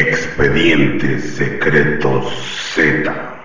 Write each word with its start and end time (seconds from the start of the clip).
Expedientes 0.00 1.36
Secretos 1.36 2.32
Z. 2.72 3.38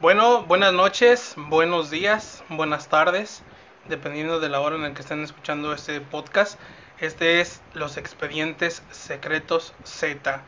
Bueno, 0.00 0.42
buenas 0.42 0.74
noches, 0.74 1.32
buenos 1.38 1.88
días, 1.88 2.44
buenas 2.50 2.88
tardes, 2.90 3.42
dependiendo 3.88 4.38
de 4.38 4.50
la 4.50 4.60
hora 4.60 4.76
en 4.76 4.82
la 4.82 4.92
que 4.92 5.00
estén 5.00 5.22
escuchando 5.24 5.72
este 5.72 5.98
podcast. 6.02 6.60
Este 7.00 7.40
es 7.40 7.62
Los 7.72 7.96
Expedientes 7.96 8.82
Secretos 8.90 9.72
Z. 9.84 10.42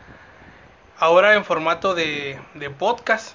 Ahora 0.99 1.37
en 1.37 1.45
formato 1.47 1.95
de, 1.95 2.39
podcast. 2.79 3.35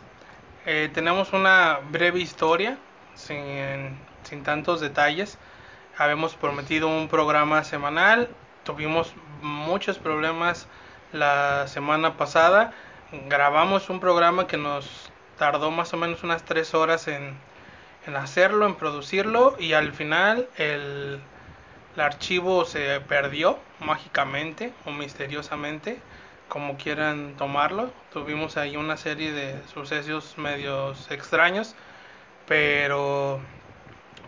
Eh, 0.67 0.91
tenemos 0.93 1.33
una 1.33 1.79
breve 1.89 2.19
historia, 2.19 2.77
sin 3.15 4.43
tantos 4.43 4.79
detalles 4.79 5.39
habíamos 6.03 6.35
prometido 6.35 6.87
un 6.87 7.07
programa 7.07 7.63
semanal, 7.63 8.29
tuvimos 8.63 9.13
muchos 9.41 9.99
problemas 9.99 10.67
la 11.13 11.67
semana 11.67 12.17
pasada, 12.17 12.73
grabamos 13.27 13.89
un 13.89 13.99
programa 13.99 14.47
que 14.47 14.57
nos 14.57 15.11
tardó 15.37 15.69
más 15.69 15.93
o 15.93 15.97
menos 15.97 16.23
unas 16.23 16.43
tres 16.43 16.73
horas 16.73 17.07
en, 17.07 17.35
en 18.07 18.15
hacerlo, 18.15 18.65
en 18.65 18.75
producirlo 18.75 19.55
y 19.59 19.73
al 19.73 19.93
final 19.93 20.47
el, 20.57 21.19
el 21.95 22.01
archivo 22.01 22.65
se 22.65 22.99
perdió 23.01 23.59
mágicamente 23.79 24.73
o 24.85 24.91
misteriosamente, 24.91 25.99
como 26.47 26.77
quieran 26.77 27.35
tomarlo. 27.37 27.91
Tuvimos 28.11 28.57
ahí 28.57 28.75
una 28.75 28.97
serie 28.97 29.31
de 29.33 29.55
sucesos 29.67 30.37
medios 30.37 31.11
extraños, 31.11 31.75
pero 32.47 33.39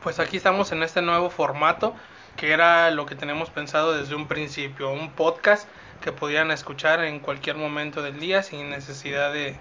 pues 0.03 0.19
aquí 0.19 0.37
estamos 0.37 0.71
en 0.71 0.83
este 0.83 1.01
nuevo 1.01 1.29
formato 1.29 1.95
que 2.35 2.51
era 2.51 2.91
lo 2.91 3.05
que 3.05 3.15
tenemos 3.15 3.49
pensado 3.49 3.93
desde 3.93 4.15
un 4.15 4.27
principio, 4.27 4.91
un 4.91 5.11
podcast 5.11 5.67
que 6.01 6.11
podían 6.11 6.51
escuchar 6.51 7.03
en 7.03 7.19
cualquier 7.19 7.55
momento 7.55 8.01
del 8.01 8.19
día 8.19 8.43
sin 8.43 8.69
necesidad 8.69 9.31
de, 9.31 9.55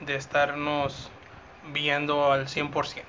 de 0.00 0.16
estarnos 0.16 1.10
viendo 1.72 2.32
al 2.32 2.46
100%. 2.46 3.02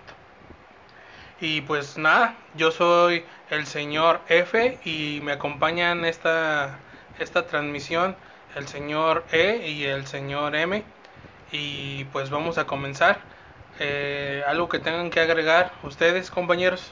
Y 1.40 1.62
pues 1.62 1.98
nada, 1.98 2.36
yo 2.56 2.72
soy 2.72 3.24
el 3.50 3.66
señor 3.66 4.22
F 4.28 4.80
y 4.84 5.22
me 5.24 5.34
acompañan 5.34 6.06
esta, 6.06 6.80
esta 7.20 7.46
transmisión 7.48 8.16
el 8.58 8.68
señor 8.68 9.24
E 9.32 9.68
y 9.68 9.86
el 9.86 10.08
señor 10.08 10.56
M. 10.56 10.84
Y 11.52 12.06
pues 12.06 12.30
vamos 12.30 12.58
a 12.58 12.66
comenzar. 12.66 13.20
Eh, 13.80 14.44
¿Algo 14.48 14.70
que 14.70 14.80
tengan 14.80 15.10
que 15.10 15.20
agregar 15.20 15.72
ustedes, 15.84 16.32
compañeros? 16.32 16.92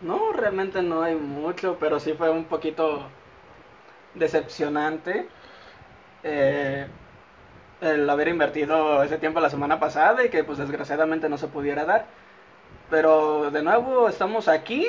No, 0.00 0.32
realmente 0.32 0.82
no 0.82 1.02
hay 1.02 1.14
mucho, 1.14 1.76
pero 1.78 2.00
sí 2.00 2.14
fue 2.14 2.30
un 2.30 2.44
poquito 2.44 3.04
decepcionante 4.14 5.28
eh, 6.22 6.86
el 7.80 8.08
haber 8.08 8.28
invertido 8.28 9.02
ese 9.02 9.18
tiempo 9.18 9.40
la 9.40 9.50
semana 9.50 9.78
pasada 9.78 10.24
y 10.24 10.28
que 10.28 10.44
pues 10.44 10.58
desgraciadamente 10.58 11.28
no 11.28 11.38
se 11.38 11.48
pudiera 11.48 11.84
dar. 11.84 12.06
Pero 12.90 13.50
de 13.50 13.62
nuevo 13.62 14.08
estamos 14.08 14.48
aquí 14.48 14.86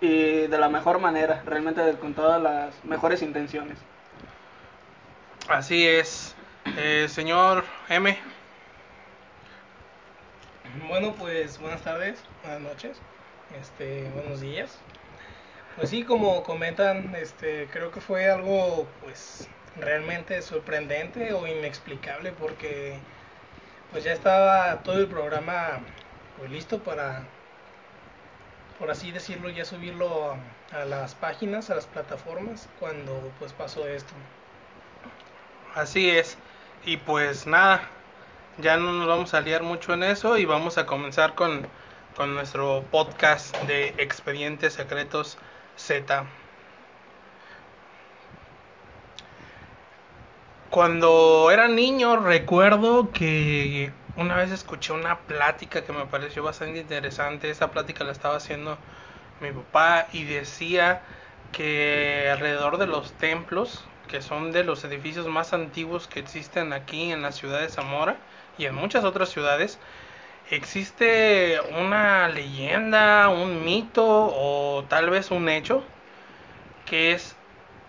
y 0.00 0.46
de 0.46 0.58
la 0.58 0.68
mejor 0.68 0.98
manera, 0.98 1.42
realmente 1.46 1.80
con 2.00 2.14
todas 2.14 2.42
las 2.42 2.84
mejores 2.84 3.22
intenciones. 3.22 3.78
Así 5.48 5.86
es. 5.86 6.34
Eh, 6.76 7.06
señor 7.08 7.64
M. 7.88 8.18
Bueno, 10.84 11.14
pues 11.18 11.58
buenas 11.58 11.82
tardes, 11.82 12.18
buenas 12.42 12.60
noches, 12.60 12.98
este, 13.60 14.08
buenos 14.10 14.40
días. 14.40 14.78
Pues 15.76 15.90
sí, 15.90 16.04
como 16.04 16.42
comentan, 16.42 17.14
este, 17.14 17.66
creo 17.72 17.90
que 17.90 18.00
fue 18.00 18.30
algo, 18.30 18.86
pues, 19.02 19.48
realmente 19.80 20.40
sorprendente 20.42 21.32
o 21.32 21.46
inexplicable 21.46 22.32
porque, 22.32 22.98
pues, 23.90 24.04
ya 24.04 24.12
estaba 24.12 24.82
todo 24.82 24.98
el 24.98 25.06
programa, 25.06 25.80
pues, 26.38 26.50
listo 26.50 26.78
para, 26.78 27.22
por 28.78 28.90
así 28.90 29.10
decirlo, 29.12 29.48
ya 29.50 29.64
subirlo 29.64 30.36
a, 30.72 30.80
a 30.80 30.84
las 30.84 31.14
páginas, 31.14 31.70
a 31.70 31.74
las 31.74 31.86
plataformas, 31.86 32.68
cuando, 32.78 33.32
pues, 33.38 33.52
pasó 33.52 33.86
esto. 33.88 34.12
Así 35.74 36.10
es. 36.10 36.36
Y 36.84 36.96
pues 36.98 37.46
nada, 37.46 37.82
ya 38.58 38.76
no 38.76 38.92
nos 38.92 39.06
vamos 39.06 39.34
a 39.34 39.40
liar 39.40 39.62
mucho 39.62 39.92
en 39.92 40.02
eso 40.02 40.38
y 40.38 40.44
vamos 40.44 40.78
a 40.78 40.86
comenzar 40.86 41.34
con, 41.34 41.66
con 42.16 42.34
nuestro 42.34 42.84
podcast 42.90 43.54
de 43.62 43.88
Expedientes 43.98 44.74
Secretos 44.74 45.36
Z. 45.76 46.24
Cuando 50.70 51.50
era 51.50 51.68
niño 51.68 52.16
recuerdo 52.16 53.10
que 53.12 53.92
una 54.16 54.36
vez 54.36 54.50
escuché 54.50 54.92
una 54.92 55.18
plática 55.20 55.84
que 55.84 55.92
me 55.92 56.06
pareció 56.06 56.42
bastante 56.42 56.80
interesante. 56.80 57.50
Esa 57.50 57.70
plática 57.70 58.04
la 58.04 58.12
estaba 58.12 58.36
haciendo 58.36 58.78
mi 59.40 59.52
papá 59.52 60.08
y 60.12 60.24
decía 60.24 61.02
que 61.52 62.30
alrededor 62.32 62.78
de 62.78 62.86
los 62.86 63.12
templos, 63.12 63.84
que 64.08 64.22
son 64.22 64.52
de 64.52 64.64
los 64.64 64.84
edificios 64.84 65.26
más 65.26 65.52
antiguos 65.52 66.08
que 66.08 66.20
existen 66.20 66.72
aquí 66.72 67.12
en 67.12 67.22
la 67.22 67.32
ciudad 67.32 67.60
de 67.60 67.68
Zamora, 67.68 68.16
y 68.58 68.66
en 68.66 68.74
muchas 68.74 69.04
otras 69.04 69.28
ciudades, 69.30 69.78
existe 70.50 71.60
una 71.78 72.28
leyenda, 72.28 73.28
un 73.28 73.64
mito 73.64 74.04
o 74.06 74.84
tal 74.88 75.10
vez 75.10 75.30
un 75.30 75.48
hecho 75.48 75.82
que 76.86 77.12
es 77.12 77.36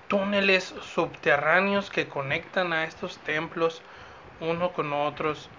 túneles 0.07 0.73
subterráneos 0.81 1.89
que 1.89 2.07
conectan 2.07 2.73
a 2.73 2.85
estos 2.85 3.17
templos 3.19 3.81
uno 4.39 4.73
con 4.73 4.93
otros. 4.93 5.49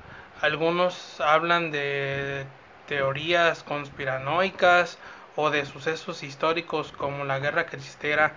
Algunos 0.40 1.20
hablan 1.20 1.70
de 1.70 2.46
teorías 2.86 3.62
conspiranoicas 3.62 4.98
o 5.36 5.50
de 5.50 5.66
sucesos 5.66 6.22
históricos 6.22 6.92
como 6.92 7.24
la 7.24 7.38
guerra 7.38 7.66
cristera 7.66 8.34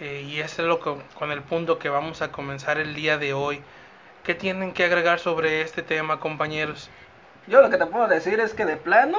eh, 0.00 0.22
y 0.26 0.40
ese 0.40 0.62
es 0.62 0.68
lo 0.68 0.80
que, 0.80 0.96
con 1.14 1.30
el 1.30 1.42
punto 1.42 1.78
que 1.78 1.88
vamos 1.88 2.22
a 2.22 2.32
comenzar 2.32 2.78
el 2.78 2.94
día 2.94 3.18
de 3.18 3.34
hoy. 3.34 3.62
¿Qué 4.24 4.36
tienen 4.36 4.72
que 4.72 4.84
agregar 4.84 5.18
sobre 5.18 5.62
este 5.62 5.82
tema, 5.82 6.20
compañeros? 6.20 6.88
Yo 7.48 7.60
lo 7.60 7.70
que 7.70 7.76
te 7.76 7.86
puedo 7.86 8.06
decir 8.06 8.38
es 8.38 8.54
que 8.54 8.64
de 8.64 8.76
plano, 8.76 9.18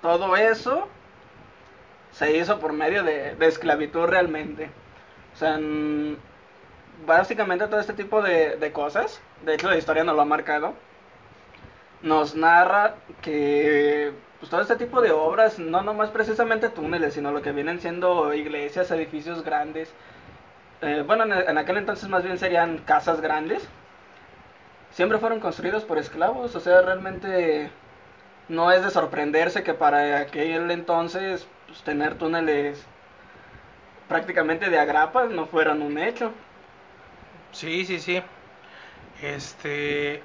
todo 0.00 0.36
eso 0.36 0.88
se 2.10 2.36
hizo 2.36 2.58
por 2.58 2.72
medio 2.72 3.04
de, 3.04 3.36
esclavitud 3.40 4.06
realmente. 4.06 4.70
O 5.34 5.36
sea, 5.36 5.56
básicamente 7.06 7.68
todo 7.68 7.78
este 7.78 7.92
tipo 7.92 8.22
de, 8.22 8.56
de 8.56 8.72
cosas, 8.72 9.20
de 9.44 9.54
hecho 9.54 9.70
la 9.70 9.76
historia 9.76 10.02
nos 10.02 10.16
lo 10.16 10.22
ha 10.22 10.26
marcado, 10.26 10.74
nos 12.02 12.34
narra 12.34 12.96
que 13.20 14.12
pues, 14.40 14.50
todo 14.50 14.62
este 14.62 14.74
tipo 14.74 15.00
de 15.00 15.12
obras, 15.12 15.60
no 15.60 15.82
nomás 15.82 16.10
precisamente 16.10 16.70
túneles, 16.70 17.14
sino 17.14 17.30
lo 17.30 17.40
que 17.40 17.52
vienen 17.52 17.80
siendo 17.80 18.34
iglesias, 18.34 18.90
edificios 18.90 19.44
grandes, 19.44 19.94
eh, 20.80 21.04
bueno, 21.06 21.22
en, 21.22 21.32
en 21.32 21.56
aquel 21.56 21.76
entonces 21.76 22.08
más 22.08 22.24
bien 22.24 22.36
serían 22.36 22.78
casas 22.78 23.20
grandes, 23.20 23.68
siempre 24.92 25.18
fueron 25.18 25.40
construidos 25.40 25.84
por 25.84 25.98
esclavos, 25.98 26.54
o 26.54 26.60
sea, 26.60 26.82
realmente 26.82 27.70
no 28.48 28.72
es 28.72 28.82
de 28.84 28.90
sorprenderse 28.90 29.62
que 29.62 29.74
para 29.74 30.20
aquel 30.20 30.70
entonces 30.70 31.46
pues, 31.66 31.82
tener 31.82 32.16
túneles 32.16 32.84
prácticamente 34.08 34.70
de 34.70 34.78
agrapas 34.78 35.30
no 35.30 35.46
fueran 35.46 35.82
un 35.82 35.98
hecho. 35.98 36.32
Sí, 37.52 37.84
sí, 37.84 37.98
sí. 38.00 38.22
Este, 39.22 40.22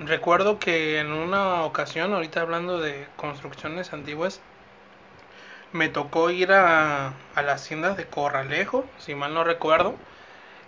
recuerdo 0.00 0.58
que 0.58 0.98
en 1.00 1.12
una 1.12 1.64
ocasión, 1.64 2.12
ahorita 2.12 2.40
hablando 2.40 2.80
de 2.80 3.06
construcciones 3.16 3.92
antiguas, 3.92 4.40
me 5.72 5.88
tocó 5.88 6.30
ir 6.30 6.52
a, 6.52 7.14
a 7.34 7.42
la 7.42 7.52
hacienda 7.54 7.94
de 7.94 8.06
Corralejo, 8.06 8.84
si 8.98 9.14
mal 9.14 9.34
no 9.34 9.44
recuerdo, 9.44 9.94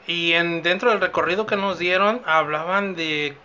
y 0.07 0.33
en 0.33 0.63
dentro 0.63 0.91
del 0.91 1.01
recorrido 1.01 1.47
que 1.47 1.57
nos 1.57 1.79
dieron 1.79 2.23
hablaban 2.27 2.95
de 2.95 3.37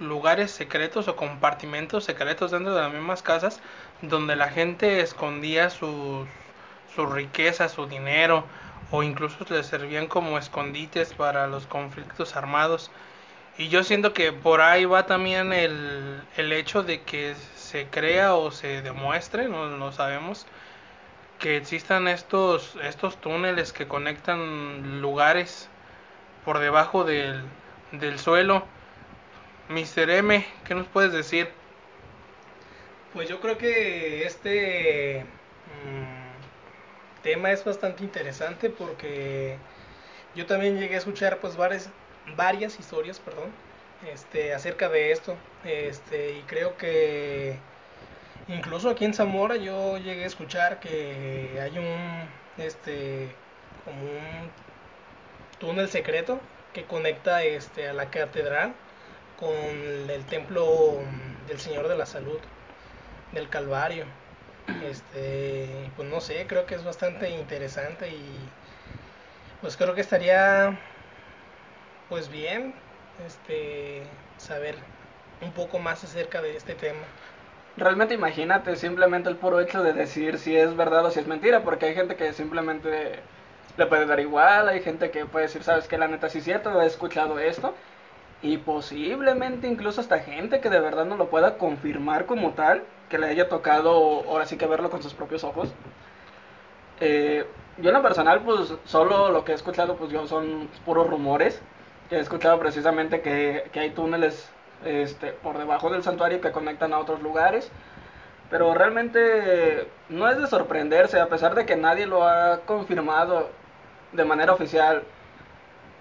lugares 0.00 0.50
secretos 0.50 1.08
o 1.08 1.16
compartimentos 1.16 2.04
secretos 2.04 2.50
dentro 2.50 2.74
de 2.74 2.82
las 2.82 2.92
mismas 2.92 3.22
casas 3.22 3.60
donde 4.02 4.36
la 4.36 4.48
gente 4.48 5.00
escondía 5.00 5.70
sus 5.70 6.26
su 6.94 7.06
riqueza, 7.06 7.68
su 7.68 7.86
dinero 7.86 8.44
o 8.90 9.02
incluso 9.02 9.44
les 9.50 9.66
servían 9.66 10.06
como 10.06 10.38
escondites 10.38 11.12
para 11.14 11.46
los 11.46 11.66
conflictos 11.66 12.36
armados. 12.36 12.90
Y 13.58 13.68
yo 13.68 13.84
siento 13.84 14.12
que 14.12 14.32
por 14.32 14.60
ahí 14.60 14.84
va 14.84 15.06
también 15.06 15.52
el, 15.52 16.22
el 16.36 16.52
hecho 16.52 16.82
de 16.82 17.02
que 17.02 17.34
se 17.56 17.86
crea 17.86 18.34
o 18.34 18.50
se 18.50 18.82
demuestre, 18.82 19.48
no 19.48 19.66
lo 19.66 19.92
sabemos, 19.92 20.46
que 21.38 21.56
existan 21.56 22.08
estos, 22.08 22.76
estos 22.82 23.20
túneles 23.20 23.72
que 23.72 23.88
conectan 23.88 25.00
lugares 25.00 25.68
por 26.44 26.58
debajo 26.58 27.04
del, 27.04 27.42
del 27.92 28.18
suelo. 28.18 28.64
Mr. 29.68 30.10
M, 30.10 30.46
¿qué 30.64 30.74
nos 30.74 30.86
puedes 30.86 31.12
decir? 31.12 31.48
Pues 33.12 33.28
yo 33.28 33.40
creo 33.40 33.56
que 33.56 34.26
este 34.26 35.24
tema 37.22 37.50
es 37.50 37.64
bastante 37.64 38.04
interesante 38.04 38.68
porque 38.68 39.56
yo 40.34 40.46
también 40.46 40.78
llegué 40.78 40.96
a 40.96 40.98
escuchar 40.98 41.38
pues 41.38 41.56
varias, 41.56 41.88
varias 42.36 42.78
historias, 42.78 43.18
perdón, 43.18 43.50
este, 44.12 44.52
acerca 44.52 44.88
de 44.88 45.12
esto. 45.12 45.36
Este, 45.64 46.32
y 46.32 46.42
creo 46.42 46.76
que 46.76 47.56
incluso 48.48 48.90
aquí 48.90 49.06
en 49.06 49.14
Zamora 49.14 49.56
yo 49.56 49.96
llegué 49.96 50.24
a 50.24 50.26
escuchar 50.26 50.80
que 50.80 51.58
hay 51.62 51.78
un 51.78 52.28
este 52.62 53.28
como 53.84 54.02
un 54.02 54.50
túnel 55.64 55.88
secreto 55.88 56.40
que 56.74 56.84
conecta 56.84 57.42
este 57.42 57.88
a 57.88 57.94
la 57.94 58.10
catedral 58.10 58.74
con 59.40 60.10
el 60.10 60.22
templo 60.26 60.98
del 61.48 61.58
Señor 61.58 61.88
de 61.88 61.96
la 61.96 62.04
Salud 62.04 62.38
del 63.32 63.48
Calvario. 63.48 64.04
Este, 64.86 65.90
pues 65.96 66.06
no 66.06 66.20
sé, 66.20 66.46
creo 66.46 66.66
que 66.66 66.74
es 66.74 66.84
bastante 66.84 67.30
interesante 67.30 68.10
y 68.10 68.36
pues 69.62 69.78
creo 69.78 69.94
que 69.94 70.02
estaría 70.02 70.78
pues 72.10 72.28
bien 72.30 72.74
este 73.26 74.02
saber 74.36 74.76
un 75.40 75.52
poco 75.52 75.78
más 75.78 76.04
acerca 76.04 76.42
de 76.42 76.58
este 76.58 76.74
tema. 76.74 77.06
Realmente 77.78 78.12
imagínate 78.12 78.76
simplemente 78.76 79.30
el 79.30 79.36
puro 79.36 79.60
hecho 79.60 79.82
de 79.82 79.94
decir 79.94 80.38
si 80.38 80.54
es 80.54 80.76
verdad 80.76 81.06
o 81.06 81.10
si 81.10 81.20
es 81.20 81.26
mentira, 81.26 81.62
porque 81.62 81.86
hay 81.86 81.94
gente 81.94 82.16
que 82.16 82.34
simplemente 82.34 83.20
le 83.76 83.86
puede 83.86 84.06
dar 84.06 84.20
igual, 84.20 84.68
hay 84.68 84.80
gente 84.80 85.10
que 85.10 85.26
puede 85.26 85.46
decir, 85.46 85.62
sabes 85.62 85.88
que 85.88 85.98
la 85.98 86.08
neta 86.08 86.28
sí 86.28 86.38
es 86.38 86.44
cierto, 86.44 86.80
he 86.80 86.86
escuchado 86.86 87.38
esto, 87.38 87.74
y 88.42 88.58
posiblemente 88.58 89.66
incluso 89.66 90.00
hasta 90.00 90.20
gente 90.20 90.60
que 90.60 90.70
de 90.70 90.80
verdad 90.80 91.06
no 91.06 91.16
lo 91.16 91.28
pueda 91.28 91.56
confirmar 91.56 92.26
como 92.26 92.52
tal, 92.52 92.84
que 93.08 93.18
le 93.18 93.26
haya 93.26 93.48
tocado 93.48 94.24
ahora 94.28 94.46
sí 94.46 94.56
que 94.56 94.66
verlo 94.66 94.90
con 94.90 95.02
sus 95.02 95.14
propios 95.14 95.44
ojos. 95.44 95.72
Eh, 97.00 97.46
yo 97.78 97.90
en 97.90 97.94
lo 97.94 98.02
personal, 98.02 98.40
pues 98.40 98.74
solo 98.84 99.30
lo 99.30 99.44
que 99.44 99.52
he 99.52 99.54
escuchado, 99.54 99.96
pues 99.96 100.10
yo 100.10 100.26
son 100.26 100.68
puros 100.84 101.08
rumores. 101.08 101.60
He 102.10 102.18
escuchado 102.18 102.58
precisamente 102.58 103.20
que, 103.20 103.68
que 103.72 103.80
hay 103.80 103.90
túneles 103.90 104.48
este, 104.84 105.32
por 105.32 105.58
debajo 105.58 105.90
del 105.90 106.02
santuario 106.02 106.40
que 106.40 106.52
conectan 106.52 106.92
a 106.92 106.98
otros 106.98 107.20
lugares. 107.22 107.70
Pero 108.50 108.74
realmente 108.74 109.88
no 110.08 110.28
es 110.28 110.38
de 110.38 110.46
sorprenderse, 110.46 111.18
a 111.18 111.28
pesar 111.28 111.54
de 111.54 111.66
que 111.66 111.76
nadie 111.76 112.06
lo 112.06 112.24
ha 112.24 112.60
confirmado 112.66 113.48
de 114.14 114.24
manera 114.24 114.52
oficial, 114.52 115.02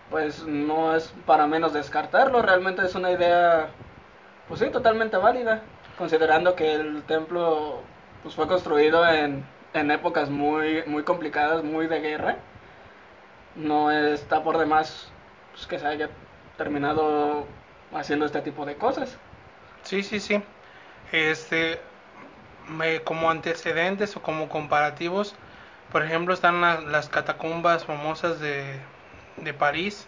pues 0.10 0.45
no 0.45 0.95
es 0.95 1.13
para 1.25 1.48
menos 1.48 1.74
descartarlo. 1.74 2.42
Realmente 2.42 2.86
es 2.86 2.95
una 2.95 3.12
idea, 3.12 3.69
pues 4.48 4.60
sí, 4.60 4.69
totalmente 4.69 5.18
válida, 5.18 5.62
considerando 5.98 6.56
que 6.56 6.74
el 6.75 7.04
templo 7.04 7.81
pues, 8.21 8.36
fue 8.36 8.48
construido 8.48 9.07
en, 9.07 9.45
en 9.74 9.92
épocas 9.92 10.30
muy, 10.30 10.83
muy 10.86 11.04
complicadas, 11.04 11.63
muy 11.63 11.88
de 11.88 12.00
guerra. 12.00 12.38
No 13.56 13.92
está 13.92 14.44
por 14.44 14.57
demás 14.57 15.12
pues, 15.51 15.68
que 15.68 15.80
se 15.80 15.88
haya 15.88 16.09
terminado 16.57 17.45
haciendo 17.94 18.25
este 18.25 18.42
tipo 18.42 18.66
de 18.66 18.75
cosas. 18.75 19.18
Sí, 19.83 20.04
sí, 20.04 20.19
sí. 20.19 20.42
Este, 21.12 21.80
me, 22.68 23.01
como 23.01 23.30
antecedentes 23.30 24.16
o 24.16 24.21
como 24.21 24.50
comparativos, 24.50 25.36
por 25.94 26.04
ejemplo, 26.04 26.36
están 26.36 26.62
la- 26.62 26.81
las 26.81 27.10
catacumbas 27.10 27.86
famosas 27.86 28.42
de, 28.42 28.81
de 29.38 29.56
París, 29.56 30.07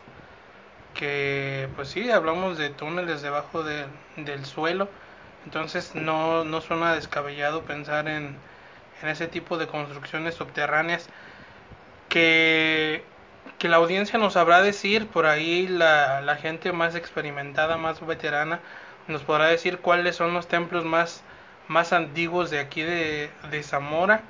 que 0.95 1.69
pues 1.75 1.89
sí, 1.89 2.09
hablamos 2.11 2.57
de 2.57 2.69
túneles 2.69 3.21
debajo 3.21 3.63
de- 3.63 3.87
del 4.17 4.45
suelo, 4.45 4.89
entonces 5.45 5.95
no, 5.95 6.45
no 6.45 6.61
suena 6.61 6.93
descabellado 6.95 7.63
pensar 7.63 8.07
en, 8.07 8.37
en 9.01 9.09
ese 9.09 9.27
tipo 9.27 9.57
de 9.57 9.67
construcciones 9.67 10.35
subterráneas 10.35 11.09
que, 12.09 13.03
que 13.57 13.69
la 13.69 13.77
audiencia 13.77 14.19
nos 14.19 14.33
sabrá 14.33 14.61
decir, 14.61 15.07
por 15.09 15.25
ahí 15.25 15.67
la, 15.67 16.21
la 16.21 16.35
gente 16.37 16.71
más 16.71 16.95
experimentada, 16.95 17.77
más 17.77 18.05
veterana, 18.05 18.59
nos 19.07 19.23
podrá 19.23 19.45
decir 19.47 19.79
cuáles 19.79 20.15
son 20.15 20.33
los 20.33 20.47
templos 20.47 20.85
más, 20.85 21.23
más 21.67 21.93
antiguos 21.93 22.49
de 22.49 22.59
aquí 22.59 22.81
de, 22.81 23.29
de 23.51 23.63
Zamora. 23.63 24.21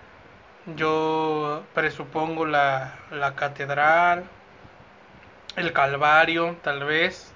Yo 0.76 1.64
presupongo 1.76 2.46
la, 2.46 2.96
la 3.12 3.36
catedral, 3.36 4.24
el 5.58 5.72
Calvario, 5.74 6.58
tal 6.64 6.84
vez. 6.84 7.32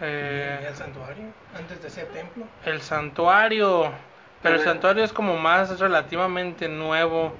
eh, 0.00 0.60
y 0.62 0.66
el 0.66 0.74
santuario, 0.76 1.24
antes 1.58 1.82
de 1.82 1.90
ser 1.90 2.06
templo. 2.08 2.44
el 2.64 2.80
santuario, 2.82 3.90
pero 4.42 4.56
el 4.56 4.60
santuario 4.60 5.02
es 5.02 5.12
como 5.12 5.36
más 5.38 5.80
relativamente 5.80 6.68
nuevo, 6.68 7.32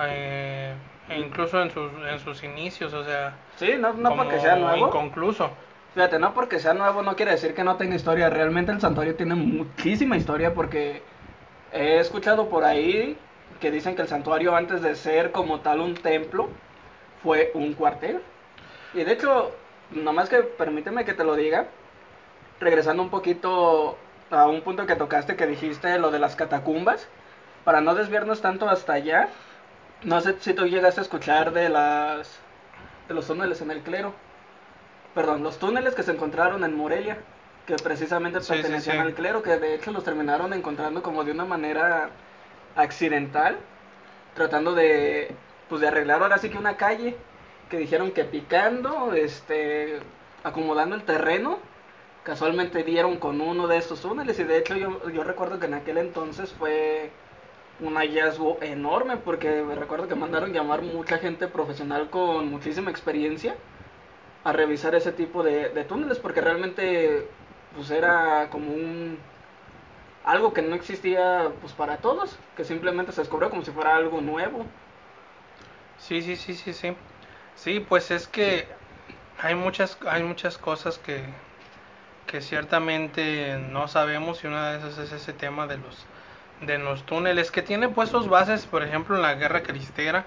eh, 0.00 0.74
incluso 1.16 1.62
en 1.62 1.70
sus, 1.70 1.90
en 2.10 2.18
sus 2.18 2.42
inicios, 2.42 2.92
o 2.92 3.04
sea, 3.04 3.34
Sí, 3.56 3.74
no, 3.78 3.92
no 3.94 4.10
como 4.10 4.24
porque 4.24 4.38
sea 4.40 4.56
nuevo. 4.56 4.88
inconcluso. 4.88 5.50
Fíjate, 5.94 6.18
no 6.18 6.34
porque 6.34 6.58
sea 6.58 6.74
nuevo 6.74 7.02
no 7.02 7.16
quiere 7.16 7.32
decir 7.32 7.54
que 7.54 7.64
no 7.64 7.76
tenga 7.76 7.94
historia. 7.94 8.30
Realmente 8.30 8.72
el 8.72 8.80
santuario 8.80 9.14
tiene 9.14 9.34
muchísima 9.34 10.16
historia 10.16 10.54
porque 10.54 11.02
he 11.72 11.98
escuchado 11.98 12.48
por 12.48 12.64
ahí 12.64 13.16
que 13.62 13.70
dicen 13.70 13.94
que 13.94 14.02
el 14.02 14.08
santuario 14.08 14.56
antes 14.56 14.82
de 14.82 14.96
ser 14.96 15.30
como 15.30 15.60
tal 15.60 15.80
un 15.80 15.94
templo 15.94 16.48
fue 17.22 17.52
un 17.54 17.74
cuartel. 17.74 18.20
Y 18.92 19.04
de 19.04 19.12
hecho, 19.12 19.52
nomás 19.92 20.28
que 20.28 20.38
permíteme 20.38 21.04
que 21.04 21.14
te 21.14 21.22
lo 21.22 21.36
diga, 21.36 21.66
regresando 22.58 23.04
un 23.04 23.08
poquito 23.10 23.96
a 24.32 24.48
un 24.48 24.62
punto 24.62 24.84
que 24.84 24.96
tocaste 24.96 25.36
que 25.36 25.46
dijiste 25.46 25.96
lo 26.00 26.10
de 26.10 26.18
las 26.18 26.34
catacumbas, 26.34 27.06
para 27.64 27.80
no 27.80 27.94
desviarnos 27.94 28.40
tanto 28.40 28.68
hasta 28.68 28.94
allá, 28.94 29.28
no 30.02 30.20
sé 30.20 30.34
si 30.40 30.54
tú 30.54 30.66
llegaste 30.66 31.00
a 31.00 31.04
escuchar 31.04 31.52
de 31.52 31.68
las 31.68 32.40
de 33.06 33.14
los 33.14 33.28
túneles 33.28 33.60
en 33.60 33.70
el 33.70 33.80
clero. 33.82 34.12
Perdón, 35.14 35.44
los 35.44 35.58
túneles 35.60 35.94
que 35.94 36.02
se 36.02 36.10
encontraron 36.10 36.64
en 36.64 36.76
Morelia, 36.76 37.18
que 37.66 37.76
precisamente 37.76 38.40
Sí, 38.40 38.46
sí, 38.46 38.52
pertenecían 38.54 38.96
sí. 38.96 39.02
al 39.02 39.14
clero, 39.14 39.40
que 39.40 39.56
de 39.58 39.76
hecho 39.76 39.92
los 39.92 40.02
terminaron 40.02 40.52
encontrando 40.52 41.00
como 41.00 41.22
de 41.22 41.30
una 41.30 41.44
manera 41.44 42.10
accidental, 42.76 43.58
tratando 44.34 44.74
de 44.74 45.34
pues 45.68 45.80
de 45.80 45.88
arreglar 45.88 46.22
ahora 46.22 46.38
sí 46.38 46.50
que 46.50 46.58
una 46.58 46.76
calle, 46.76 47.16
que 47.70 47.78
dijeron 47.78 48.10
que 48.12 48.24
picando, 48.24 49.14
este, 49.14 50.00
acomodando 50.44 50.94
el 50.96 51.02
terreno, 51.04 51.58
casualmente 52.24 52.82
dieron 52.84 53.16
con 53.16 53.40
uno 53.40 53.66
de 53.68 53.78
estos 53.78 54.02
túneles. 54.02 54.38
Y 54.38 54.44
de 54.44 54.58
hecho 54.58 54.76
yo, 54.76 55.08
yo 55.10 55.24
recuerdo 55.24 55.58
que 55.58 55.66
en 55.66 55.74
aquel 55.74 55.98
entonces 55.98 56.52
fue 56.52 57.10
un 57.80 57.96
hallazgo 57.96 58.58
enorme 58.60 59.16
porque 59.16 59.62
recuerdo 59.62 60.08
que 60.08 60.14
mandaron 60.14 60.52
llamar 60.52 60.82
mucha 60.82 61.18
gente 61.18 61.48
profesional 61.48 62.10
con 62.10 62.48
muchísima 62.50 62.90
experiencia 62.90 63.56
a 64.44 64.52
revisar 64.52 64.94
ese 64.94 65.12
tipo 65.12 65.42
de, 65.42 65.70
de 65.70 65.84
túneles 65.84 66.18
porque 66.18 66.40
realmente 66.40 67.26
pues 67.74 67.90
era 67.90 68.48
como 68.50 68.72
un 68.72 69.18
algo 70.24 70.52
que 70.52 70.62
no 70.62 70.74
existía 70.74 71.52
pues 71.60 71.72
para 71.74 71.98
todos 71.98 72.38
que 72.56 72.64
simplemente 72.64 73.12
se 73.12 73.20
descubrió 73.22 73.50
como 73.50 73.64
si 73.64 73.70
fuera 73.72 73.96
algo 73.96 74.20
nuevo 74.20 74.66
Sí, 75.98 76.22
sí, 76.22 76.36
sí, 76.36 76.54
sí, 76.54 76.72
sí. 76.74 76.96
Sí, 77.54 77.80
pues 77.80 78.10
es 78.10 78.26
que 78.28 78.66
hay 79.38 79.54
muchas, 79.54 79.98
hay 80.08 80.22
muchas 80.22 80.58
cosas 80.58 80.98
que, 80.98 81.22
que 82.26 82.40
ciertamente 82.40 83.58
no 83.58 83.88
sabemos 83.88 84.44
y 84.44 84.46
una 84.46 84.72
de 84.72 84.78
esas 84.78 84.98
es 84.98 85.12
ese 85.12 85.32
tema 85.32 85.66
de 85.66 85.78
los, 85.78 86.06
de 86.60 86.78
los 86.78 87.04
túneles 87.06 87.50
que 87.50 87.62
tiene 87.62 87.88
pues 87.88 88.10
sus 88.10 88.28
bases, 88.28 88.66
por 88.66 88.82
ejemplo, 88.82 89.16
en 89.16 89.22
la 89.22 89.34
guerra 89.34 89.62
cristera, 89.62 90.26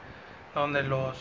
donde 0.54 0.84
los, 0.84 1.18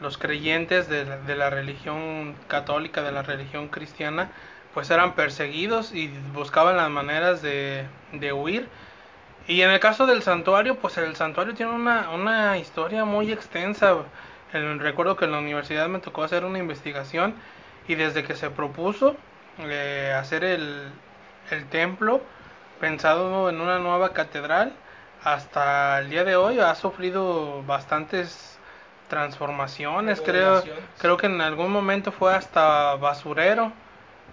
los 0.00 0.18
creyentes 0.18 0.88
de, 0.88 1.04
la- 1.04 1.18
de 1.18 1.36
la 1.36 1.50
religión 1.50 2.36
católica, 2.48 3.02
de 3.02 3.12
la 3.12 3.22
religión 3.22 3.68
cristiana, 3.68 4.30
pues 4.74 4.90
eran 4.90 5.14
perseguidos 5.14 5.92
y 5.94 6.08
buscaban 6.34 6.76
las 6.76 6.90
maneras 6.90 7.42
de, 7.42 7.86
de 8.12 8.32
huir. 8.32 8.68
Y 9.46 9.62
en 9.62 9.70
el 9.70 9.80
caso 9.80 10.06
del 10.06 10.22
santuario, 10.22 10.78
pues 10.78 10.96
el 10.98 11.16
santuario 11.16 11.54
tiene 11.54 11.72
una, 11.72 12.10
una 12.10 12.58
historia 12.58 13.04
muy 13.04 13.32
extensa. 13.32 13.94
El- 14.52 14.78
recuerdo 14.80 15.16
que 15.16 15.26
en 15.26 15.32
la 15.32 15.38
universidad 15.38 15.88
me 15.88 15.98
tocó 16.00 16.22
hacer 16.24 16.44
una 16.44 16.58
investigación 16.58 17.34
y 17.88 17.94
desde 17.96 18.24
que 18.24 18.36
se 18.36 18.50
propuso 18.50 19.16
eh, 19.58 20.14
hacer 20.18 20.44
el, 20.44 20.92
el 21.50 21.68
templo 21.68 22.22
pensado 22.80 23.48
en 23.50 23.60
una 23.60 23.78
nueva 23.78 24.12
catedral, 24.12 24.72
hasta 25.22 25.98
el 26.00 26.10
día 26.10 26.24
de 26.24 26.36
hoy 26.36 26.60
ha 26.60 26.74
sufrido 26.74 27.62
bastantes 27.64 28.58
transformaciones. 29.08 30.20
Creo, 30.20 30.64
creo 30.98 31.16
que 31.16 31.26
en 31.26 31.40
algún 31.40 31.70
momento 31.72 32.12
fue 32.12 32.34
hasta 32.34 32.96
basurero. 32.96 33.72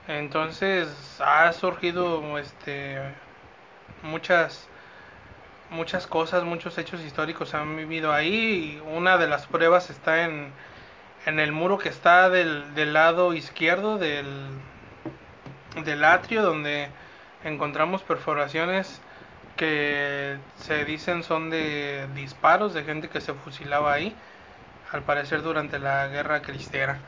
Entonces 0.08 1.20
ha 1.20 1.52
surgido 1.54 2.38
este 2.38 3.00
muchas 4.04 4.68
muchas 5.70 6.06
cosas, 6.06 6.44
muchos 6.44 6.78
hechos 6.78 7.02
históricos 7.02 7.54
han 7.54 7.76
vivido 7.78 8.14
ahí. 8.14 8.82
Y 8.84 8.84
una 8.96 9.18
de 9.18 9.28
las 9.28 9.48
pruebas 9.48 9.90
está 9.90 10.24
en, 10.26 10.52
en 11.26 11.40
el 11.40 11.52
muro 11.52 11.78
que 11.78 11.90
está 11.90 12.30
del, 12.30 12.76
del 12.76 12.94
lado 12.94 13.34
izquierdo 13.34 13.98
del, 13.98 14.50
del 15.84 16.04
atrio, 16.04 16.44
donde 16.44 16.90
encontramos 17.44 18.04
perforaciones 18.04 19.02
que 19.56 20.38
se 20.58 20.86
dicen 20.86 21.24
son 21.24 21.50
de 21.50 22.08
disparos 22.16 22.74
de 22.74 22.84
gente 22.84 23.10
que 23.10 23.22
se 23.22 23.34
fusilaba 23.34 23.94
ahí, 23.94 24.16
al 24.92 25.04
parecer 25.04 25.42
durante 25.42 25.80
la 25.80 26.08
guerra 26.08 26.42
cristiana. 26.42 27.00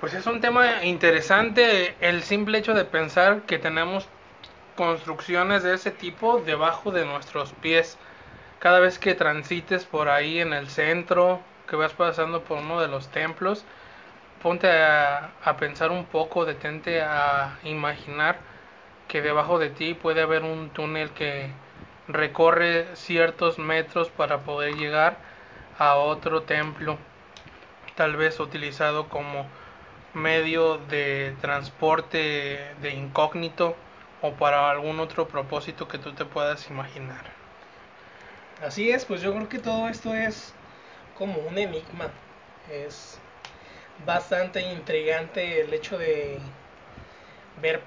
Pues 0.00 0.14
es 0.14 0.28
un 0.28 0.40
tema 0.40 0.84
interesante 0.84 1.96
el 2.00 2.22
simple 2.22 2.58
hecho 2.58 2.72
de 2.72 2.84
pensar 2.84 3.42
que 3.42 3.58
tenemos 3.58 4.06
construcciones 4.76 5.64
de 5.64 5.74
ese 5.74 5.90
tipo 5.90 6.38
debajo 6.38 6.92
de 6.92 7.04
nuestros 7.04 7.52
pies. 7.54 7.98
Cada 8.60 8.78
vez 8.78 9.00
que 9.00 9.16
transites 9.16 9.84
por 9.84 10.08
ahí 10.08 10.38
en 10.38 10.52
el 10.52 10.68
centro, 10.68 11.40
que 11.68 11.74
vas 11.74 11.94
pasando 11.94 12.42
por 12.44 12.58
uno 12.58 12.80
de 12.80 12.86
los 12.86 13.08
templos, 13.08 13.64
ponte 14.40 14.70
a, 14.70 15.30
a 15.42 15.56
pensar 15.56 15.90
un 15.90 16.04
poco, 16.04 16.44
detente 16.44 17.02
a 17.02 17.58
imaginar 17.64 18.38
que 19.08 19.20
debajo 19.20 19.58
de 19.58 19.70
ti 19.70 19.94
puede 19.94 20.22
haber 20.22 20.44
un 20.44 20.70
túnel 20.70 21.10
que 21.10 21.50
recorre 22.06 22.86
ciertos 22.94 23.58
metros 23.58 24.10
para 24.10 24.38
poder 24.38 24.76
llegar 24.76 25.16
a 25.76 25.96
otro 25.96 26.42
templo, 26.42 26.98
tal 27.96 28.14
vez 28.14 28.38
utilizado 28.38 29.08
como 29.08 29.46
medio 30.18 30.78
de 30.78 31.34
transporte 31.40 32.74
de 32.80 32.90
incógnito 32.90 33.76
o 34.22 34.32
para 34.32 34.70
algún 34.70 35.00
otro 35.00 35.28
propósito 35.28 35.88
que 35.88 35.98
tú 35.98 36.12
te 36.12 36.24
puedas 36.24 36.68
imaginar. 36.70 37.24
Así 38.64 38.90
es, 38.90 39.04
pues 39.04 39.22
yo 39.22 39.32
creo 39.32 39.48
que 39.48 39.58
todo 39.58 39.88
esto 39.88 40.14
es 40.14 40.52
como 41.16 41.38
un 41.40 41.58
enigma. 41.58 42.10
Es 42.70 43.18
bastante 44.04 44.60
intrigante 44.60 45.62
el 45.62 45.72
hecho 45.72 45.96
de 45.96 46.38
ver 47.62 47.80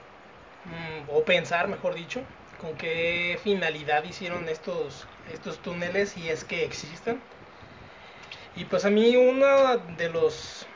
mm, 0.65 1.09
o 1.09 1.23
pensar, 1.23 1.67
mejor 1.67 1.93
dicho, 1.93 2.21
con 2.59 2.75
qué 2.75 3.39
finalidad 3.43 4.03
hicieron 4.03 4.47
estos 4.49 5.05
estos 5.33 5.59
túneles 5.59 6.17
y 6.17 6.29
es 6.29 6.43
que 6.43 6.63
existen. 6.63 7.21
Y 8.55 8.65
pues 8.65 8.85
a 8.85 8.89
mí 8.89 9.15
uno 9.15 9.77
de 9.97 10.09
los 10.09 10.67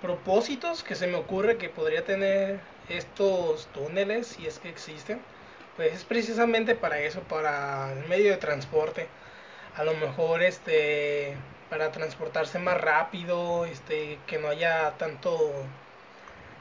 propósitos 0.00 0.82
que 0.82 0.94
se 0.94 1.06
me 1.06 1.16
ocurre 1.16 1.58
que 1.58 1.68
podría 1.68 2.04
tener 2.04 2.60
estos 2.88 3.68
túneles, 3.72 4.28
si 4.28 4.46
es 4.46 4.58
que 4.58 4.68
existen, 4.68 5.22
pues 5.76 5.92
es 5.94 6.04
precisamente 6.04 6.74
para 6.74 7.00
eso, 7.00 7.20
para 7.22 7.92
el 7.92 8.08
medio 8.08 8.30
de 8.32 8.38
transporte. 8.38 9.08
A 9.76 9.84
lo 9.84 9.94
mejor 9.94 10.42
este 10.42 11.36
para 11.68 11.92
transportarse 11.92 12.58
más 12.58 12.80
rápido, 12.80 13.64
este 13.64 14.18
que 14.26 14.38
no 14.38 14.48
haya 14.48 14.96
tanto 14.98 15.66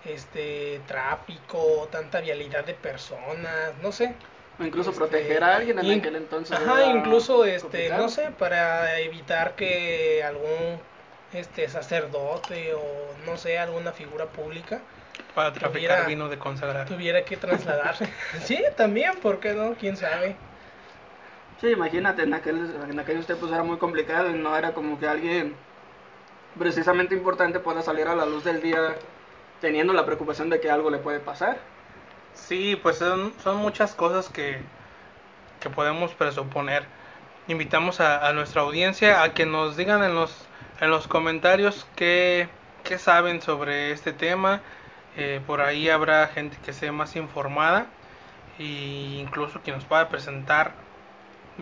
este 0.05 0.79
tráfico, 0.88 1.88
tanta 1.91 2.22
vialidad 2.22 2.63
de 2.65 2.74
personas, 2.74 3.74
no 3.81 3.91
sé. 3.91 4.15
O 4.60 4.63
incluso 4.63 4.89
Este, 4.91 5.00
proteger 5.01 5.43
a 5.43 5.55
alguien 5.55 5.79
en 5.79 5.86
in- 5.86 6.00
aquel 6.00 6.15
entonces. 6.15 6.58
Ajá, 6.58 6.86
incluso 6.98 7.46
este, 7.46 7.63
complicado. 7.67 8.03
no 8.03 8.10
sé, 8.10 8.31
para 8.31 9.00
evitar 9.00 9.55
que 9.55 10.24
algún 10.24 10.79
este 11.34 11.68
sacerdote 11.70 12.74
o 12.74 12.82
no 13.26 13.38
sé, 13.38 13.60
alguna 13.60 13.92
figura 13.92 14.26
pública 14.26 14.80
Para 15.36 15.54
traficar 15.54 15.72
Tuviera- 15.74 16.06
vino 16.08 16.28
de 16.30 16.38
consagrar. 16.40 16.88
tuviera 16.88 17.24
que 17.24 17.38
trasladarse. 17.38 18.08
sí, 18.46 18.60
también, 18.76 19.16
¿por 19.22 19.40
qué 19.40 19.54
no? 19.54 19.76
¿Quién 19.80 19.96
sabe? 19.98 20.36
Sí, 21.62 21.68
imagínate, 21.68 22.24
en, 22.24 22.34
aquel, 22.34 22.74
en 22.90 23.00
aquellos 23.00 23.26
tiempos 23.26 23.52
era 23.52 23.64
muy 23.64 23.78
complicado 23.78 24.30
y 24.30 24.34
no 24.34 24.56
era 24.56 24.72
como 24.74 24.98
que 25.00 25.08
alguien 25.08 25.54
precisamente 26.58 27.16
importante 27.16 27.60
pueda 27.60 27.82
salir 27.82 28.08
a 28.08 28.16
la 28.16 28.26
luz 28.26 28.44
del 28.44 28.62
día 28.62 28.96
teniendo 29.62 29.94
la 29.94 30.06
preocupación 30.06 30.50
de 30.50 30.60
que 30.60 30.72
algo 30.72 30.90
le 30.90 30.98
puede 31.00 31.20
pasar. 31.20 31.58
Sí, 32.34 32.78
pues 32.82 32.98
son, 32.98 33.34
son 33.44 33.58
muchas 33.58 33.94
cosas 33.94 34.30
que, 34.30 34.58
que 35.60 35.70
podemos 35.70 36.14
presuponer. 36.14 36.84
Invitamos 37.50 38.00
a, 38.00 38.26
a 38.28 38.32
nuestra 38.34 38.62
audiencia 38.62 39.22
a 39.24 39.34
que 39.34 39.46
nos 39.46 39.76
digan 39.76 40.04
en 40.04 40.16
los, 40.16 40.34
en 40.80 40.90
los 40.90 41.08
comentarios 41.08 41.88
qué, 41.96 42.50
qué 42.84 42.98
saben 42.98 43.42
sobre 43.42 43.92
este 43.92 44.14
tema. 44.14 44.62
Eh, 45.18 45.42
por 45.46 45.62
ahí 45.62 45.90
habrá 45.90 46.28
gente 46.28 46.58
que 46.64 46.72
esté 46.72 46.92
más 46.92 47.16
informada 47.16 47.88
e 48.58 48.64
incluso 48.64 49.62
que 49.62 49.72
nos 49.72 49.86
pueda 49.86 50.08
presentar 50.10 50.74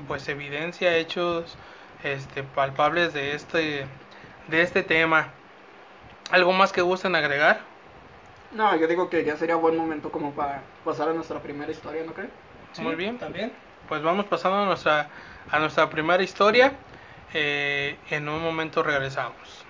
pues 0.07 0.27
evidencia, 0.27 0.95
hechos 0.95 1.57
este, 2.03 2.43
palpables 2.43 3.13
de 3.13 3.33
este, 3.33 3.85
de 4.47 4.61
este 4.61 4.83
tema. 4.83 5.29
¿Algo 6.31 6.53
más 6.53 6.71
que 6.71 6.81
gusten 6.81 7.15
agregar? 7.15 7.61
No, 8.51 8.75
yo 8.75 8.87
digo 8.87 9.09
que 9.09 9.23
ya 9.23 9.35
sería 9.37 9.55
buen 9.55 9.75
momento 9.75 10.11
como 10.11 10.31
para 10.31 10.61
pasar 10.85 11.09
a 11.09 11.13
nuestra 11.13 11.41
primera 11.41 11.71
historia, 11.71 12.03
¿no 12.05 12.13
crees? 12.13 12.29
Sí, 12.73 12.81
Muy 12.81 12.95
bien. 12.95 13.17
También. 13.17 13.51
Pues 13.89 14.03
vamos 14.03 14.25
pasando 14.25 14.57
a 14.57 14.65
nuestra, 14.65 15.09
a 15.49 15.59
nuestra 15.59 15.89
primera 15.89 16.21
historia. 16.21 16.73
Eh, 17.39 17.99
en 18.09 18.27
un 18.29 18.41
momento 18.41 18.81
regresamos. 18.81 19.63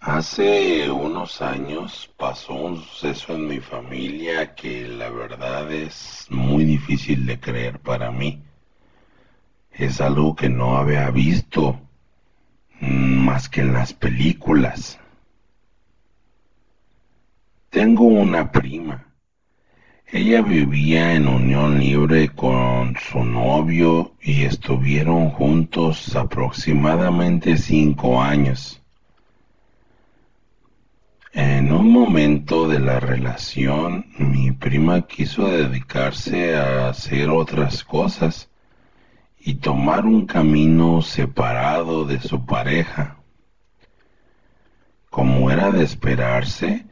Hace 0.00 0.90
unos 0.90 1.40
años 1.40 2.10
pasó 2.16 2.54
un 2.54 2.82
suceso 2.82 3.34
en 3.34 3.46
mi 3.46 3.60
familia 3.60 4.56
que 4.56 4.88
la 4.88 5.08
verdad 5.08 5.70
es 5.70 6.26
muy 6.30 6.64
difícil 6.64 7.26
de 7.26 7.38
creer 7.38 7.78
para 7.78 8.10
mí. 8.10 8.42
Es 9.70 10.00
algo 10.00 10.34
que 10.34 10.48
no 10.48 10.76
había 10.76 11.08
visto 11.10 11.83
más 12.80 13.48
que 13.48 13.60
en 13.62 13.72
las 13.72 13.92
películas. 13.92 14.98
Tengo 17.70 18.04
una 18.04 18.52
prima. 18.52 19.06
Ella 20.06 20.42
vivía 20.42 21.14
en 21.14 21.26
unión 21.26 21.80
libre 21.80 22.28
con 22.28 22.94
su 22.96 23.24
novio 23.24 24.14
y 24.22 24.44
estuvieron 24.44 25.30
juntos 25.30 26.14
aproximadamente 26.14 27.56
cinco 27.56 28.22
años. 28.22 28.80
En 31.32 31.72
un 31.72 31.90
momento 31.90 32.68
de 32.68 32.78
la 32.78 33.00
relación, 33.00 34.06
mi 34.18 34.52
prima 34.52 35.02
quiso 35.02 35.48
dedicarse 35.48 36.54
a 36.54 36.88
hacer 36.90 37.28
otras 37.28 37.82
cosas 37.82 38.48
y 39.46 39.56
tomar 39.56 40.06
un 40.06 40.24
camino 40.24 41.02
separado 41.02 42.06
de 42.06 42.18
su 42.18 42.46
pareja. 42.46 43.18
Como 45.10 45.50
era 45.50 45.70
de 45.70 45.84
esperarse, 45.84 46.86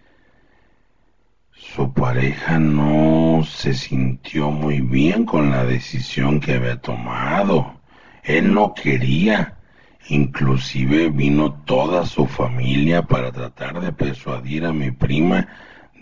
su 1.52 1.94
pareja 1.94 2.58
no 2.58 3.42
se 3.44 3.72
sintió 3.72 4.50
muy 4.50 4.82
bien 4.82 5.24
con 5.24 5.50
la 5.50 5.64
decisión 5.64 6.40
que 6.40 6.52
había 6.54 6.78
tomado. 6.78 7.80
Él 8.22 8.52
no 8.52 8.74
quería. 8.74 9.56
Inclusive 10.08 11.08
vino 11.08 11.54
toda 11.64 12.04
su 12.04 12.26
familia 12.26 13.02
para 13.02 13.32
tratar 13.32 13.80
de 13.80 13.92
persuadir 13.92 14.66
a 14.66 14.72
mi 14.72 14.90
prima 14.90 15.48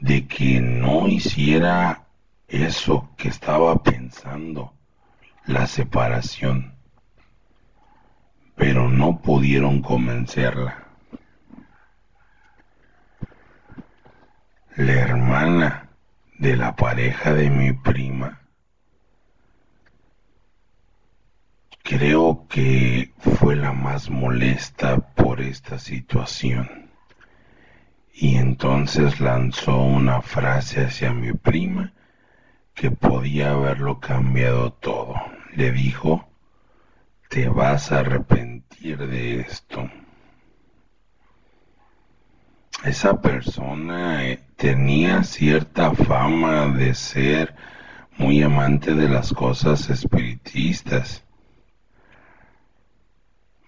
de 0.00 0.26
que 0.26 0.60
no 0.60 1.06
hiciera 1.06 2.06
eso 2.48 3.08
que 3.16 3.28
estaba 3.28 3.80
pensando, 3.82 4.72
la 5.46 5.66
separación. 5.66 6.74
Pero 8.56 8.88
no 8.88 9.20
pudieron 9.20 9.80
convencerla. 9.82 10.86
La 14.76 14.92
hermana 14.92 15.88
de 16.38 16.56
la 16.56 16.76
pareja 16.76 17.34
de 17.34 17.50
mi 17.50 17.72
prima 17.72 18.40
creo 21.82 22.46
que 22.48 23.12
fue 23.18 23.56
la 23.56 23.72
más 23.72 24.10
molesta 24.10 24.98
por 24.98 25.40
esta 25.40 25.78
situación. 25.78 26.90
Y 28.14 28.36
entonces 28.36 29.20
lanzó 29.20 29.82
una 29.82 30.22
frase 30.22 30.84
hacia 30.84 31.12
mi 31.12 31.32
prima 31.32 31.92
que 32.80 32.90
podía 32.90 33.50
haberlo 33.50 34.00
cambiado 34.00 34.72
todo. 34.72 35.14
Le 35.54 35.70
dijo, 35.70 36.26
te 37.28 37.46
vas 37.46 37.92
a 37.92 37.98
arrepentir 38.00 38.96
de 39.06 39.40
esto. 39.40 39.86
Esa 42.82 43.20
persona 43.20 44.24
eh, 44.24 44.40
tenía 44.56 45.24
cierta 45.24 45.94
fama 45.94 46.68
de 46.68 46.94
ser 46.94 47.54
muy 48.16 48.42
amante 48.42 48.94
de 48.94 49.10
las 49.10 49.34
cosas 49.34 49.90
espiritistas. 49.90 51.22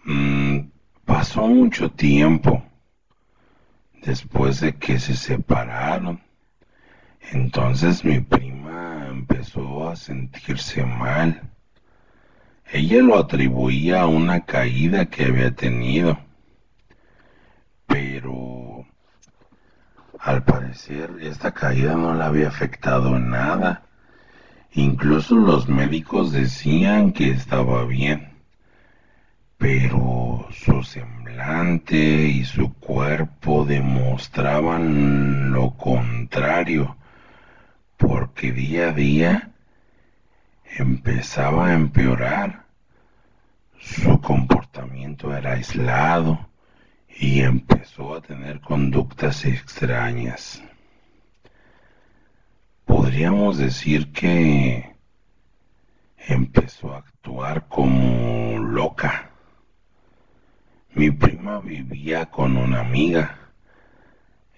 Mm, 0.06 0.70
pasó 1.04 1.46
mucho 1.48 1.90
tiempo 1.90 2.64
después 4.02 4.60
de 4.60 4.72
que 4.76 4.98
se 4.98 5.14
separaron. 5.14 6.18
Entonces 7.30 8.04
mi 8.04 8.20
prima 8.20 9.01
empezó 9.22 9.88
a 9.88 9.94
sentirse 9.94 10.84
mal. 10.84 11.42
Ella 12.72 13.02
lo 13.02 13.16
atribuía 13.18 14.02
a 14.02 14.06
una 14.06 14.44
caída 14.44 15.06
que 15.06 15.26
había 15.26 15.54
tenido, 15.54 16.18
pero 17.86 18.84
al 20.18 20.42
parecer 20.42 21.18
esta 21.20 21.52
caída 21.52 21.94
no 21.94 22.14
la 22.14 22.26
había 22.26 22.48
afectado 22.48 23.16
nada. 23.18 23.84
Incluso 24.72 25.36
los 25.36 25.68
médicos 25.68 26.32
decían 26.32 27.12
que 27.12 27.30
estaba 27.30 27.84
bien, 27.84 28.32
pero 29.56 30.48
su 30.50 30.82
semblante 30.82 31.96
y 31.96 32.44
su 32.44 32.72
cuerpo 32.74 33.64
demostraban 33.66 35.52
lo 35.52 35.76
contrario, 35.76 36.96
porque 38.02 38.50
día 38.50 38.88
a 38.88 38.92
día 38.92 39.52
empezaba 40.76 41.68
a 41.68 41.74
empeorar. 41.74 42.66
Su 43.78 44.20
comportamiento 44.20 45.34
era 45.34 45.52
aislado 45.52 46.48
y 47.08 47.40
empezó 47.40 48.16
a 48.16 48.20
tener 48.20 48.60
conductas 48.60 49.44
extrañas. 49.44 50.62
Podríamos 52.84 53.58
decir 53.58 54.12
que 54.12 54.96
empezó 56.26 56.94
a 56.94 56.98
actuar 56.98 57.68
como 57.68 58.58
loca. 58.58 59.30
Mi 60.94 61.10
prima 61.10 61.60
vivía 61.60 62.26
con 62.26 62.56
una 62.56 62.80
amiga. 62.80 63.38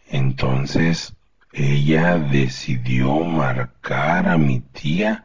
Entonces 0.08 1.14
ella 1.56 2.18
decidió 2.18 3.20
marcar 3.20 4.26
a 4.28 4.36
mi 4.36 4.58
tía 4.58 5.24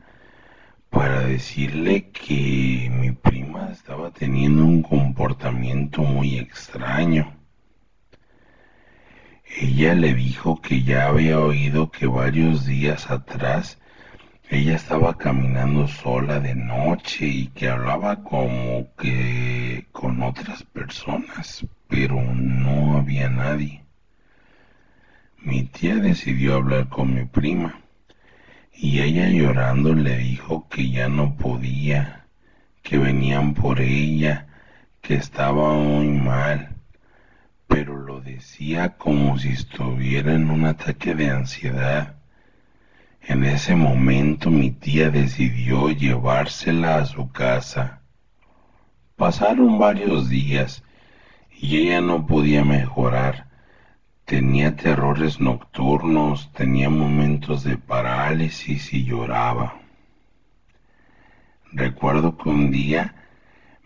para 0.92 1.22
decirle 1.22 2.12
que 2.12 2.88
mi 2.92 3.12
prima 3.12 3.70
estaba 3.72 4.12
teniendo 4.12 4.64
un 4.64 4.84
comportamiento 4.84 6.04
muy 6.04 6.38
extraño. 6.38 7.34
Ella 9.60 9.96
le 9.96 10.14
dijo 10.14 10.62
que 10.62 10.84
ya 10.84 11.08
había 11.08 11.40
oído 11.40 11.90
que 11.90 12.06
varios 12.06 12.68
días 12.68 13.10
atrás 13.10 13.80
ella 14.50 14.76
estaba 14.76 15.18
caminando 15.18 15.88
sola 15.88 16.40
de 16.40 16.54
noche 16.54 17.26
y 17.26 17.48
que 17.48 17.70
hablaba 17.70 18.24
como 18.24 18.94
que 18.98 19.88
con 19.92 20.22
otras 20.22 20.62
personas, 20.62 21.66
pero 21.88 22.22
no 22.22 22.98
había 23.00 23.30
nadie. 23.30 23.89
Mi 25.42 25.64
tía 25.64 25.96
decidió 25.96 26.56
hablar 26.56 26.90
con 26.90 27.14
mi 27.14 27.24
prima 27.24 27.80
y 28.74 29.00
ella 29.00 29.30
llorando 29.30 29.94
le 29.94 30.18
dijo 30.18 30.68
que 30.68 30.90
ya 30.90 31.08
no 31.08 31.38
podía, 31.38 32.26
que 32.84 32.98
venían 32.98 33.54
por 33.54 33.80
ella, 33.80 34.48
que 35.02 35.16
estaba 35.16 35.76
muy 35.76 36.08
mal, 36.10 36.76
pero 37.68 37.96
lo 37.98 38.20
decía 38.20 38.98
como 38.98 39.40
si 39.40 39.50
estuviera 39.50 40.34
en 40.34 40.50
un 40.50 40.66
ataque 40.66 41.16
de 41.16 41.30
ansiedad. 41.30 42.16
En 43.22 43.46
ese 43.46 43.76
momento 43.76 44.52
mi 44.52 44.72
tía 44.72 45.10
decidió 45.10 45.90
llevársela 45.90 46.98
a 46.98 47.06
su 47.06 47.32
casa. 47.32 48.02
Pasaron 49.16 49.80
varios 49.80 50.28
días 50.28 50.84
y 51.62 51.78
ella 51.78 52.02
no 52.02 52.26
podía 52.26 52.66
mejorar. 52.66 53.49
Tenía 54.30 54.76
terrores 54.76 55.40
nocturnos, 55.40 56.54
tenía 56.54 56.88
momentos 56.88 57.64
de 57.64 57.78
parálisis 57.78 58.94
y 58.94 59.04
lloraba. 59.04 59.82
Recuerdo 61.72 62.38
que 62.38 62.50
un 62.50 62.70
día 62.70 63.16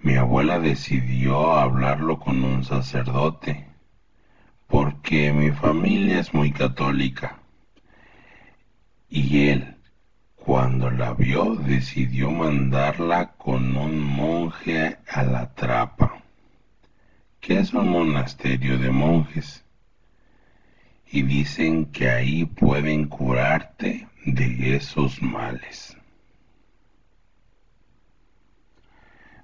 mi 0.01 0.15
abuela 0.15 0.60
decidió 0.60 1.53
hablarlo 1.53 2.19
con 2.19 2.43
un 2.43 2.65
sacerdote, 2.65 3.67
porque 4.67 5.32
mi 5.32 5.51
familia 5.51 6.19
es 6.19 6.34
muy 6.34 6.51
católica. 6.51 7.39
Y 9.08 9.47
él, 9.47 9.77
cuando 10.36 10.91
la 10.91 11.13
vio, 11.13 11.56
decidió 11.56 12.29
mandarla 12.32 13.32
con 13.38 13.77
un 13.77 13.97
monje 13.97 14.97
a 15.08 15.23
la 15.23 15.53
trapa, 15.53 16.21
que 17.39 17.60
es 17.60 17.73
un 17.73 17.88
monasterio 17.88 18.77
de 18.77 18.91
monjes 18.91 19.63
y 21.13 21.21
dicen 21.21 21.86
que 21.86 22.10
ahí 22.10 22.43
pueden 22.43 23.08
curarte 23.08 24.08
de 24.26 24.76
esos 24.76 25.21
males. 25.21 25.95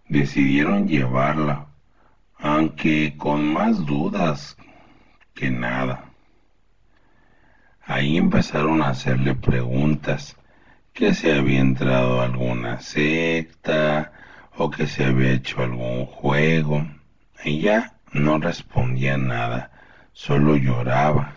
Decidieron 0.07 0.87
llevarla, 0.87 1.67
aunque 2.39 3.13
con 3.15 3.53
más 3.53 3.85
dudas 3.85 4.57
que 5.35 5.51
nada. 5.51 6.05
Ahí 7.85 8.17
empezaron 8.17 8.81
a 8.81 8.89
hacerle 8.89 9.35
preguntas, 9.35 10.35
que 10.91 11.13
se 11.13 11.35
había 11.35 11.59
entrado 11.59 12.21
alguna 12.21 12.81
secta 12.81 14.11
o 14.57 14.71
que 14.71 14.87
se 14.87 15.05
había 15.05 15.33
hecho 15.33 15.61
algún 15.61 16.07
juego. 16.07 16.83
Ella 17.43 17.93
no 18.11 18.39
respondía 18.39 19.19
nada, 19.19 19.69
solo 20.13 20.55
lloraba 20.55 21.35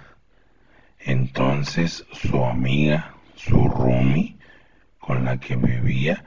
entonces 1.04 2.06
su 2.12 2.44
amiga, 2.44 3.14
su 3.34 3.68
Rumi, 3.68 4.38
con 4.98 5.24
la 5.24 5.38
que 5.38 5.56
vivía, 5.56 6.24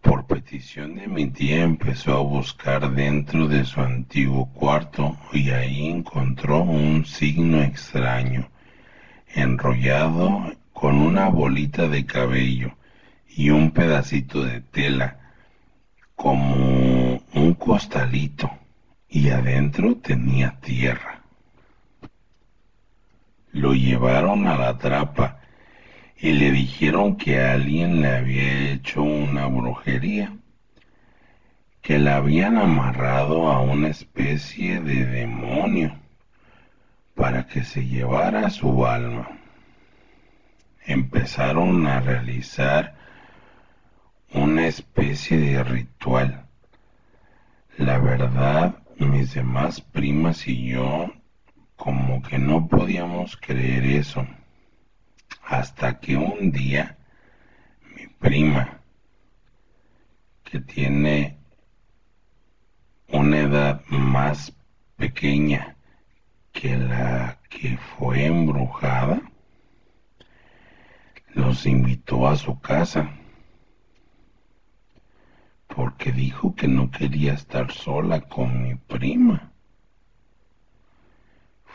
por 0.00 0.26
petición 0.26 0.96
de 0.96 1.06
mi 1.06 1.28
tía 1.28 1.62
empezó 1.62 2.14
a 2.14 2.22
buscar 2.22 2.92
dentro 2.92 3.46
de 3.46 3.64
su 3.64 3.80
antiguo 3.80 4.46
cuarto 4.52 5.16
y 5.32 5.50
ahí 5.50 5.88
encontró 5.88 6.62
un 6.62 7.06
signo 7.06 7.62
extraño, 7.62 8.50
enrollado 9.34 10.52
con 10.72 10.96
una 10.96 11.28
bolita 11.28 11.86
de 11.86 12.04
cabello 12.04 12.76
y 13.28 13.50
un 13.50 13.70
pedacito 13.70 14.42
de 14.44 14.60
tela, 14.60 15.18
como 16.16 17.22
un 17.34 17.54
costalito, 17.54 18.50
y 19.08 19.30
adentro 19.30 19.96
tenía 19.96 20.58
tierra. 20.60 21.21
Lo 23.52 23.74
llevaron 23.74 24.46
a 24.46 24.56
la 24.56 24.78
trapa 24.78 25.40
y 26.16 26.32
le 26.32 26.52
dijeron 26.52 27.16
que 27.16 27.40
alguien 27.40 28.00
le 28.00 28.08
había 28.08 28.72
hecho 28.72 29.02
una 29.02 29.46
brujería, 29.46 30.32
que 31.82 31.98
la 31.98 32.16
habían 32.16 32.56
amarrado 32.56 33.50
a 33.50 33.60
una 33.60 33.88
especie 33.88 34.80
de 34.80 35.04
demonio 35.04 35.94
para 37.14 37.46
que 37.46 37.62
se 37.62 37.86
llevara 37.86 38.48
su 38.50 38.86
alma. 38.86 39.28
Empezaron 40.86 41.86
a 41.86 42.00
realizar 42.00 42.94
una 44.32 44.66
especie 44.66 45.38
de 45.38 45.62
ritual. 45.62 46.46
La 47.76 47.98
verdad, 47.98 48.76
mis 48.96 49.34
demás 49.34 49.80
primas 49.80 50.48
y 50.48 50.68
yo 50.68 51.12
como 51.82 52.22
que 52.22 52.38
no 52.38 52.68
podíamos 52.68 53.36
creer 53.36 53.84
eso. 53.84 54.24
Hasta 55.42 55.98
que 55.98 56.16
un 56.16 56.52
día 56.52 56.96
mi 57.96 58.06
prima, 58.06 58.78
que 60.44 60.60
tiene 60.60 61.38
una 63.08 63.40
edad 63.40 63.82
más 63.88 64.54
pequeña 64.96 65.74
que 66.52 66.76
la 66.76 67.40
que 67.50 67.76
fue 67.76 68.26
embrujada, 68.26 69.20
los 71.34 71.66
invitó 71.66 72.28
a 72.28 72.36
su 72.36 72.60
casa 72.60 73.10
porque 75.66 76.12
dijo 76.12 76.54
que 76.54 76.68
no 76.68 76.92
quería 76.92 77.32
estar 77.32 77.72
sola 77.72 78.20
con 78.20 78.62
mi 78.62 78.76
prima. 78.76 79.51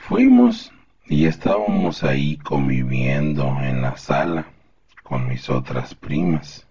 Fuimos 0.08 0.72
y 1.08 1.26
estábamos 1.26 2.02
ahí 2.02 2.38
conviviendo 2.38 3.46
en 3.60 3.82
la 3.82 3.98
sala 3.98 4.48
con 5.04 5.28
mis 5.28 5.50
otras 5.50 5.96
primas. 5.96 6.66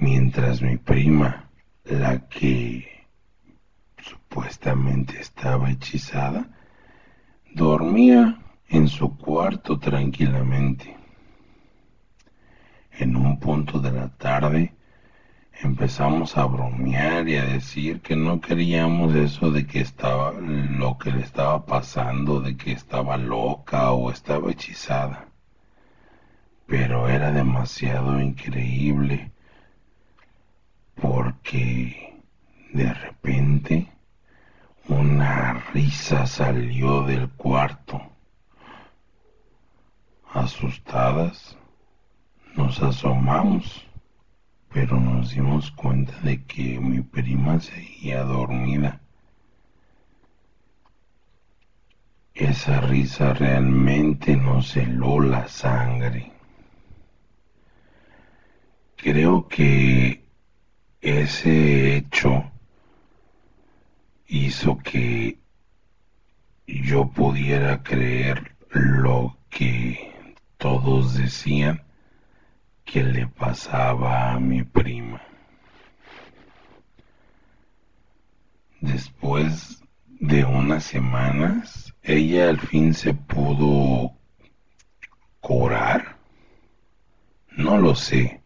Mientras 0.00 0.60
mi 0.60 0.76
prima, 0.76 1.48
la 1.84 2.26
que 2.26 3.06
supuestamente 4.02 5.20
estaba 5.20 5.70
hechizada, 5.70 6.48
dormía 7.54 8.42
en 8.68 8.88
su 8.88 9.16
cuarto 9.16 9.78
tranquilamente. 9.78 10.96
En 12.98 13.14
un 13.14 13.38
punto 13.38 13.78
de 13.78 13.92
la 13.92 14.08
tarde, 14.08 14.74
empezamos 15.62 16.36
a 16.36 16.44
bromear 16.46 17.28
y 17.28 17.36
a 17.36 17.44
decir 17.44 18.00
que 18.00 18.16
no 18.16 18.40
queríamos 18.40 19.14
eso 19.14 19.50
de 19.50 19.66
que 19.66 19.80
estaba 19.80 20.32
lo 20.32 20.98
que 20.98 21.12
le 21.12 21.20
estaba 21.22 21.66
pasando, 21.66 22.40
de 22.40 22.56
que 22.56 22.72
estaba 22.72 23.16
loca 23.16 23.92
o 23.92 24.10
estaba 24.10 24.50
hechizada. 24.50 25.26
Pero 26.66 27.08
era 27.08 27.32
demasiado 27.32 28.20
increíble 28.20 29.30
que 31.42 32.22
de 32.72 32.92
repente 32.94 33.88
una 34.88 35.54
risa 35.72 36.26
salió 36.26 37.02
del 37.02 37.28
cuarto. 37.30 38.00
Asustadas, 40.32 41.56
nos 42.54 42.80
asomamos, 42.82 43.84
pero 44.72 45.00
nos 45.00 45.30
dimos 45.30 45.70
cuenta 45.72 46.16
de 46.20 46.44
que 46.44 46.78
mi 46.78 47.00
prima 47.00 47.60
seguía 47.60 48.22
dormida. 48.22 49.00
Esa 52.34 52.80
risa 52.80 53.34
realmente 53.34 54.36
nos 54.36 54.76
heló 54.76 55.20
la 55.20 55.48
sangre. 55.48 56.32
Creo 58.96 59.48
que 59.48 60.24
ese 61.00 61.96
hecho 61.96 62.50
hizo 64.28 64.78
que 64.78 65.38
yo 66.66 67.10
pudiera 67.10 67.82
creer 67.82 68.56
lo 68.70 69.36
que 69.48 70.14
todos 70.58 71.14
decían 71.14 71.82
que 72.92 73.04
le 73.04 73.28
pasaba 73.28 74.32
a 74.32 74.40
mi 74.40 74.64
prima. 74.64 75.20
Después 78.80 79.84
de 80.06 80.44
unas 80.44 80.82
semanas, 80.84 81.94
ella 82.02 82.48
al 82.48 82.58
fin 82.58 82.92
se 82.94 83.14
pudo 83.14 84.16
curar. 85.40 86.16
No 87.56 87.78
lo 87.78 87.94
sé, 87.94 88.42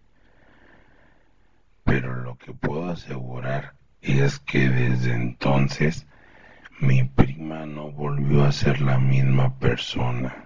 pero 1.84 2.14
lo 2.14 2.36
que 2.36 2.52
puedo 2.52 2.90
asegurar 2.90 3.74
es 4.02 4.38
que 4.40 4.68
desde 4.68 5.14
entonces 5.14 6.06
mi 6.80 7.04
prima 7.04 7.64
no 7.64 7.90
volvió 7.90 8.44
a 8.44 8.52
ser 8.52 8.82
la 8.82 8.98
misma 8.98 9.58
persona. 9.58 10.43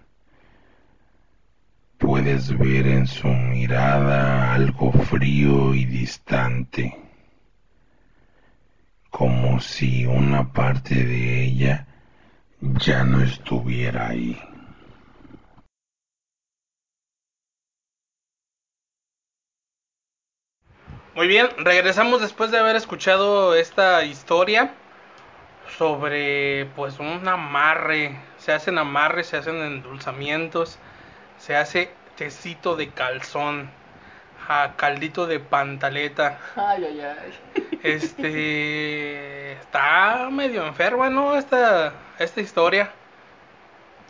Puedes 1.99 2.57
ver 2.57 2.87
en 2.87 3.07
su 3.07 3.29
mirada 3.29 4.55
algo 4.55 4.93
frío 4.93 5.75
y 5.75 5.85
distante, 5.85 6.97
como 9.11 9.61
si 9.61 10.07
una 10.07 10.53
parte 10.53 10.95
de 10.95 11.43
ella 11.45 11.87
ya 12.61 13.05
no 13.05 13.21
estuviera 13.21 14.09
ahí. 14.09 14.41
Muy 21.15 21.27
bien, 21.27 21.49
regresamos 21.59 22.21
después 22.21 22.53
de 22.53 22.59
haber 22.59 22.77
escuchado 22.77 23.57
esta 23.57 24.05
historia 24.05 24.73
sobre 25.77 26.67
pues 26.77 27.01
un 27.01 27.27
amarre. 27.27 28.21
Se 28.37 28.53
hacen 28.53 28.79
amarres, 28.79 29.27
se 29.27 29.37
hacen 29.37 29.57
endulzamientos, 29.57 30.79
se 31.49 31.57
hace 31.57 31.91
tecito 32.19 32.77
de 32.77 32.91
calzón, 32.91 33.71
a 34.49 34.75
caldito 34.77 35.27
de 35.27 35.41
pantaleta. 35.41 36.39
Ay, 36.55 36.85
ay, 36.85 37.01
ay. 37.01 37.39
Este 37.83 39.53
está 39.53 40.29
medio 40.31 40.67
enferma, 40.67 41.09
¿no? 41.09 41.37
Esta 41.37 41.95
esta 42.19 42.43
historia. 42.43 42.91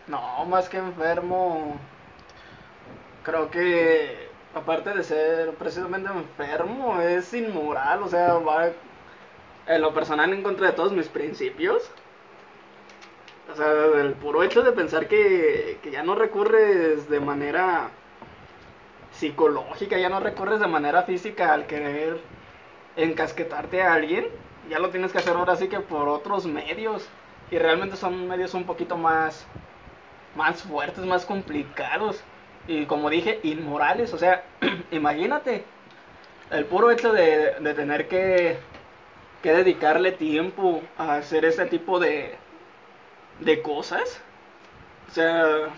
No, 0.08 0.44
más 0.46 0.68
que 0.68 0.78
enfermo. 0.78 1.78
Creo 3.22 3.52
que 3.52 4.30
aparte 4.52 4.90
de 4.90 5.04
ser 5.04 5.54
precisamente 5.54 6.10
enfermo, 6.10 7.00
es 7.00 7.32
inmoral, 7.34 8.02
o 8.02 8.08
sea, 8.08 8.34
va 8.34 8.70
en 9.68 9.80
lo 9.80 9.94
personal 9.94 10.32
en 10.32 10.42
contra 10.42 10.66
de 10.66 10.72
todos 10.72 10.90
mis 10.90 11.06
principios. 11.06 11.88
Sea, 13.58 14.00
el 14.00 14.12
puro 14.12 14.44
hecho 14.44 14.62
de 14.62 14.70
pensar 14.70 15.08
que, 15.08 15.80
que 15.82 15.90
ya 15.90 16.04
no 16.04 16.14
recurres 16.14 17.10
de 17.10 17.18
manera 17.18 17.90
psicológica, 19.10 19.98
ya 19.98 20.08
no 20.08 20.20
recurres 20.20 20.60
de 20.60 20.68
manera 20.68 21.02
física 21.02 21.52
al 21.52 21.66
querer 21.66 22.20
encasquetarte 22.94 23.82
a 23.82 23.94
alguien, 23.94 24.28
ya 24.70 24.78
lo 24.78 24.90
tienes 24.90 25.10
que 25.10 25.18
hacer 25.18 25.34
ahora 25.34 25.56
sí 25.56 25.66
que 25.66 25.80
por 25.80 26.06
otros 26.06 26.46
medios. 26.46 27.08
Y 27.50 27.58
realmente 27.58 27.96
son 27.96 28.28
medios 28.28 28.54
un 28.54 28.62
poquito 28.62 28.96
más, 28.96 29.44
más 30.36 30.62
fuertes, 30.62 31.04
más 31.04 31.26
complicados 31.26 32.22
y 32.68 32.86
como 32.86 33.10
dije, 33.10 33.40
inmorales. 33.42 34.14
O 34.14 34.18
sea, 34.18 34.44
imagínate 34.92 35.64
el 36.52 36.64
puro 36.66 36.92
hecho 36.92 37.12
de, 37.12 37.56
de 37.58 37.74
tener 37.74 38.06
que, 38.06 38.58
que, 39.42 39.52
dedicarle 39.52 40.12
tiempo 40.12 40.80
a 40.96 41.16
hacer 41.16 41.44
ese 41.44 41.66
tipo 41.66 41.98
de, 41.98 42.36
de 43.40 43.62
cosas. 43.62 44.20
O 45.08 45.10
sea, 45.12 45.68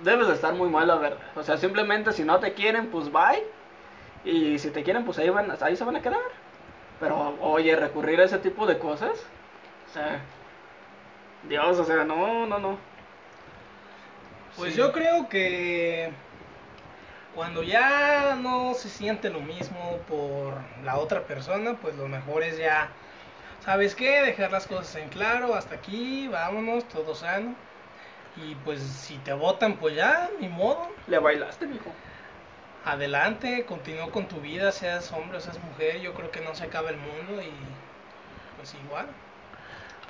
debes 0.00 0.28
de 0.28 0.34
estar 0.34 0.54
muy 0.54 0.68
mal, 0.68 0.86
la 0.88 0.96
verdad. 0.96 1.18
O 1.36 1.42
sea, 1.42 1.56
simplemente 1.56 2.12
si 2.12 2.24
no 2.24 2.38
te 2.40 2.54
quieren, 2.54 2.88
pues 2.90 3.10
bye. 3.10 3.44
Y 4.24 4.58
si 4.58 4.70
te 4.70 4.82
quieren, 4.82 5.04
pues 5.04 5.18
ahí, 5.18 5.30
van, 5.30 5.50
ahí 5.60 5.76
se 5.76 5.84
van 5.84 5.96
a 5.96 6.02
quedar. 6.02 6.20
Pero, 7.00 7.36
oye, 7.40 7.74
recurrir 7.76 8.20
a 8.20 8.24
ese 8.24 8.38
tipo 8.38 8.66
de 8.66 8.78
cosas. 8.78 9.12
O 9.88 9.92
sea, 9.92 10.20
Dios, 11.48 11.78
o 11.78 11.84
sea, 11.84 12.04
no, 12.04 12.46
no, 12.46 12.58
no. 12.58 12.78
Pues 14.56 14.72
Sí. 14.74 14.78
yo 14.78 14.92
creo 14.92 15.28
que 15.28 16.10
cuando 17.34 17.62
ya 17.62 18.36
no 18.40 18.74
se 18.74 18.88
siente 18.88 19.30
lo 19.30 19.40
mismo 19.40 19.98
por 20.08 20.54
la 20.84 20.98
otra 20.98 21.22
persona, 21.22 21.74
pues 21.80 21.96
lo 21.96 22.08
mejor 22.08 22.42
es 22.42 22.58
ya, 22.58 22.90
¿sabes 23.60 23.94
qué? 23.94 24.22
Dejar 24.22 24.50
las 24.52 24.66
cosas 24.66 24.96
en 24.96 25.08
claro, 25.08 25.54
hasta 25.54 25.76
aquí, 25.76 26.28
vámonos, 26.28 26.88
todo 26.88 27.14
sano. 27.14 27.54
Y 28.36 28.54
pues 28.56 28.80
si 28.82 29.18
te 29.18 29.32
votan, 29.32 29.76
pues 29.78 29.94
ya, 29.96 30.30
ni 30.40 30.48
modo, 30.48 30.88
Le 31.06 31.18
bailaste, 31.18 31.66
mijo. 31.66 31.94
adelante, 32.84 33.64
continúa 33.66 34.10
con 34.10 34.28
tu 34.28 34.40
vida, 34.40 34.72
seas 34.72 35.12
hombre 35.12 35.38
o 35.38 35.40
seas 35.40 35.58
mujer, 35.62 36.00
yo 36.00 36.14
creo 36.14 36.30
que 36.30 36.40
no 36.40 36.54
se 36.54 36.64
acaba 36.64 36.90
el 36.90 36.96
mundo 36.96 37.42
y 37.42 37.52
pues 38.56 38.74
igual. 38.74 39.06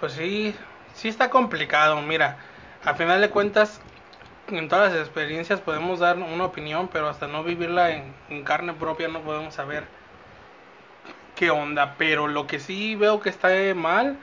Pues 0.01 0.13
sí, 0.15 0.55
sí 0.95 1.09
está 1.09 1.31
complicado. 1.31 2.01
Mira, 2.03 2.39
a 2.85 2.95
final 2.95 3.21
de 3.21 3.31
cuentas, 3.31 3.81
en 4.49 4.69
todas 4.69 4.93
las 4.93 5.01
experiencias 5.03 5.61
podemos 5.61 6.01
dar 6.01 6.19
una 6.19 6.45
opinión, 6.47 6.89
pero 6.89 7.09
hasta 7.09 7.27
no 7.29 7.45
vivirla 7.45 7.91
en, 7.93 8.15
en 8.29 8.45
carne 8.45 8.75
propia 8.75 9.09
no 9.09 9.23
podemos 9.23 9.55
saber 9.55 9.85
qué 11.41 11.51
onda. 11.51 11.95
Pero 11.99 12.29
lo 12.29 12.47
que 12.47 12.61
sí 12.61 12.97
veo 12.97 13.21
que 13.21 13.31
está 13.31 13.49
mal 13.75 14.19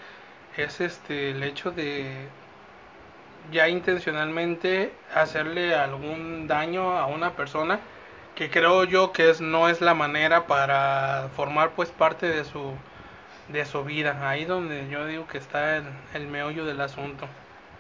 es 0.58 0.82
este 0.82 1.32
el 1.32 1.44
hecho 1.44 1.72
de 1.72 2.30
ya 3.52 3.70
intencionalmente 3.70 4.94
hacerle 5.16 5.76
algún 5.76 6.48
daño 6.48 6.92
a 6.98 7.08
una 7.08 7.32
persona 7.36 7.80
que 8.36 8.50
creo 8.52 8.84
yo 8.84 9.12
que 9.14 9.30
es 9.32 9.42
no 9.42 9.70
es 9.70 9.82
la 9.82 9.94
manera 9.96 10.46
para 10.48 11.30
formar 11.36 11.72
pues 11.76 11.90
parte 11.92 12.28
de 12.28 12.44
su 12.46 12.74
de 13.48 13.66
su 13.66 13.84
vida 13.84 14.30
ahí 14.30 14.46
donde 14.46 14.88
yo 14.90 15.06
digo 15.06 15.28
que 15.28 15.38
está 15.40 15.78
el, 15.78 15.86
el 16.14 16.28
meollo 16.28 16.66
del 16.66 16.82
asunto 16.82 17.28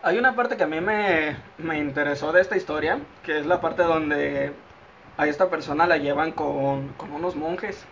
Hay 0.01 0.17
una 0.17 0.35
parte 0.35 0.57
que 0.57 0.63
a 0.63 0.67
mí 0.67 0.81
me, 0.81 1.37
me 1.57 1.77
interesó 1.79 2.31
de 2.31 2.41
esta 2.41 2.55
historia, 2.57 2.99
que 3.23 3.39
es 3.39 3.45
la 3.45 3.61
parte 3.61 3.83
donde 3.83 4.53
a 5.17 5.27
esta 5.27 5.49
persona 5.49 5.87
la 5.87 5.97
llevan 5.97 6.31
con, 6.31 6.89
con 6.97 7.11
unos 7.11 7.35
monjes. 7.35 7.87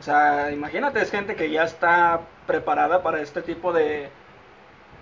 O 0.00 0.02
sea, 0.02 0.50
imagínate, 0.50 1.02
es 1.02 1.10
gente 1.10 1.36
que 1.36 1.50
ya 1.50 1.64
está 1.64 2.22
preparada 2.46 3.02
para 3.02 3.20
este 3.20 3.42
tipo 3.42 3.70
de, 3.74 4.08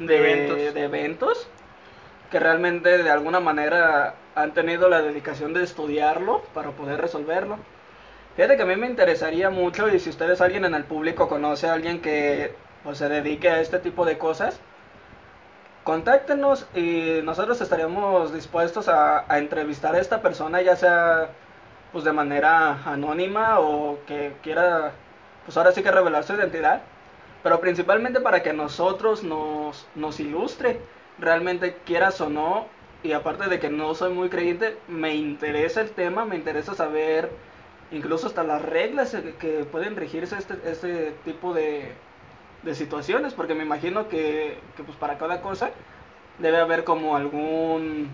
de, 0.01 0.17
Eventos. 0.19 0.75
de 0.75 0.85
eventos, 0.85 1.49
que 2.33 2.41
realmente 2.41 2.99
de 2.99 3.11
alguna 3.11 3.39
manera 3.39 4.17
han 4.35 4.55
tenido 4.55 4.89
la 4.89 5.01
dedicación 5.01 5.55
de 5.55 5.63
estudiarlo 5.63 6.43
para 6.53 6.73
poder 6.73 7.01
resolverlo. 7.01 7.59
Fíjate 8.35 8.57
que 8.57 8.63
a 8.63 8.67
mí 8.67 8.75
me 8.75 8.89
interesaría 8.89 9.51
mucho 9.51 9.89
y 9.89 10.01
si 10.01 10.11
ustedes 10.11 10.41
alguien 10.41 10.65
en 10.65 10.75
el 10.75 10.83
público 10.83 11.29
conoce 11.29 11.69
a 11.69 11.75
alguien 11.75 12.01
que 12.01 12.55
pues, 12.83 12.99
se 12.99 13.09
dedique 13.09 13.49
a 13.49 13.61
este 13.61 13.79
tipo 13.79 14.05
de 14.05 14.19
cosas, 14.19 14.59
contáctenos 15.85 16.67
y 16.75 17.21
nosotros 17.23 17.61
estaríamos 17.61 18.35
dispuestos 18.35 18.89
a, 18.89 19.33
a 19.33 19.39
entrevistar 19.39 19.95
a 19.95 20.01
esta 20.01 20.23
persona, 20.23 20.61
ya 20.61 20.75
sea 20.75 21.31
pues 21.93 22.05
de 22.05 22.13
manera 22.13 22.83
anónima 22.85 23.59
o 23.61 23.99
que 24.07 24.33
quiera 24.43 24.93
pues 25.45 25.57
ahora 25.57 25.73
sí 25.73 25.83
que 25.83 25.91
revelar 25.91 26.25
su 26.25 26.35
identidad, 26.35 26.83
pero 27.43 27.61
principalmente 27.61 28.21
para 28.21 28.43
que 28.43 28.53
nosotros 28.53 29.23
nos, 29.23 29.87
nos 29.95 30.21
ilustre, 30.21 30.81
realmente 31.19 31.77
quieras 31.87 32.21
o 32.21 32.29
no, 32.29 32.67
y 33.03 33.13
aparte 33.13 33.49
de 33.49 33.59
que 33.59 33.71
no 33.71 33.95
soy 33.95 34.13
muy 34.13 34.29
creyente, 34.29 34.77
me 34.89 35.15
interesa 35.15 35.81
el 35.81 35.91
tema, 35.91 36.25
me 36.25 36.37
interesa 36.37 36.75
saber 36.75 37.31
incluso 37.91 38.27
hasta 38.27 38.43
las 38.45 38.61
reglas 38.63 39.17
que- 39.39 39.65
pueden 39.71 39.97
regirse 39.97 40.37
este, 40.37 40.59
este 40.65 41.13
tipo 41.25 41.55
de, 41.55 41.93
de 42.63 42.75
situaciones, 42.75 43.35
porque 43.35 43.55
me 43.55 43.63
imagino 43.65 44.09
que, 44.09 44.59
que, 44.77 44.83
pues 44.83 44.97
para 44.99 45.19
cada 45.19 45.41
cosa 45.41 45.71
debe 46.39 46.59
haber 46.59 46.85
como 46.85 47.17
algún 47.17 48.11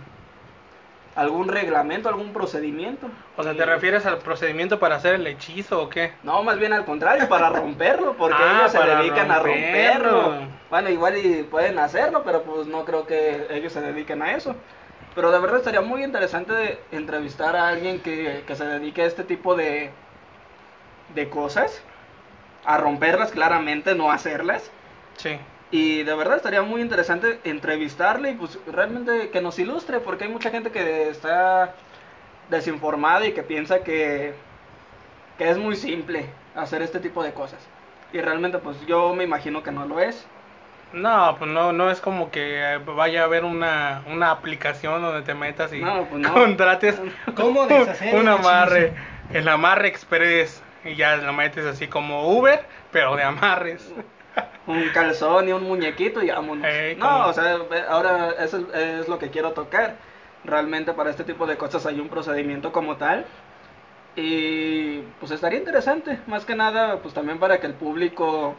algún 1.17 1.49
reglamento, 1.49 2.09
algún 2.09 2.33
procedimiento. 2.33 3.09
O 3.37 3.43
sea, 3.43 3.55
¿te 3.55 3.65
refieres 3.65 4.05
al 4.07 4.19
procedimiento 4.19 4.79
para 4.79 4.97
hacer 4.97 5.15
el 5.15 5.27
hechizo 5.27 5.83
o 5.83 5.89
qué? 5.89 6.13
No, 6.23 6.43
más 6.43 6.59
bien 6.59 6.73
al 6.73 6.85
contrario, 6.85 7.29
para 7.29 7.49
romperlo, 7.51 8.15
porque 8.17 8.37
Ah, 8.41 8.59
ellos 8.61 8.73
se 8.73 8.79
dedican 8.79 9.31
a 9.31 9.39
romperlo. 9.39 10.23
romperlo. 10.23 10.49
Bueno, 10.71 10.91
igual 10.91 11.17
y 11.19 11.43
pueden 11.45 11.79
hacerlo, 11.79 12.23
pero 12.25 12.43
pues 12.43 12.67
no 12.67 12.85
creo 12.85 13.07
que 13.07 13.47
ellos 13.51 13.73
se 13.73 13.81
dediquen 13.81 14.23
a 14.23 14.33
eso. 14.33 14.57
Pero 15.15 15.31
de 15.31 15.39
verdad 15.39 15.59
estaría 15.59 15.81
muy 15.81 16.03
interesante 16.03 16.81
entrevistar 16.91 17.55
a 17.55 17.69
alguien 17.69 18.01
que, 18.01 18.43
que 18.47 18.57
se 18.57 18.65
dedique 18.65 19.03
a 19.03 19.07
este 19.07 19.23
tipo 19.23 19.55
de, 19.55 19.91
de 21.15 21.29
cosas, 21.31 21.81
a 22.65 22.79
romperlas 22.79 23.31
claramente, 23.31 23.95
no 23.95 24.11
hacerlas. 24.11 24.71
Sí. 25.17 25.39
Y 25.75 26.05
de 26.05 26.15
verdad 26.15 26.37
estaría 26.37 26.63
muy 26.63 26.81
interesante 26.81 27.41
entrevistarle 27.43 28.31
y 28.31 28.35
pues 28.35 28.61
realmente 28.65 29.31
que 29.31 29.41
nos 29.41 29.59
ilustre, 29.59 29.99
porque 29.99 30.23
hay 30.23 30.31
mucha 30.31 30.51
gente 30.51 30.71
que 30.71 31.09
está 31.09 31.75
desinformada 32.49 33.27
y 33.27 33.33
que 33.33 33.43
piensa 33.43 33.81
que, 33.81 34.35
que 35.37 35.51
es 35.51 35.59
muy 35.59 35.75
simple 35.75 36.27
hacer 36.55 36.81
este 36.81 37.01
tipo 37.01 37.25
de 37.25 37.33
cosas. 37.33 37.59
Y 38.13 38.21
realmente 38.21 38.59
pues 38.59 38.77
yo 38.87 39.15
me 39.15 39.25
imagino 39.25 39.65
que 39.65 39.73
no 39.73 39.85
lo 39.85 39.99
es. 39.99 40.25
No, 40.93 41.35
pues 41.41 41.51
no, 41.51 41.73
no 41.73 41.91
es 41.91 42.01
como 42.01 42.31
que 42.31 42.79
vaya 42.95 43.23
a 43.23 43.25
haber 43.25 43.43
una, 43.43 44.05
una 44.07 44.31
aplicación 44.31 45.03
donde 45.03 45.23
te 45.23 45.35
metas 45.35 45.73
y 45.73 45.81
No, 45.81 46.05
pues 46.05 46.21
no. 46.21 46.35
contrates 46.35 47.03
¿Cómo 47.35 47.67
deshacer 47.67 48.15
un 48.15 48.29
amarre, 48.29 48.93
el 49.33 49.49
amarre 49.49 49.89
express 49.89 50.63
y 50.85 50.95
ya 50.95 51.17
lo 51.17 51.33
metes 51.33 51.67
así 51.67 51.89
como 51.89 52.29
Uber, 52.29 52.65
pero 52.93 53.17
de 53.17 53.25
amarres. 53.25 53.93
Un 54.67 54.89
calzón 54.91 55.49
y 55.49 55.53
un 55.53 55.63
muñequito 55.65 56.23
y 56.23 56.31
vámonos. 56.31 56.67
Ey, 56.67 56.97
no, 56.97 57.27
o 57.29 57.33
sea, 57.33 57.59
ahora 57.89 58.31
eso 58.41 58.59
es, 58.73 58.81
es 59.03 59.09
lo 59.09 59.19
que 59.19 59.31
quiero 59.31 59.53
tocar. 59.53 59.97
Realmente 60.45 60.93
para 60.93 61.11
este 61.11 61.25
tipo 61.25 61.47
de 61.47 61.57
cosas 61.57 61.85
hay 61.87 62.01
un 62.01 62.09
procedimiento 62.09 62.73
como 62.73 62.97
tal. 62.97 63.25
Y 64.17 65.01
pues 65.21 65.33
estaría 65.33 65.59
interesante, 65.59 66.19
más 66.27 66.45
que 66.45 66.55
nada, 66.55 66.99
pues 66.99 67.13
también 67.15 67.39
para 67.39 67.59
que 67.59 67.67
el 67.67 67.75
público 67.75 68.55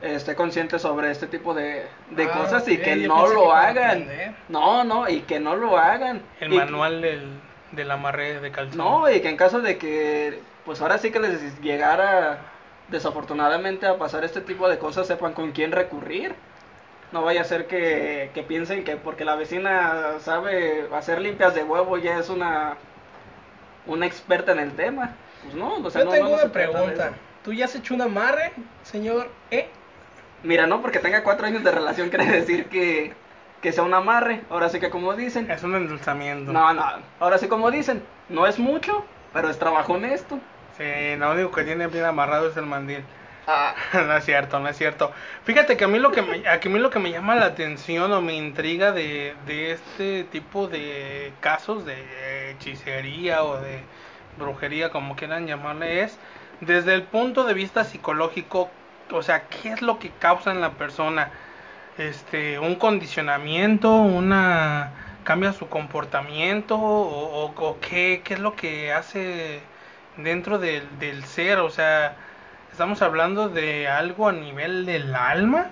esté 0.00 0.34
consciente 0.34 0.78
sobre 0.78 1.10
este 1.10 1.26
tipo 1.26 1.52
de, 1.52 1.86
de 2.10 2.24
Ah, 2.24 2.30
cosas 2.38 2.66
y 2.68 2.76
ok, 2.76 2.82
que 2.82 3.00
yo 3.02 3.08
no 3.08 3.26
lo 3.26 3.44
que 3.50 3.52
hagan. 3.56 4.08
No, 4.48 4.82
no, 4.84 5.08
y 5.08 5.20
que 5.20 5.38
no 5.38 5.54
lo 5.54 5.76
hagan. 5.76 6.22
El 6.40 6.54
Y- 6.54 6.56
manual 6.56 7.02
del, 7.02 7.28
del 7.72 7.90
amarre 7.90 8.40
de 8.40 8.50
calzón. 8.50 8.78
no, 8.78 9.10
y 9.10 9.20
que 9.20 9.28
en 9.28 9.36
caso 9.36 9.60
de 9.60 9.76
que, 9.76 10.40
pues 10.64 10.80
ahora 10.80 10.96
sí 10.96 11.10
que 11.10 11.20
les 11.20 11.60
llegara 11.60 12.38
desafortunadamente 12.90 13.86
a 13.86 13.98
pasar 13.98 14.24
este 14.24 14.40
tipo 14.40 14.68
de 14.68 14.78
cosas, 14.78 15.06
sepan 15.06 15.32
con 15.32 15.52
quién 15.52 15.72
recurrir. 15.72 16.34
No 17.12 17.22
vaya 17.22 17.40
a 17.40 17.44
ser 17.44 17.66
que, 17.66 18.30
que 18.34 18.42
piensen 18.42 18.84
que 18.84 18.96
porque 18.96 19.24
la 19.24 19.34
vecina 19.34 20.18
sabe 20.20 20.88
hacer 20.94 21.20
limpias 21.20 21.54
de 21.54 21.64
huevo 21.64 21.98
ya 21.98 22.18
es 22.18 22.28
una, 22.28 22.76
una 23.86 24.06
experta 24.06 24.52
en 24.52 24.60
el 24.60 24.72
tema. 24.72 25.16
Pues 25.42 25.54
no, 25.54 25.76
o 25.76 25.90
sea, 25.90 26.02
Yo 26.02 26.04
no, 26.06 26.10
tengo 26.12 26.28
no, 26.28 26.34
una 26.34 26.52
pregunta. 26.52 27.12
¿Tú 27.42 27.52
ya 27.52 27.64
has 27.64 27.74
hecho 27.74 27.94
un 27.94 28.02
amarre, 28.02 28.52
señor 28.82 29.30
E? 29.50 29.68
Mira, 30.42 30.66
no 30.66 30.80
porque 30.82 30.98
tenga 30.98 31.22
cuatro 31.24 31.46
años 31.46 31.64
de 31.64 31.70
relación 31.70 32.10
quiere 32.10 32.26
decir 32.26 32.66
que, 32.66 33.14
que 33.60 33.72
sea 33.72 33.82
un 33.82 33.94
amarre. 33.94 34.42
Ahora 34.50 34.68
sí 34.68 34.78
que 34.78 34.90
como 34.90 35.14
dicen. 35.14 35.50
Es 35.50 35.62
un 35.62 35.74
endulzamiento. 35.74 36.52
No, 36.52 36.72
no, 36.72 36.84
ahora 37.18 37.38
sí 37.38 37.48
como 37.48 37.70
dicen. 37.70 38.02
No 38.28 38.46
es 38.46 38.58
mucho, 38.58 39.04
pero 39.32 39.50
es 39.50 39.58
trabajo 39.58 39.94
honesto. 39.94 40.38
Sí, 40.80 41.16
lo 41.18 41.32
único 41.32 41.50
que 41.52 41.64
tiene 41.64 41.88
bien 41.88 42.04
amarrado 42.06 42.48
es 42.48 42.56
el 42.56 42.64
mandil. 42.64 43.04
Ah, 43.46 43.74
no 43.92 44.16
es 44.16 44.24
cierto, 44.24 44.60
no 44.60 44.68
es 44.68 44.76
cierto. 44.78 45.12
Fíjate 45.44 45.76
que 45.76 45.84
a 45.84 45.88
mí 45.88 45.98
lo 45.98 46.10
que 46.10 46.22
me, 46.22 46.46
a 46.48 46.58
mí 46.58 46.78
lo 46.78 46.90
que 46.90 46.98
me 46.98 47.10
llama 47.10 47.34
la 47.36 47.46
atención 47.46 48.12
o 48.12 48.22
me 48.22 48.34
intriga 48.34 48.92
de, 48.92 49.36
de 49.44 49.72
este 49.72 50.24
tipo 50.24 50.68
de 50.68 51.36
casos 51.40 51.84
de 51.84 52.50
hechicería 52.52 53.44
o 53.44 53.60
de 53.60 53.90
brujería, 54.36 54.90
como 54.90 55.16
quieran 55.16 55.46
llamarle, 55.46 56.02
es 56.02 56.18
desde 56.60 56.94
el 56.94 57.08
punto 57.08 57.44
de 57.44 57.54
vista 57.54 57.84
psicológico, 57.84 58.78
o 59.12 59.22
sea, 59.22 59.48
¿qué 59.48 59.70
es 59.72 59.82
lo 59.82 59.98
que 59.98 60.16
causa 60.16 60.50
en 60.52 60.60
la 60.62 60.76
persona? 60.78 61.32
Este, 61.98 62.58
un 62.58 62.76
condicionamiento, 62.76 63.94
una 63.96 65.18
cambia 65.24 65.52
su 65.52 65.68
comportamiento 65.68 66.76
o, 66.78 67.46
o- 67.46 67.54
o 67.54 67.80
qué, 67.80 68.22
qué 68.24 68.34
es 68.34 68.40
lo 68.40 68.56
que 68.56 68.92
hace 68.92 69.69
dentro 70.24 70.58
del, 70.58 70.82
del 70.98 71.24
ser, 71.24 71.58
o 71.58 71.70
sea, 71.70 72.14
estamos 72.72 73.02
hablando 73.02 73.48
de 73.48 73.88
algo 73.88 74.28
a 74.28 74.32
nivel 74.32 74.86
del 74.86 75.14
alma, 75.14 75.66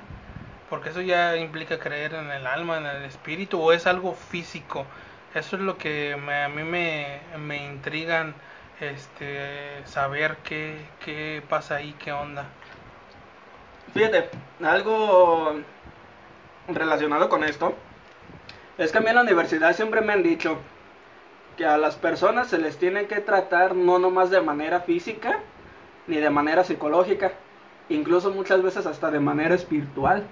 porque 0.70 0.90
eso 0.90 1.00
ya 1.00 1.36
implica 1.36 1.78
creer 1.78 2.14
en 2.14 2.30
el 2.30 2.46
alma, 2.46 2.78
en 2.78 2.86
el 2.86 3.04
espíritu, 3.04 3.60
o 3.60 3.72
es 3.72 3.86
algo 3.86 4.14
físico. 4.14 4.84
Eso 5.34 5.56
es 5.56 5.62
lo 5.62 5.76
que 5.78 6.16
me- 6.16 6.44
a 6.44 6.48
mí 6.48 6.62
me, 6.62 7.20
me 7.38 7.64
intrigan, 7.66 8.34
este, 8.80 9.82
saber 9.86 10.36
qué, 10.44 10.76
qué 11.04 11.42
pasa 11.48 11.76
ahí, 11.76 11.94
qué 12.02 12.12
onda. 12.12 12.44
Fíjate, 13.94 14.28
algo 14.64 15.54
relacionado 16.68 17.28
con 17.28 17.44
esto 17.44 17.74
es 18.76 18.92
que 18.92 18.98
a 18.98 19.00
mí 19.00 19.08
en 19.08 19.16
la 19.16 19.22
universidad 19.22 19.74
siempre 19.74 20.00
me 20.00 20.12
han 20.12 20.22
dicho 20.22 20.58
que 21.58 21.66
a 21.66 21.76
las 21.76 21.96
personas 21.96 22.46
se 22.46 22.58
les 22.58 22.78
tiene 22.78 23.06
que 23.06 23.20
tratar 23.20 23.74
no 23.74 23.98
nomás 23.98 24.30
de 24.30 24.40
manera 24.40 24.80
física 24.82 25.40
ni 26.06 26.16
de 26.16 26.30
manera 26.30 26.62
psicológica, 26.62 27.32
incluso 27.88 28.30
muchas 28.30 28.62
veces 28.62 28.86
hasta 28.86 29.10
de 29.10 29.18
manera 29.18 29.56
espiritual. 29.56 30.22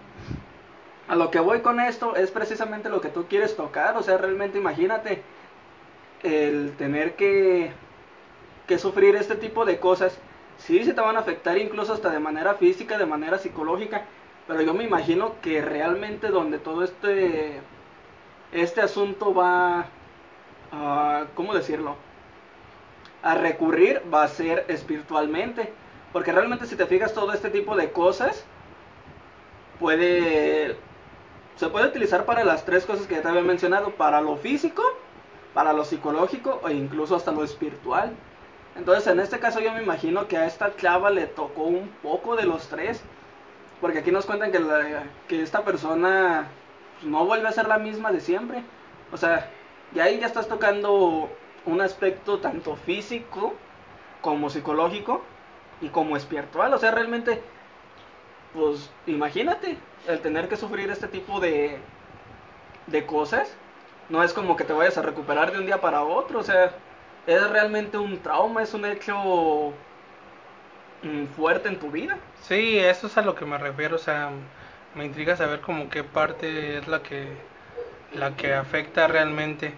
A 1.09 1.17
lo 1.17 1.33
que 1.33 1.41
voy 1.41 1.61
con 1.61 1.81
esto 1.81 2.15
es 2.15 2.31
precisamente 2.31 2.89
lo 2.89 3.01
que 3.01 3.09
tú 3.09 3.27
quieres 3.29 3.57
tocar, 3.57 3.97
o 3.97 4.05
sea, 4.05 4.19
realmente 4.19 4.59
imagínate 4.59 5.23
el 6.23 6.77
tener 6.77 7.17
que, 7.17 7.73
que 8.69 8.79
sufrir 8.79 9.17
este 9.17 9.35
tipo 9.35 9.65
de 9.65 9.79
cosas. 9.81 10.17
Sí, 10.59 10.85
se 10.85 10.95
te 10.95 11.01
van 11.01 11.17
a 11.17 11.21
afectar 11.21 11.59
incluso 11.59 11.93
hasta 11.93 12.11
de 12.11 12.21
manera 12.21 12.55
física, 12.55 12.99
de 12.99 13.05
manera 13.05 13.39
psicológica, 13.39 14.07
pero 14.47 14.63
yo 14.63 14.75
me 14.75 14.85
imagino 14.85 15.35
que 15.43 15.61
realmente 15.61 16.29
donde 16.29 16.59
todo 16.59 16.85
este, 16.85 17.61
este 18.53 18.81
asunto 18.81 19.35
va, 19.35 19.87
a, 20.73 21.27
¿cómo 21.35 21.55
decirlo? 21.55 21.97
A 23.23 23.35
recurrir 23.35 24.01
va 24.13 24.23
a 24.23 24.29
ser 24.29 24.65
espiritualmente, 24.69 25.71
porque 26.15 26.33
realmente 26.33 26.65
si 26.67 26.77
te 26.77 26.87
fijas 26.87 27.13
todo 27.13 27.35
este 27.35 27.51
tipo 27.51 27.77
de 27.77 27.93
cosas 27.93 28.47
puede 29.79 30.77
se 31.57 31.69
puede 31.69 31.89
utilizar 31.89 32.25
para 32.27 32.45
las 32.45 32.65
tres 32.65 32.87
cosas 32.87 33.07
que 33.07 33.17
ya 33.17 33.23
te 33.23 33.29
había 33.29 33.43
mencionado, 33.43 33.93
para 33.97 34.21
lo 34.23 34.37
físico, 34.37 34.83
para 35.55 35.73
lo 35.75 35.85
psicológico 35.85 36.63
e 36.69 36.75
incluso 36.75 37.17
hasta 37.17 37.33
lo 37.33 37.45
espiritual. 37.45 38.13
Entonces, 38.77 39.07
en 39.09 39.21
este 39.21 39.41
caso 39.41 39.61
yo 39.61 39.73
me 39.73 39.83
imagino 39.83 40.29
que 40.29 40.39
a 40.39 40.47
esta 40.47 40.77
chava 40.77 41.11
le 41.11 41.27
tocó 41.27 41.65
un 41.65 41.91
poco 42.03 42.37
de 42.37 42.45
los 42.47 42.69
tres, 42.69 43.03
porque 43.81 44.01
aquí 44.01 44.13
nos 44.13 44.27
cuentan 44.27 44.53
que, 44.53 44.61
la- 44.61 45.05
que 45.29 45.43
esta 45.43 45.65
persona 45.65 46.49
pues, 46.95 47.11
no 47.11 47.27
vuelve 47.27 47.49
a 47.49 47.53
ser 47.53 47.69
la 47.69 47.79
misma 47.79 48.13
de 48.13 48.21
siempre. 48.21 48.65
O 49.13 49.17
sea, 49.19 49.51
y 49.97 50.01
ahí 50.01 50.21
ya 50.21 50.27
estás 50.27 50.47
tocando 50.47 51.31
un 51.65 51.81
aspecto 51.81 52.39
tanto 52.39 52.77
físico 52.77 53.55
como 54.21 54.51
psicológico 54.51 55.23
y 55.81 55.89
como 55.89 56.19
espiritual. 56.19 56.75
O 56.75 56.79
sea, 56.79 56.91
realmente, 56.91 57.41
pues 58.53 58.91
imagínate 59.07 59.79
el 60.07 60.21
tener 60.21 60.49
que 60.49 60.57
sufrir 60.59 60.91
este 60.91 61.09
tipo 61.09 61.41
de, 61.41 61.79
de 62.87 63.07
cosas. 63.07 63.57
No 64.11 64.23
es 64.23 64.35
como 64.35 64.55
que 64.57 64.65
te 64.65 64.75
vayas 64.75 64.99
a 64.99 65.03
recuperar 65.03 65.51
de 65.51 65.61
un 65.61 65.67
día 65.67 65.81
para 65.81 66.03
otro. 66.03 66.41
O 66.41 66.43
sea, 66.43 66.73
es 67.27 67.51
realmente 67.51 67.97
un 67.97 68.19
trauma, 68.19 68.63
es 68.63 68.75
un 68.75 68.85
hecho 68.85 69.73
mm, 71.03 71.25
fuerte 71.35 71.69
en 71.71 71.79
tu 71.79 71.91
vida. 71.91 72.19
Sí, 72.43 72.79
eso 72.79 73.07
es 73.07 73.17
a 73.17 73.23
lo 73.23 73.35
que 73.35 73.47
me 73.47 73.57
refiero, 73.57 73.97
o 73.97 73.99
sea, 73.99 74.31
me 74.95 75.07
intriga 75.07 75.37
saber 75.37 75.61
como 75.63 75.89
qué 75.89 76.05
parte 76.05 76.79
es 76.79 76.87
la 76.87 77.03
que 77.03 77.57
la 78.15 78.37
que 78.37 78.55
afecta 78.55 79.07
realmente 79.09 79.75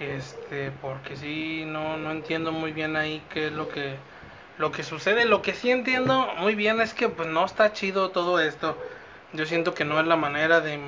este 0.00 0.70
porque 0.72 1.16
sí 1.16 1.64
no 1.66 1.96
no 1.96 2.10
entiendo 2.12 2.52
muy 2.52 2.72
bien 2.72 2.96
ahí 2.96 3.22
qué 3.32 3.46
es 3.46 3.52
lo 3.52 3.68
que 3.68 3.96
lo 4.58 4.72
que 4.72 4.82
sucede, 4.84 5.24
lo 5.26 5.42
que 5.42 5.54
sí 5.54 5.70
entiendo 5.70 6.28
muy 6.38 6.54
bien 6.54 6.80
es 6.80 6.94
que 6.94 7.08
pues 7.08 7.28
no 7.28 7.44
está 7.44 7.72
chido 7.72 8.10
todo 8.10 8.40
esto. 8.40 8.76
Yo 9.32 9.44
siento 9.46 9.74
que 9.74 9.84
no 9.84 10.00
es 10.00 10.06
la 10.06 10.16
manera 10.16 10.60
de, 10.62 10.78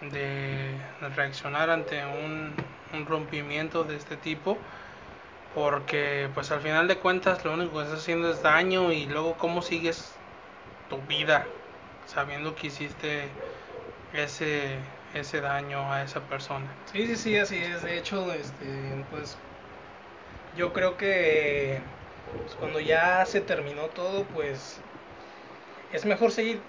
de 0.00 0.76
reaccionar 1.16 1.70
ante 1.70 2.04
un, 2.04 2.54
un 2.92 3.06
rompimiento 3.06 3.84
de 3.84 3.96
este 3.96 4.16
tipo 4.16 4.58
porque 5.54 6.30
pues 6.34 6.50
al 6.50 6.60
final 6.60 6.88
de 6.88 6.98
cuentas 6.98 7.44
lo 7.44 7.52
único 7.52 7.76
que 7.78 7.84
estás 7.84 8.00
haciendo 8.00 8.30
es 8.30 8.42
daño 8.42 8.92
y 8.92 9.06
luego 9.06 9.36
cómo 9.36 9.62
sigues 9.62 10.20
tu 10.88 10.98
vida 11.02 11.46
sabiendo 12.06 12.54
que 12.54 12.68
hiciste 12.68 13.28
ese 14.12 14.78
ese 15.14 15.40
daño 15.40 15.92
a 15.92 16.02
esa 16.02 16.20
persona. 16.20 16.66
Sí, 16.92 17.06
sí, 17.06 17.16
sí, 17.16 17.36
así 17.38 17.56
es. 17.56 17.82
De 17.82 17.98
hecho, 17.98 18.32
este, 18.32 19.04
pues 19.10 19.36
yo 20.56 20.72
creo 20.72 20.96
que 20.96 21.80
pues, 22.42 22.54
cuando 22.54 22.80
ya 22.80 23.24
se 23.26 23.40
terminó 23.40 23.86
todo, 23.86 24.24
pues 24.24 24.78
es 25.92 26.04
mejor 26.04 26.30
seguir 26.30 26.60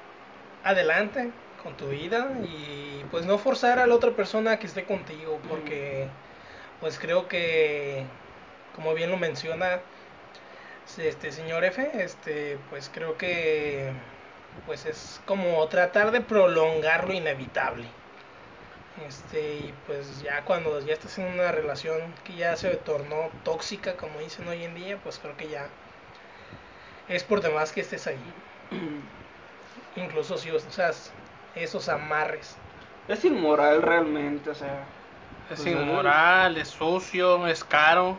adelante 0.63 1.32
con 1.62 1.75
tu 1.75 1.88
vida 1.88 2.32
y 2.43 3.03
pues 3.12 3.25
no 3.25 3.38
forzar 3.38 3.79
a 3.79 3.88
la 3.88 3.95
otra 3.95 4.12
persona 4.12 4.51
a 4.51 4.60
que 4.60 4.67
esté 4.67 4.84
contigo, 4.84 5.39
porque 5.49 6.08
pues 6.79 6.99
creo 6.99 7.27
que, 7.27 8.03
como 8.75 8.93
bien 8.93 9.10
lo 9.10 9.17
menciona 9.17 9.79
este 10.97 11.32
señor 11.32 11.63
F, 11.63 11.89
este, 12.03 12.58
pues 12.69 12.89
creo 12.93 13.17
que 13.17 13.91
pues 14.65 14.86
es 14.86 15.21
como 15.25 15.65
tratar 15.67 16.12
de 16.12 16.21
prolongar 16.21 17.08
lo 17.08 17.13
inevitable. 17.13 17.88
Este, 19.08 19.56
y 19.56 19.73
pues 19.88 20.21
ya 20.21 20.45
cuando 20.45 20.79
ya 20.82 20.93
estás 20.93 21.17
en 21.17 21.25
una 21.25 21.51
relación 21.51 22.13
que 22.23 22.36
ya 22.36 22.56
se 22.56 22.75
tornó 22.75 23.32
tóxica, 23.43 23.97
como 23.97 24.19
dicen 24.19 24.47
hoy 24.47 24.63
en 24.63 24.75
día, 24.75 24.97
pues 25.03 25.19
creo 25.19 25.36
que 25.36 25.49
ya 25.49 25.67
es 27.10 27.23
por 27.23 27.41
demás 27.41 27.71
que 27.71 27.82
estés 27.82 28.06
ahí. 28.08 28.34
Incluso 29.95 30.38
si 30.38 30.51
usas 30.51 31.12
esos 31.56 31.89
amarres. 31.89 32.56
Es 33.08 33.25
inmoral 33.25 33.82
realmente, 33.82 34.49
o 34.49 34.56
sea. 34.56 34.86
Es 35.49 35.60
pues, 35.60 35.67
inmoral, 35.67 36.58
es 36.58 36.69
sucio, 36.69 37.47
es 37.47 37.63
caro. 37.63 38.17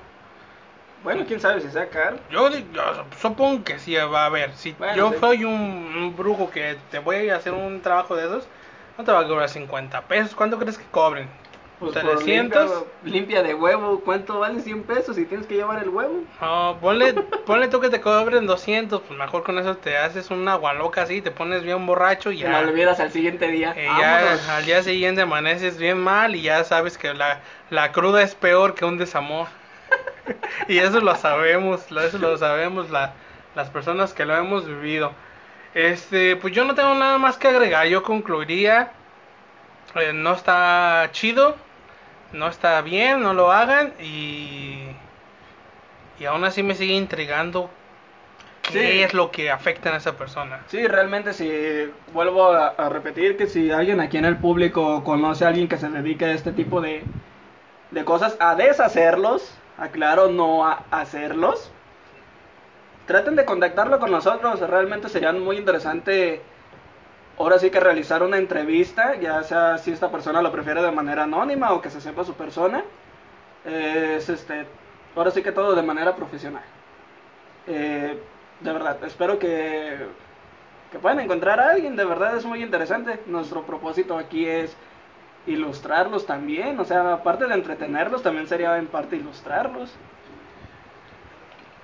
Bueno, 1.02 1.24
quién 1.26 1.40
sabe 1.40 1.60
si 1.60 1.70
sea 1.70 1.88
caro. 1.90 2.16
Yo, 2.30 2.48
supongo 3.20 3.62
que 3.62 3.78
sí 3.78 3.94
va 3.94 4.22
a 4.22 4.26
haber. 4.26 4.54
Si 4.54 4.72
Bueno, 4.72 4.96
yo 4.96 5.12
sí. 5.12 5.18
soy 5.20 5.44
un, 5.44 5.52
un 5.52 6.16
brujo 6.16 6.50
que 6.50 6.78
te 6.90 6.98
voy 6.98 7.28
a 7.28 7.36
hacer 7.36 7.52
un 7.52 7.82
trabajo 7.82 8.16
de 8.16 8.24
esos, 8.24 8.46
no 8.98 9.04
te 9.04 9.12
va 9.12 9.20
a 9.20 9.28
cobrar 9.28 9.48
50 9.48 10.02
pesos. 10.02 10.34
¿Cuánto 10.34 10.58
crees 10.58 10.78
que 10.78 10.84
cobren? 10.90 11.28
Pues 11.80 11.92
por 11.92 12.02
300. 12.02 12.70
limpia, 13.02 13.12
limpia 13.12 13.42
de 13.42 13.54
huevo, 13.54 14.00
¿cuánto 14.04 14.38
vale 14.38 14.60
100 14.60 14.84
pesos 14.84 15.16
si 15.16 15.26
tienes 15.26 15.46
que 15.46 15.56
llevar 15.56 15.82
el 15.82 15.88
huevo? 15.88 16.22
No, 16.40 16.78
ponle, 16.80 17.12
ponle 17.46 17.68
tú 17.68 17.80
que 17.80 17.90
te 17.90 18.00
cobren 18.00 18.46
200, 18.46 19.02
pues 19.02 19.18
mejor 19.18 19.42
con 19.42 19.58
eso 19.58 19.76
te 19.76 19.96
haces 19.98 20.30
una 20.30 20.52
agualoca 20.52 21.02
así, 21.02 21.20
te 21.20 21.30
pones 21.32 21.62
bien 21.62 21.84
borracho 21.84 22.30
y 22.30 22.38
ya. 22.38 22.50
no 22.50 22.58
olvidas 22.68 23.00
al 23.00 23.10
siguiente 23.10 23.48
día. 23.48 23.74
Eh, 23.76 23.86
ya 23.98 24.56
al 24.56 24.64
día 24.64 24.82
siguiente 24.82 25.22
amaneces 25.22 25.76
bien 25.76 25.98
mal 25.98 26.36
y 26.36 26.42
ya 26.42 26.62
sabes 26.64 26.96
que 26.96 27.12
la, 27.12 27.40
la 27.70 27.90
cruda 27.92 28.22
es 28.22 28.34
peor 28.34 28.74
que 28.74 28.84
un 28.84 28.96
desamor. 28.96 29.48
y 30.68 30.78
eso 30.78 31.00
lo 31.00 31.16
sabemos, 31.16 31.90
lo- 31.90 32.02
eso 32.02 32.18
lo 32.18 32.38
sabemos 32.38 32.90
la- 32.90 33.12
las 33.56 33.68
personas 33.70 34.14
que 34.14 34.24
lo 34.24 34.36
hemos 34.36 34.66
vivido. 34.66 35.12
Este, 35.74 36.36
pues 36.36 36.54
yo 36.54 36.64
no 36.64 36.74
tengo 36.74 36.94
nada 36.94 37.18
más 37.18 37.36
que 37.36 37.48
agregar, 37.48 37.86
yo 37.88 38.02
concluiría, 38.02 38.92
eh, 39.96 40.12
no 40.12 40.32
está 40.32 41.08
chido, 41.12 41.56
no 42.32 42.48
está 42.48 42.80
bien, 42.82 43.22
no 43.22 43.34
lo 43.34 43.52
hagan 43.52 43.92
y, 44.00 44.88
y 46.18 46.24
aún 46.26 46.44
así 46.44 46.62
me 46.62 46.74
sigue 46.74 46.94
intrigando 46.94 47.70
qué 48.72 48.72
Sí. 48.72 49.02
es 49.02 49.14
lo 49.14 49.30
que 49.30 49.50
afecta 49.50 49.90
a 49.92 49.96
esa 49.96 50.16
persona. 50.16 50.60
Sí, 50.68 50.86
realmente 50.86 51.32
si 51.34 51.50
vuelvo 52.12 52.52
a, 52.52 52.68
a 52.68 52.88
repetir 52.88 53.36
que 53.36 53.46
si 53.46 53.70
alguien 53.70 54.00
aquí 54.00 54.16
en 54.16 54.24
el 54.24 54.38
público 54.38 55.04
conoce 55.04 55.44
a 55.44 55.48
alguien 55.48 55.68
que 55.68 55.76
se 55.78 55.88
dedique 55.90 56.24
a 56.24 56.32
este 56.32 56.52
tipo 56.52 56.80
de, 56.80 57.04
de 57.90 58.04
cosas, 58.04 58.36
a 58.40 58.54
deshacerlos, 58.54 59.54
aclaro, 59.78 60.28
no 60.28 60.66
a 60.66 60.84
hacerlos, 60.90 61.70
traten 63.06 63.36
de 63.36 63.44
contactarlo 63.44 63.98
con 63.98 64.10
nosotros, 64.10 64.60
realmente 64.60 65.08
sería 65.08 65.32
muy 65.32 65.58
interesante 65.58 66.42
ahora 67.38 67.58
sí 67.58 67.70
que 67.70 67.80
realizar 67.80 68.22
una 68.22 68.38
entrevista, 68.38 69.16
ya 69.16 69.42
sea 69.42 69.78
si 69.78 69.90
esta 69.90 70.10
persona 70.10 70.42
lo 70.42 70.52
prefiere 70.52 70.82
de 70.82 70.90
manera 70.90 71.24
anónima 71.24 71.72
o 71.72 71.80
que 71.80 71.90
se 71.90 72.00
sepa 72.00 72.24
su 72.24 72.34
persona, 72.34 72.84
es 73.64 74.28
este, 74.28 74.66
ahora 75.16 75.30
sí 75.30 75.42
que 75.42 75.52
todo 75.52 75.74
de 75.74 75.82
manera 75.82 76.14
profesional. 76.14 76.62
Eh, 77.66 78.18
de 78.60 78.72
verdad, 78.72 79.02
espero 79.04 79.38
que, 79.38 80.06
que 80.92 80.98
puedan 80.98 81.20
encontrar 81.20 81.60
a 81.60 81.70
alguien, 81.70 81.96
de 81.96 82.04
verdad 82.04 82.36
es 82.36 82.44
muy 82.44 82.62
interesante. 82.62 83.20
Nuestro 83.26 83.62
propósito 83.62 84.16
aquí 84.16 84.46
es 84.46 84.76
ilustrarlos 85.46 86.26
también, 86.26 86.78
o 86.78 86.84
sea, 86.84 87.14
aparte 87.14 87.46
de 87.46 87.54
entretenerlos, 87.54 88.22
también 88.22 88.46
sería 88.46 88.78
en 88.78 88.86
parte 88.86 89.16
ilustrarlos. 89.16 89.92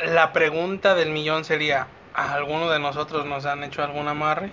La 0.04 0.32
pregunta 0.32 0.94
del 0.94 1.10
millón 1.10 1.44
sería, 1.44 1.88
¿a 2.14 2.34
alguno 2.34 2.70
de 2.70 2.78
nosotros 2.78 3.26
nos 3.26 3.46
han 3.46 3.64
hecho 3.64 3.82
algún 3.82 4.08
amarre? 4.08 4.52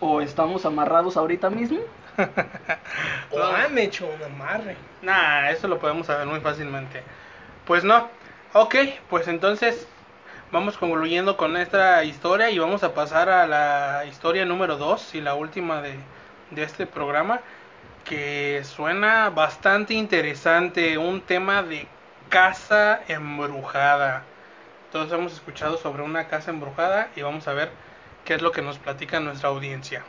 O 0.00 0.20
estamos 0.20 0.64
amarrados 0.64 1.16
ahorita 1.16 1.50
mismo. 1.50 1.80
O 3.30 3.42
han 3.42 3.78
hecho 3.78 4.06
un 4.06 4.22
amarre. 4.22 4.76
Nah, 5.02 5.50
eso 5.50 5.68
lo 5.68 5.78
podemos 5.78 6.06
saber 6.06 6.26
muy 6.26 6.40
fácilmente. 6.40 7.02
Pues 7.64 7.84
no. 7.84 8.10
Ok, 8.52 8.76
pues 9.08 9.28
entonces 9.28 9.88
vamos 10.50 10.76
concluyendo 10.76 11.36
con 11.36 11.56
esta 11.56 12.02
historia 12.04 12.50
y 12.50 12.58
vamos 12.58 12.82
a 12.82 12.94
pasar 12.94 13.28
a 13.28 13.46
la 13.46 14.04
historia 14.06 14.44
número 14.44 14.76
2 14.76 15.14
y 15.14 15.20
la 15.20 15.34
última 15.34 15.80
de, 15.82 15.94
de 16.50 16.62
este 16.62 16.86
programa 16.86 17.40
que 18.04 18.62
suena 18.64 19.30
bastante 19.30 19.94
interesante, 19.94 20.98
un 20.98 21.20
tema 21.22 21.62
de 21.62 21.88
casa 22.28 23.00
embrujada. 23.08 24.29
Todos 24.90 25.12
hemos 25.12 25.32
escuchado 25.32 25.76
sobre 25.76 26.02
una 26.02 26.26
casa 26.26 26.50
embrujada 26.50 27.10
y 27.14 27.22
vamos 27.22 27.46
a 27.46 27.52
ver 27.52 27.70
qué 28.24 28.34
es 28.34 28.42
lo 28.42 28.50
que 28.50 28.60
nos 28.60 28.78
platica 28.78 29.20
nuestra 29.20 29.48
audiencia. 29.48 30.04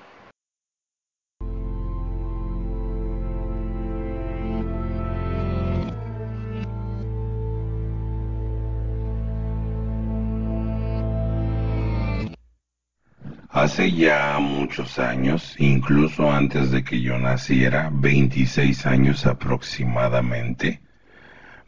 Hace 13.49 13.91
ya 13.91 14.39
muchos 14.39 14.97
años, 14.97 15.55
incluso 15.59 16.31
antes 16.31 16.71
de 16.71 16.83
que 16.83 16.99
yo 17.01 17.19
naciera, 17.19 17.91
26 17.93 18.87
años 18.87 19.27
aproximadamente, 19.27 20.81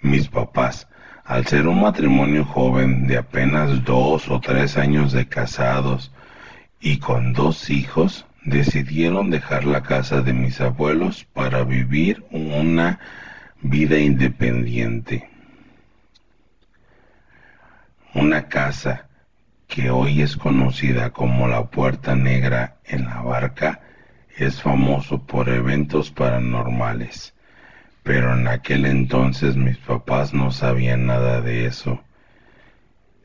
mis 0.02 0.28
papás, 0.30 0.88
al 1.25 1.45
ser 1.45 1.67
un 1.67 1.81
matrimonio 1.81 2.43
joven 2.43 3.07
de 3.07 3.17
apenas 3.17 3.83
dos 3.83 4.29
o 4.29 4.39
tres 4.39 4.77
años 4.77 5.13
de 5.13 5.27
casados 5.27 6.12
y 6.79 6.97
con 6.97 7.33
dos 7.33 7.69
hijos, 7.69 8.25
decidieron 8.43 9.29
dejar 9.29 9.63
la 9.63 9.83
casa 9.83 10.21
de 10.21 10.33
mis 10.33 10.59
abuelos 10.59 11.25
para 11.33 11.63
vivir 11.63 12.25
una 12.31 12.99
vida 13.62 13.97
independiente. 13.97 15.29
Una 18.13 18.49
casa 18.49 19.07
que 19.67 19.89
hoy 19.89 20.21
es 20.21 20.36
conocida 20.36 21.12
como 21.12 21.47
la 21.47 21.65
Puerta 21.65 22.15
Negra 22.15 22.75
en 22.83 23.05
la 23.05 23.21
Barca, 23.21 23.79
es 24.38 24.62
famoso 24.62 25.25
por 25.25 25.47
eventos 25.47 26.12
paranormales. 26.12 27.33
Pero 28.04 28.34
en 28.34 28.48
aquel 28.48 28.86
entonces 28.86 29.56
mis 29.56 29.78
papás 29.78 30.34
no 30.34 30.52
sabían 30.52 31.06
nada 31.08 31.42
de 31.42 31.66
eso. 31.66 32.04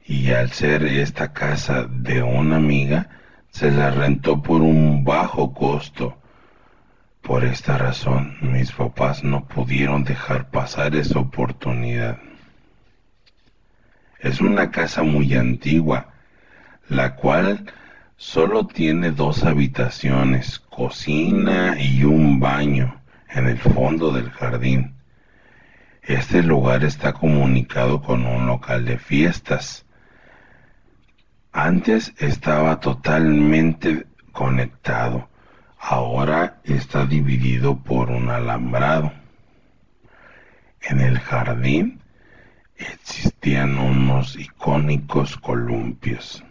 Y 0.06 0.30
al 0.30 0.52
ser 0.52 0.84
esta 0.84 1.32
casa 1.32 1.84
de 1.84 2.22
una 2.22 2.56
amiga, 2.56 3.10
se 3.50 3.72
la 3.72 3.90
rentó 3.90 4.40
por 4.40 4.62
un 4.62 5.04
bajo 5.04 5.52
costo. 5.52 6.16
Por 7.22 7.44
esta 7.44 7.76
razón, 7.76 8.36
mis 8.40 8.72
papás 8.72 9.24
no 9.24 9.46
pudieron 9.46 10.04
dejar 10.04 10.50
pasar 10.50 10.94
esa 10.94 11.18
oportunidad. 11.18 12.18
Es 14.20 14.40
una 14.40 14.70
casa 14.70 15.02
muy 15.02 15.34
antigua, 15.34 16.12
la 16.88 17.16
cual 17.16 17.66
solo 18.16 18.66
tiene 18.66 19.10
dos 19.10 19.44
habitaciones, 19.44 20.60
cocina 20.60 21.76
y 21.78 22.04
un 22.04 22.40
baño 22.40 22.97
en 23.30 23.46
el 23.46 23.58
fondo 23.58 24.12
del 24.12 24.30
jardín. 24.30 24.94
Este 26.02 26.42
lugar 26.42 26.84
está 26.84 27.12
comunicado 27.12 28.00
con 28.00 28.24
un 28.26 28.46
local 28.46 28.84
de 28.84 28.98
fiestas. 28.98 29.84
Antes 31.52 32.14
estaba 32.18 32.80
totalmente 32.80 34.06
conectado, 34.32 35.28
ahora 35.78 36.60
está 36.64 37.04
dividido 37.04 37.76
por 37.76 38.10
un 38.10 38.30
alambrado. 38.30 39.12
En 40.80 41.00
el 41.00 41.18
jardín 41.18 42.00
existían 42.76 43.78
unos 43.78 44.36
icónicos 44.36 45.36
columpios. 45.36 46.44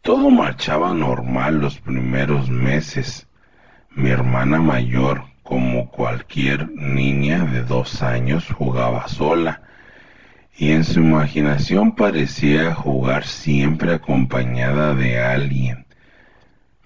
Todo 0.00 0.30
marchaba 0.30 0.92
normal 0.92 1.60
los 1.60 1.78
primeros 1.78 2.50
meses. 2.50 3.26
Mi 3.96 4.10
hermana 4.10 4.60
mayor, 4.60 5.22
como 5.44 5.88
cualquier 5.88 6.68
niña 6.72 7.44
de 7.44 7.62
dos 7.62 8.02
años, 8.02 8.48
jugaba 8.50 9.06
sola 9.06 9.62
y 10.56 10.72
en 10.72 10.82
su 10.82 10.98
imaginación 10.98 11.94
parecía 11.94 12.74
jugar 12.74 13.24
siempre 13.24 13.94
acompañada 13.94 14.94
de 14.94 15.20
alguien. 15.20 15.86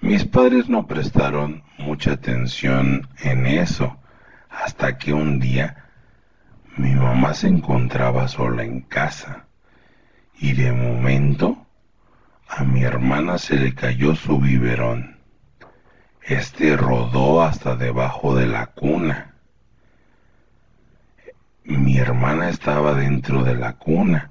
Mis 0.01 0.27
padres 0.27 0.69
no 0.69 0.87
prestaron 0.87 1.63
mucha 1.79 2.13
atención 2.13 3.09
en 3.23 3.47
eso 3.47 3.99
hasta 4.51 4.99
que 4.99 5.15
un 5.15 5.41
día 5.41 5.85
mi 6.77 6.95
mamá 6.95 7.33
se 7.33 7.49
encontraba 7.49 8.29
sola 8.29 8.65
en 8.65 8.83
casa 8.83 9.47
y 10.39 10.53
de 10.53 10.73
momento 10.73 11.67
a 12.49 12.65
mi 12.65 12.85
hermana 12.85 13.39
se 13.39 13.57
le 13.57 13.75
cayó 13.75 14.15
su 14.15 14.39
biberón. 14.39 15.18
Este 16.29 16.77
rodó 16.77 17.43
hasta 17.43 17.75
debajo 17.75 18.37
de 18.37 18.47
la 18.47 18.67
cuna. 18.67 19.33
mi 21.65 21.97
hermana 21.97 22.51
estaba 22.51 22.93
dentro 22.93 23.45
de 23.45 23.55
la 23.55 23.73
cuna, 23.77 24.31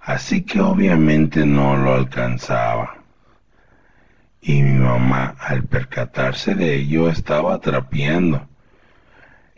así 0.00 0.44
que 0.44 0.62
obviamente 0.62 1.44
no 1.44 1.76
lo 1.76 1.92
alcanzaba. 1.92 2.96
Y 4.40 4.62
mi 4.62 4.78
mamá, 4.78 5.34
al 5.38 5.64
percatarse 5.64 6.54
de 6.54 6.76
ello, 6.76 7.10
estaba 7.10 7.58
trapeando. 7.58 8.48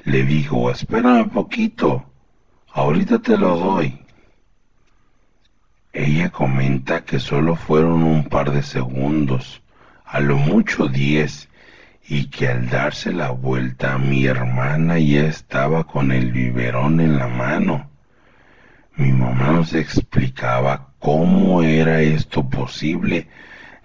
Le 0.02 0.24
dijo, 0.24 0.72
espérame 0.72 1.30
poquito, 1.30 2.10
ahorita 2.72 3.20
te 3.20 3.36
lo 3.38 3.56
doy. 3.56 4.04
Ella 5.92 6.30
comenta 6.30 7.04
que 7.04 7.20
solo 7.20 7.54
fueron 7.54 8.02
un 8.02 8.24
par 8.24 8.50
de 8.50 8.64
segundos, 8.64 9.62
a 10.04 10.18
lo 10.18 10.38
mucho 10.38 10.88
diez, 10.88 11.47
y 12.10 12.24
que 12.30 12.48
al 12.48 12.70
darse 12.70 13.12
la 13.12 13.30
vuelta 13.30 13.98
mi 13.98 14.24
hermana 14.24 14.98
ya 14.98 15.26
estaba 15.26 15.84
con 15.84 16.10
el 16.10 16.32
biberón 16.32 17.00
en 17.00 17.18
la 17.18 17.28
mano. 17.28 17.90
Mi 18.96 19.12
mamá 19.12 19.52
nos 19.52 19.74
explicaba 19.74 20.88
cómo 20.98 21.62
era 21.62 22.00
esto 22.00 22.48
posible, 22.48 23.28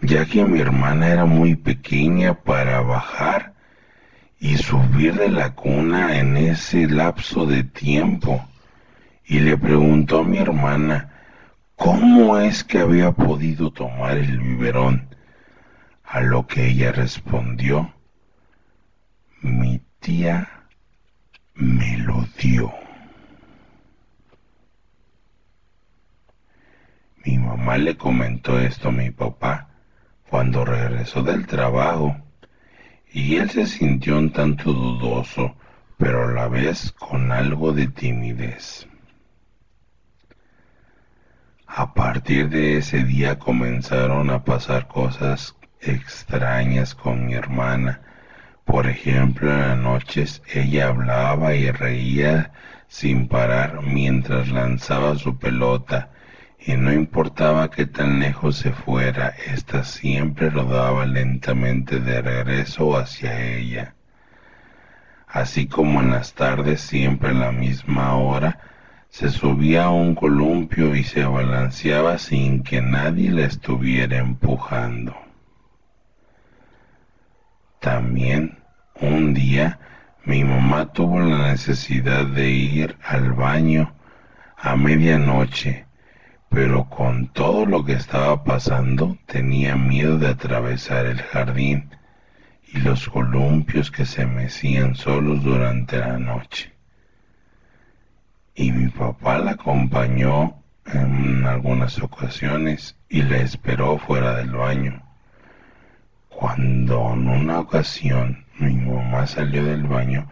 ya 0.02 0.26
que 0.26 0.46
mi 0.46 0.62
hermana 0.62 1.10
era 1.10 1.26
muy 1.26 1.56
pequeña 1.56 2.34
para 2.34 2.80
bajar 2.82 3.54
y 4.40 4.56
subir 4.58 5.16
de 5.16 5.30
la 5.30 5.54
cuna 5.54 6.18
en 6.18 6.38
ese 6.38 6.88
lapso 6.88 7.46
de 7.46 7.64
tiempo. 7.66 8.46
Y 9.26 9.40
le 9.40 9.58
preguntó 9.58 10.20
a 10.20 10.24
mi 10.24 10.38
hermana 10.38 11.10
cómo 11.76 12.38
es 12.40 12.64
que 12.64 12.80
había 12.80 13.12
podido 13.12 13.72
tomar 13.72 14.18
el 14.18 14.40
biberón, 14.40 15.10
a 16.06 16.22
lo 16.22 16.48
que 16.48 16.68
ella 16.68 16.92
respondió, 16.92 17.94
mi 19.44 19.82
tía 20.00 20.48
me 21.56 21.98
lo 21.98 22.26
dio. 22.40 22.74
Mi 27.26 27.38
mamá 27.38 27.78
le 27.78 27.98
comentó 27.98 28.58
esto 28.58 28.88
a 28.88 28.92
mi 28.92 29.12
papá 29.12 29.68
cuando 30.30 30.64
regresó 30.64 31.24
del 31.24 31.46
trabajo 31.46 32.16
y 33.12 33.36
él 33.36 33.50
se 33.50 33.68
sintió 33.68 34.18
un 34.18 34.32
tanto 34.32 34.72
dudoso, 34.72 35.56
pero 35.98 36.30
a 36.30 36.32
la 36.32 36.48
vez 36.48 36.94
con 36.94 37.32
algo 37.32 37.74
de 37.74 37.88
timidez. 37.88 38.88
A 41.68 41.94
partir 41.94 42.50
de 42.50 42.78
ese 42.78 43.04
día 43.04 43.40
comenzaron 43.40 44.30
a 44.30 44.46
pasar 44.46 44.88
cosas 44.88 45.56
extrañas 45.82 46.96
con 46.96 47.26
mi 47.26 47.34
hermana 47.34 48.03
por 48.66 48.88
ejemplo, 48.88 49.52
en 49.52 49.60
las 49.60 49.78
noches 49.78 50.42
ella 50.54 50.88
hablaba 50.88 51.54
y 51.54 51.70
reía 51.72 52.52
sin 52.88 53.28
parar 53.28 53.82
mientras 53.82 54.50
lanzaba 54.50 55.16
su 55.16 55.38
pelota, 55.38 56.10
y 56.60 56.78
no 56.78 56.94
importaba 56.94 57.70
qué 57.70 57.86
tan 57.86 58.20
lejos 58.20 58.58
se 58.58 58.72
fuera, 58.72 59.30
ésta 59.48 59.84
siempre 59.84 60.50
rodaba 60.50 61.06
lentamente 61.06 62.00
de 62.00 62.22
regreso 62.22 62.98
hacia 62.98 63.40
ella. 63.42 63.96
Así 65.28 65.68
como 65.68 66.02
en 66.02 66.12
las 66.12 66.34
tardes, 66.34 66.80
siempre 66.82 67.30
a 67.30 67.34
la 67.34 67.52
misma 67.52 68.16
hora, 68.16 68.60
se 69.10 69.30
subía 69.30 69.86
a 69.86 69.90
un 69.92 70.16
columpio 70.16 70.96
y 70.96 71.04
se 71.04 71.26
balanceaba 71.26 72.18
sin 72.18 72.64
que 72.64 72.82
nadie 72.82 73.32
la 73.32 73.46
estuviera 73.46 74.18
empujando. 74.18 75.23
También 77.84 78.60
un 79.02 79.34
día 79.34 79.78
mi 80.24 80.46
mamá 80.46 80.94
tuvo 80.94 81.20
la 81.20 81.52
necesidad 81.52 82.26
de 82.26 82.50
ir 82.50 82.98
al 83.04 83.34
baño 83.34 83.94
a 84.56 84.78
medianoche, 84.78 85.86
pero 86.48 86.86
con 86.90 87.28
todo 87.34 87.66
lo 87.66 87.84
que 87.84 87.92
estaba 87.92 88.46
pasando 88.46 89.18
tenía 89.26 89.76
miedo 89.76 90.18
de 90.18 90.30
atravesar 90.30 91.08
el 91.08 91.22
jardín 91.24 91.90
y 92.72 92.80
los 92.80 93.10
columpios 93.10 93.92
que 93.92 94.06
se 94.06 94.26
mecían 94.26 94.96
solos 94.96 95.44
durante 95.44 95.98
la 95.98 96.18
noche. 96.18 96.72
Y 98.56 98.72
mi 98.72 98.88
papá 98.92 99.40
la 99.40 99.52
acompañó 99.52 100.64
en 100.86 101.46
algunas 101.46 102.02
ocasiones 102.02 102.96
y 103.10 103.24
la 103.24 103.40
esperó 103.40 103.98
fuera 103.98 104.38
del 104.38 104.52
baño. 104.52 105.04
Cuando 106.44 107.14
en 107.14 107.30
una 107.30 107.62
ocasión 107.62 108.44
mi 108.60 108.76
mamá 108.76 109.26
salió 109.26 109.64
del 109.64 109.84
baño, 109.84 110.28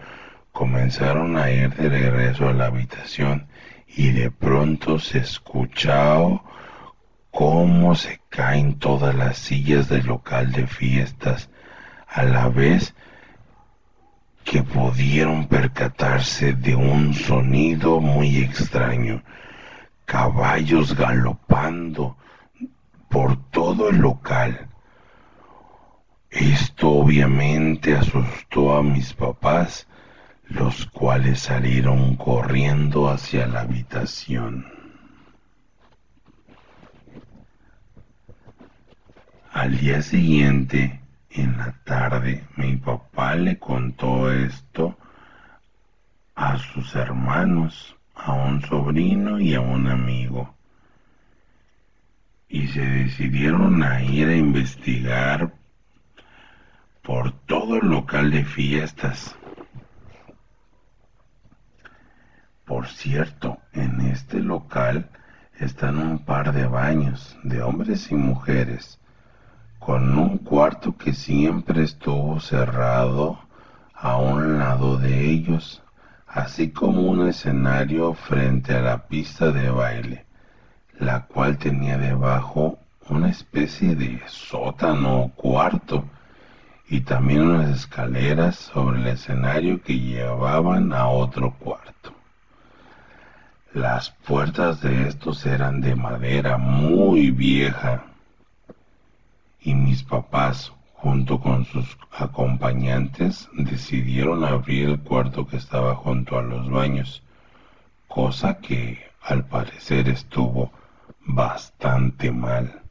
comenzaron 0.51 1.37
a 1.37 1.49
ir 1.49 1.73
de 1.73 1.87
regreso 1.87 2.49
a 2.49 2.53
la 2.53 2.65
habitación 2.65 3.47
y 3.87 4.11
de 4.11 4.29
pronto 4.29 4.99
se 4.99 5.19
escuchó 5.19 6.43
cómo 7.31 7.95
se 7.95 8.19
caen 8.27 8.77
todas 8.77 9.15
las 9.15 9.37
sillas 9.37 9.87
del 9.87 10.05
local 10.05 10.51
de 10.51 10.67
fiestas 10.67 11.49
a 12.09 12.23
la 12.23 12.49
vez 12.49 12.93
que 14.43 14.63
pudieron 14.63 15.47
percatarse 15.47 16.51
de 16.51 16.75
un 16.75 17.13
sonido 17.13 18.01
muy 18.01 18.39
extraño, 18.39 19.23
caballos 20.03 20.93
galopando 20.93 22.17
por 23.07 23.37
todo 23.51 23.89
el 23.89 23.99
local 23.99 24.67
esto 26.31 26.89
obviamente 26.89 27.93
asustó 27.93 28.75
a 28.77 28.81
mis 28.81 29.13
papás, 29.13 29.87
los 30.47 30.85
cuales 30.87 31.39
salieron 31.39 32.15
corriendo 32.15 33.09
hacia 33.09 33.47
la 33.47 33.61
habitación. 33.61 34.65
Al 39.51 39.77
día 39.77 40.01
siguiente, 40.01 41.01
en 41.31 41.57
la 41.57 41.73
tarde, 41.83 42.45
mi 42.55 42.77
papá 42.77 43.35
le 43.35 43.59
contó 43.59 44.31
esto 44.31 44.97
a 46.35 46.57
sus 46.57 46.95
hermanos, 46.95 47.95
a 48.15 48.31
un 48.31 48.61
sobrino 48.61 49.39
y 49.39 49.53
a 49.53 49.61
un 49.61 49.87
amigo. 49.87 50.55
Y 52.47 52.67
se 52.67 52.81
decidieron 52.81 53.83
a 53.83 54.01
ir 54.01 54.29
a 54.29 54.35
investigar 54.35 55.53
por 57.01 57.31
todo 57.45 57.77
el 57.77 57.87
local 57.89 58.29
de 58.31 58.45
fiestas. 58.45 59.35
Por 62.65 62.87
cierto, 62.87 63.57
en 63.73 64.01
este 64.01 64.39
local 64.39 65.09
están 65.59 65.97
un 65.97 66.19
par 66.19 66.53
de 66.53 66.67
baños 66.67 67.37
de 67.43 67.61
hombres 67.61 68.11
y 68.11 68.15
mujeres, 68.15 68.99
con 69.79 70.17
un 70.17 70.37
cuarto 70.37 70.95
que 70.95 71.13
siempre 71.13 71.83
estuvo 71.83 72.39
cerrado 72.39 73.39
a 73.95 74.17
un 74.17 74.59
lado 74.59 74.97
de 74.97 75.29
ellos, 75.31 75.83
así 76.27 76.71
como 76.71 77.01
un 77.01 77.27
escenario 77.27 78.13
frente 78.13 78.75
a 78.75 78.81
la 78.81 79.07
pista 79.07 79.51
de 79.51 79.71
baile, 79.71 80.25
la 80.99 81.25
cual 81.25 81.57
tenía 81.57 81.97
debajo 81.97 82.77
una 83.09 83.29
especie 83.29 83.95
de 83.95 84.21
sótano 84.27 85.23
o 85.23 85.31
cuarto 85.31 86.05
y 86.91 86.99
también 86.99 87.43
unas 87.43 87.69
escaleras 87.69 88.57
sobre 88.57 88.99
el 88.99 89.07
escenario 89.07 89.81
que 89.81 89.97
llevaban 89.97 90.91
a 90.91 91.07
otro 91.07 91.53
cuarto. 91.53 92.13
Las 93.73 94.09
puertas 94.09 94.81
de 94.81 95.07
estos 95.07 95.45
eran 95.45 95.79
de 95.79 95.95
madera 95.95 96.57
muy 96.57 97.31
vieja 97.31 98.03
y 99.61 99.73
mis 99.73 100.03
papás 100.03 100.73
junto 100.95 101.39
con 101.39 101.63
sus 101.63 101.97
acompañantes 102.11 103.47
decidieron 103.53 104.43
abrir 104.43 104.89
el 104.89 104.99
cuarto 104.99 105.47
que 105.47 105.55
estaba 105.55 105.95
junto 105.95 106.37
a 106.37 106.41
los 106.41 106.69
baños, 106.69 107.23
cosa 108.09 108.57
que 108.57 108.99
al 109.21 109.45
parecer 109.45 110.09
estuvo 110.09 110.73
bastante 111.25 112.31
mal. 112.33 112.81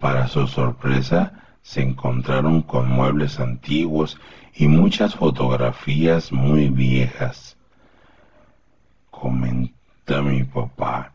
Para 0.00 0.26
su 0.26 0.48
sorpresa, 0.48 1.41
se 1.62 1.80
encontraron 1.82 2.62
con 2.62 2.88
muebles 2.90 3.40
antiguos 3.40 4.18
y 4.54 4.68
muchas 4.68 5.14
fotografías 5.14 6.32
muy 6.32 6.68
viejas. 6.68 7.56
Comenta 9.10 10.22
mi 10.22 10.44
papá 10.44 11.12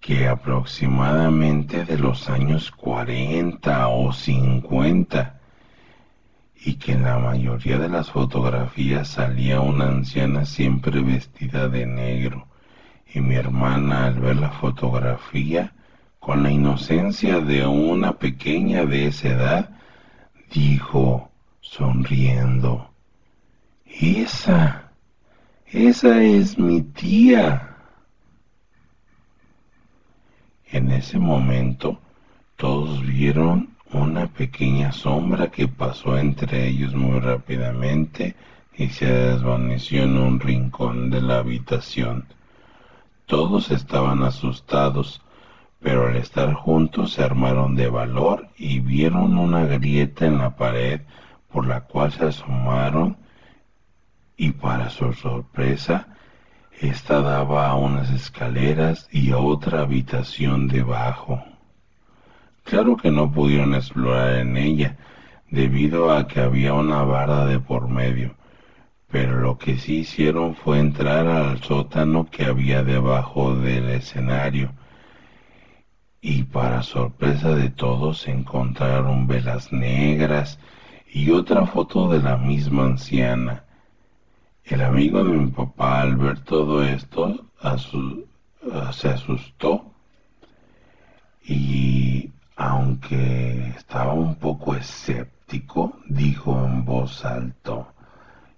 que 0.00 0.28
aproximadamente 0.28 1.84
de 1.84 1.98
los 1.98 2.28
años 2.28 2.70
40 2.70 3.88
o 3.88 4.12
50 4.12 5.40
y 6.56 6.74
que 6.74 6.92
en 6.92 7.02
la 7.02 7.18
mayoría 7.18 7.78
de 7.78 7.88
las 7.88 8.10
fotografías 8.10 9.08
salía 9.08 9.60
una 9.60 9.88
anciana 9.88 10.46
siempre 10.46 11.00
vestida 11.00 11.68
de 11.68 11.86
negro 11.86 12.46
y 13.12 13.20
mi 13.20 13.34
hermana 13.34 14.06
al 14.06 14.20
ver 14.20 14.36
la 14.36 14.50
fotografía 14.50 15.72
con 16.24 16.42
la 16.42 16.50
inocencia 16.50 17.38
de 17.38 17.66
una 17.66 18.14
pequeña 18.14 18.86
de 18.86 19.08
esa 19.08 19.28
edad, 19.28 19.70
dijo, 20.50 21.30
sonriendo, 21.60 22.88
esa, 23.84 24.90
esa 25.66 26.22
es 26.22 26.58
mi 26.58 26.80
tía. 26.80 27.76
En 30.70 30.92
ese 30.92 31.18
momento 31.18 31.98
todos 32.56 33.06
vieron 33.06 33.76
una 33.92 34.26
pequeña 34.26 34.92
sombra 34.92 35.50
que 35.50 35.68
pasó 35.68 36.16
entre 36.16 36.68
ellos 36.68 36.94
muy 36.94 37.20
rápidamente 37.20 38.34
y 38.78 38.88
se 38.88 39.12
desvaneció 39.12 40.04
en 40.04 40.16
un 40.16 40.40
rincón 40.40 41.10
de 41.10 41.20
la 41.20 41.40
habitación. 41.40 42.24
Todos 43.26 43.70
estaban 43.70 44.22
asustados, 44.22 45.20
pero 45.84 46.08
al 46.08 46.16
estar 46.16 46.54
juntos 46.54 47.12
se 47.12 47.22
armaron 47.22 47.76
de 47.76 47.90
valor 47.90 48.48
y 48.56 48.80
vieron 48.80 49.36
una 49.36 49.66
grieta 49.66 50.24
en 50.24 50.38
la 50.38 50.56
pared 50.56 51.02
por 51.52 51.66
la 51.66 51.82
cual 51.82 52.10
se 52.10 52.24
asomaron 52.24 53.18
y 54.38 54.52
para 54.52 54.88
su 54.88 55.12
sorpresa 55.12 56.08
esta 56.80 57.20
daba 57.20 57.68
a 57.68 57.74
unas 57.74 58.10
escaleras 58.10 59.10
y 59.12 59.32
a 59.32 59.36
otra 59.36 59.82
habitación 59.82 60.68
debajo. 60.68 61.44
Claro 62.64 62.96
que 62.96 63.10
no 63.10 63.30
pudieron 63.30 63.74
explorar 63.74 64.38
en 64.38 64.56
ella, 64.56 64.96
debido 65.50 66.10
a 66.10 66.26
que 66.26 66.40
había 66.40 66.72
una 66.72 67.02
barda 67.02 67.44
de 67.44 67.60
por 67.60 67.88
medio, 67.88 68.34
pero 69.10 69.38
lo 69.38 69.58
que 69.58 69.76
sí 69.76 69.98
hicieron 69.98 70.54
fue 70.54 70.80
entrar 70.80 71.26
al 71.26 71.62
sótano 71.62 72.24
que 72.30 72.46
había 72.46 72.82
debajo 72.82 73.54
del 73.54 73.90
escenario, 73.90 74.72
y 76.26 76.42
para 76.44 76.82
sorpresa 76.82 77.54
de 77.54 77.68
todos 77.68 78.26
encontraron 78.28 79.26
velas 79.26 79.70
negras 79.74 80.58
y 81.12 81.30
otra 81.30 81.66
foto 81.66 82.08
de 82.08 82.22
la 82.22 82.38
misma 82.38 82.86
anciana. 82.86 83.64
El 84.64 84.80
amigo 84.80 85.22
de 85.22 85.30
mi 85.36 85.50
papá 85.50 86.00
al 86.00 86.16
ver 86.16 86.40
todo 86.40 86.82
esto 86.82 87.44
se 88.92 89.08
asustó 89.10 89.92
y 91.44 92.30
aunque 92.56 93.74
estaba 93.76 94.14
un 94.14 94.36
poco 94.36 94.74
escéptico, 94.74 95.98
dijo 96.08 96.58
en 96.64 96.86
voz 96.86 97.22
alta, 97.26 97.86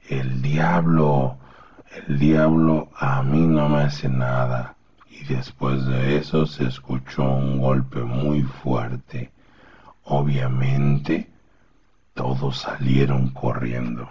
el 0.08 0.40
diablo, 0.40 1.36
el 2.06 2.16
diablo 2.20 2.90
a 2.96 3.24
mí 3.24 3.40
no 3.40 3.68
me 3.68 3.78
hace 3.78 4.08
nada. 4.08 4.76
Y 5.18 5.24
después 5.24 5.86
de 5.86 6.18
eso 6.18 6.44
se 6.44 6.64
escuchó 6.66 7.22
un 7.22 7.58
golpe 7.58 8.00
muy 8.00 8.42
fuerte. 8.42 9.30
Obviamente, 10.04 11.30
todos 12.12 12.58
salieron 12.58 13.30
corriendo. 13.30 14.06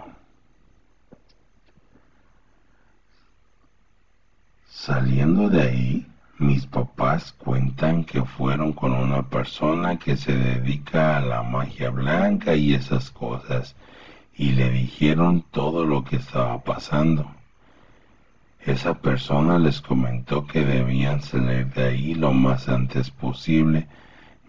Saliendo 4.68 5.48
de 5.48 5.62
ahí, 5.62 6.06
mis 6.38 6.66
papás 6.66 7.32
cuentan 7.32 8.04
que 8.04 8.24
fueron 8.24 8.72
con 8.72 8.92
una 8.92 9.22
persona 9.22 9.98
que 9.98 10.16
se 10.16 10.32
dedica 10.32 11.18
a 11.18 11.20
la 11.20 11.42
magia 11.42 11.90
blanca 11.90 12.54
y 12.56 12.74
esas 12.74 13.10
cosas 13.10 13.76
y 14.34 14.52
le 14.52 14.70
dijeron 14.70 15.44
todo 15.50 15.84
lo 15.84 16.04
que 16.04 16.16
estaba 16.16 16.62
pasando. 16.62 17.30
Esa 18.66 18.94
persona 18.94 19.60
les 19.60 19.80
comentó 19.80 20.44
que 20.44 20.64
debían 20.64 21.22
salir 21.22 21.66
de 21.72 21.84
ahí 21.84 22.14
lo 22.14 22.32
más 22.32 22.68
antes 22.68 23.10
posible, 23.10 23.86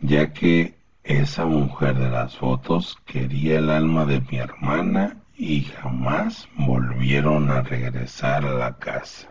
ya 0.01 0.33
que 0.33 0.73
esa 1.03 1.45
mujer 1.45 1.95
de 1.95 2.09
las 2.09 2.35
fotos 2.35 2.97
quería 3.05 3.59
el 3.59 3.69
alma 3.69 4.05
de 4.05 4.21
mi 4.21 4.39
hermana 4.39 5.17
y 5.35 5.65
jamás 5.65 6.49
volvieron 6.55 7.51
a 7.51 7.61
regresar 7.61 8.43
a 8.43 8.53
la 8.55 8.77
casa. 8.79 9.29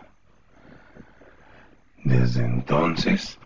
Desde 2.05 2.45
entonces, 2.45 3.37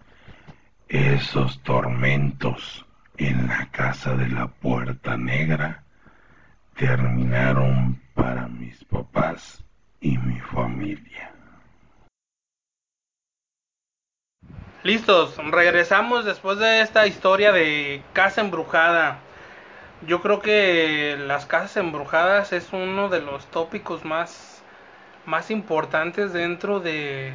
esos 0.89 1.59
tormentos 1.63 2.85
en 3.17 3.47
la 3.47 3.67
casa 3.71 4.15
de 4.15 4.29
la 4.29 4.45
puerta 4.45 5.17
negra 5.17 5.83
terminaron 6.75 7.99
para 8.13 8.47
mis 8.47 8.85
papás 8.85 9.65
y 10.01 10.17
mi 10.17 10.39
familia. 10.39 11.31
Listos, 14.83 15.37
regresamos 15.37 16.25
después 16.25 16.57
de 16.57 16.81
esta 16.81 17.05
historia 17.05 17.51
de 17.51 18.01
casa 18.13 18.41
embrujada. 18.41 19.19
Yo 20.07 20.21
creo 20.21 20.39
que 20.39 21.15
las 21.19 21.45
casas 21.45 21.77
embrujadas 21.77 22.51
es 22.51 22.73
uno 22.73 23.07
de 23.09 23.21
los 23.21 23.45
tópicos 23.51 24.03
más, 24.03 24.63
más 25.27 25.51
importantes 25.51 26.33
dentro 26.33 26.79
de, 26.79 27.33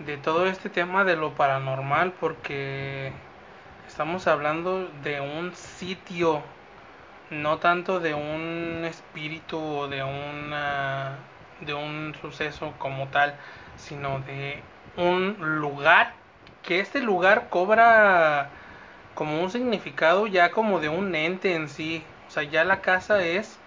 de 0.00 0.18
todo 0.18 0.46
este 0.46 0.68
tema 0.68 1.04
de 1.04 1.16
lo 1.16 1.32
paranormal 1.32 2.12
porque 2.20 3.12
estamos 3.88 4.26
hablando 4.26 4.90
de 5.02 5.22
un 5.22 5.54
sitio, 5.54 6.42
no 7.30 7.56
tanto 7.56 7.98
de 7.98 8.12
un 8.12 8.84
espíritu 8.84 9.58
o 9.58 9.88
de 9.88 10.02
una 10.02 11.16
de 11.66 11.74
un 11.74 12.14
suceso 12.20 12.74
como 12.78 13.08
tal, 13.08 13.34
sino 13.76 14.20
de 14.20 14.60
un 14.96 15.36
lugar 15.60 16.14
que 16.62 16.80
este 16.80 17.00
lugar 17.00 17.48
cobra 17.50 18.50
como 19.14 19.42
un 19.42 19.50
significado 19.50 20.26
ya 20.26 20.50
como 20.52 20.80
de 20.80 20.88
un 20.88 21.14
ente 21.14 21.54
en 21.54 21.68
sí, 21.68 22.02
o 22.28 22.30
sea, 22.30 22.44
ya 22.44 22.64
la 22.64 22.80
casa 22.80 23.22
es 23.24 23.58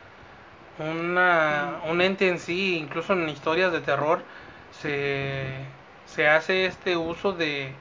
una, 0.79 1.79
un 1.89 2.01
ente 2.01 2.27
en 2.29 2.39
sí, 2.39 2.77
incluso 2.77 3.13
en 3.13 3.29
historias 3.29 3.71
de 3.71 3.81
terror 3.81 4.21
se 4.71 5.45
se 6.05 6.27
hace 6.29 6.65
este 6.65 6.95
uso 6.97 7.33
de, 7.33 7.73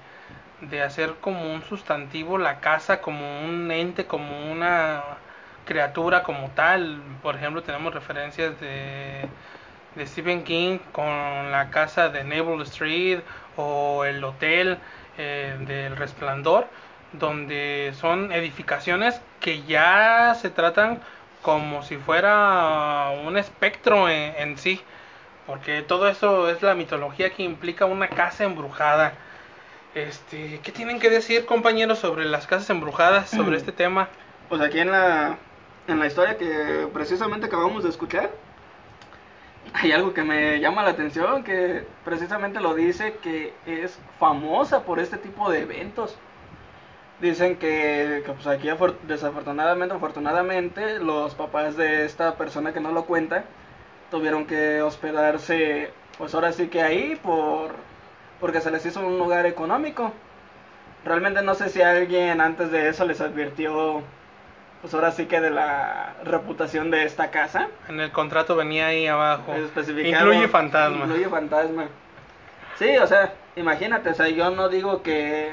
de 0.62 0.83
hacer 0.83 1.15
como 1.21 1.53
un 1.55 1.62
sustantivo 1.65 2.39
la 2.39 2.61
casa, 2.61 3.01
como 3.01 3.43
un 3.45 3.71
ente, 3.71 4.07
como 4.07 4.51
una 4.53 5.03
criatura 5.67 6.23
como 6.25 6.51
tal. 6.51 7.01
Por 7.23 7.37
ejemplo, 7.37 7.62
tenemos 7.62 7.95
referencias 7.95 8.59
de, 8.61 9.29
de 9.95 10.07
Stephen 10.07 10.45
King 10.45 10.78
con 10.92 11.07
la 11.53 11.70
casa 11.70 12.09
de 12.09 12.24
Naval 12.24 12.62
Street 12.62 13.20
o 13.57 14.05
el 14.05 14.22
hotel 14.24 14.78
eh, 15.18 15.57
del 15.66 15.97
Resplandor, 15.97 16.66
donde 17.12 17.92
son 18.01 18.32
edificaciones 18.32 19.20
que 19.40 19.62
ya 19.64 20.34
se 20.34 20.51
tratan 20.51 21.01
como 21.42 21.82
si 21.82 21.97
fuera 21.97 23.11
un 23.24 23.36
espectro 23.36 24.09
en, 24.09 24.34
en 24.36 24.59
sí 24.59 24.80
porque 25.47 25.82
todo 25.82 26.09
eso 26.09 26.49
es 26.49 26.62
la 26.62 26.74
mitología 26.74 27.30
que 27.30 27.42
implica 27.42 27.84
una 27.84 28.09
casa 28.09 28.45
embrujada. 28.45 29.12
Este, 29.95 30.61
¿qué 30.62 30.72
tienen 30.72 30.99
que 30.99 31.11
decir, 31.11 31.45
compañeros, 31.45 31.99
sobre 31.99 32.24
las 32.24 32.47
casas 32.47 32.68
embrujadas, 32.70 33.30
sobre 33.30 33.57
este 33.57 33.72
tema? 33.72 34.09
Pues 34.49 34.61
aquí 34.61 34.80
en 34.80 34.90
la 34.90 35.36
en 35.86 36.01
la 36.01 36.07
historia 36.07 36.38
que 36.38 36.88
precisamente 36.95 37.47
acabamos 37.47 37.84
de 37.84 37.90
escuchar, 37.90 38.30
hay 39.73 39.93
algo 39.93 40.15
que 40.15 40.23
me 40.23 40.61
llama 40.61 40.83
la 40.83 40.91
atención, 40.91 41.43
que 41.43 41.87
precisamente 42.05 42.61
lo 42.61 42.75
dice 42.75 43.15
que 43.23 43.55
es 43.67 43.99
famosa 44.19 44.85
por 44.85 45.01
este 45.01 45.17
tipo 45.17 45.51
de 45.51 45.62
eventos. 45.62 46.17
Dicen 47.21 47.57
que, 47.57 48.23
pues 48.27 48.47
aquí 48.47 48.69
desafortunadamente, 49.07 49.95
afortunadamente, 49.95 50.99
los 50.99 51.35
papás 51.35 51.77
de 51.77 52.05
esta 52.05 52.37
persona 52.37 52.73
que 52.73 52.81
no 52.81 52.93
lo 52.93 53.07
cuenta, 53.07 53.45
tuvieron 54.11 54.47
que 54.47 54.83
hospedarse, 54.83 55.91
pues 56.19 56.35
ahora 56.35 56.53
sí 56.53 56.69
que 56.69 56.83
ahí, 56.83 57.19
por, 57.23 57.73
porque 58.41 58.61
se 58.61 58.71
les 58.71 58.85
hizo 58.85 59.01
un 59.01 59.19
lugar 59.19 59.47
económico. 59.47 60.12
Realmente 61.05 61.43
no 61.43 61.55
sé 61.55 61.69
si 61.69 61.83
alguien 61.83 62.41
antes 62.41 62.71
de 62.71 62.89
eso 62.89 63.05
les 63.05 63.21
advirtió, 63.21 64.03
pues 64.85 64.93
ahora 64.93 65.12
sí 65.12 65.24
que 65.24 65.41
de 65.41 65.49
la 65.49 66.12
reputación 66.24 66.91
de 66.91 67.05
esta 67.05 67.30
casa. 67.30 67.68
En 67.89 68.01
el 68.01 68.12
contrato 68.12 68.55
venía 68.55 68.89
ahí 68.89 69.07
abajo. 69.07 69.55
Incluye 69.57 70.47
fantasma. 70.47 71.07
Incluye 71.07 71.26
fantasma. 71.26 71.87
Sí, 72.78 72.95
o 72.99 73.07
sea, 73.07 73.32
imagínate, 73.57 74.11
o 74.11 74.14
sea, 74.14 74.28
yo 74.28 74.51
no 74.51 74.68
digo 74.68 75.03
que 75.03 75.53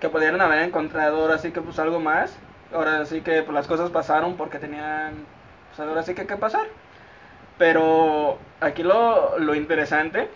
que 0.00 0.10
pudieran 0.10 0.42
haber 0.42 0.58
encontrado 0.58 1.22
ahora 1.22 1.38
sí 1.38 1.50
que 1.50 1.62
pues 1.62 1.78
algo 1.78 1.98
más. 1.98 2.36
Ahora 2.74 3.06
sí 3.06 3.22
que 3.22 3.42
pues 3.42 3.54
las 3.54 3.66
cosas 3.66 3.88
pasaron 3.88 4.36
porque 4.36 4.58
tenían 4.58 5.14
pues 5.74 5.88
ahora 5.88 6.02
sí 6.02 6.14
que 6.14 6.26
que 6.26 6.36
pasar. 6.36 6.66
Pero 7.56 8.38
aquí 8.60 8.82
lo, 8.82 9.38
lo 9.38 9.54
interesante 9.54 10.28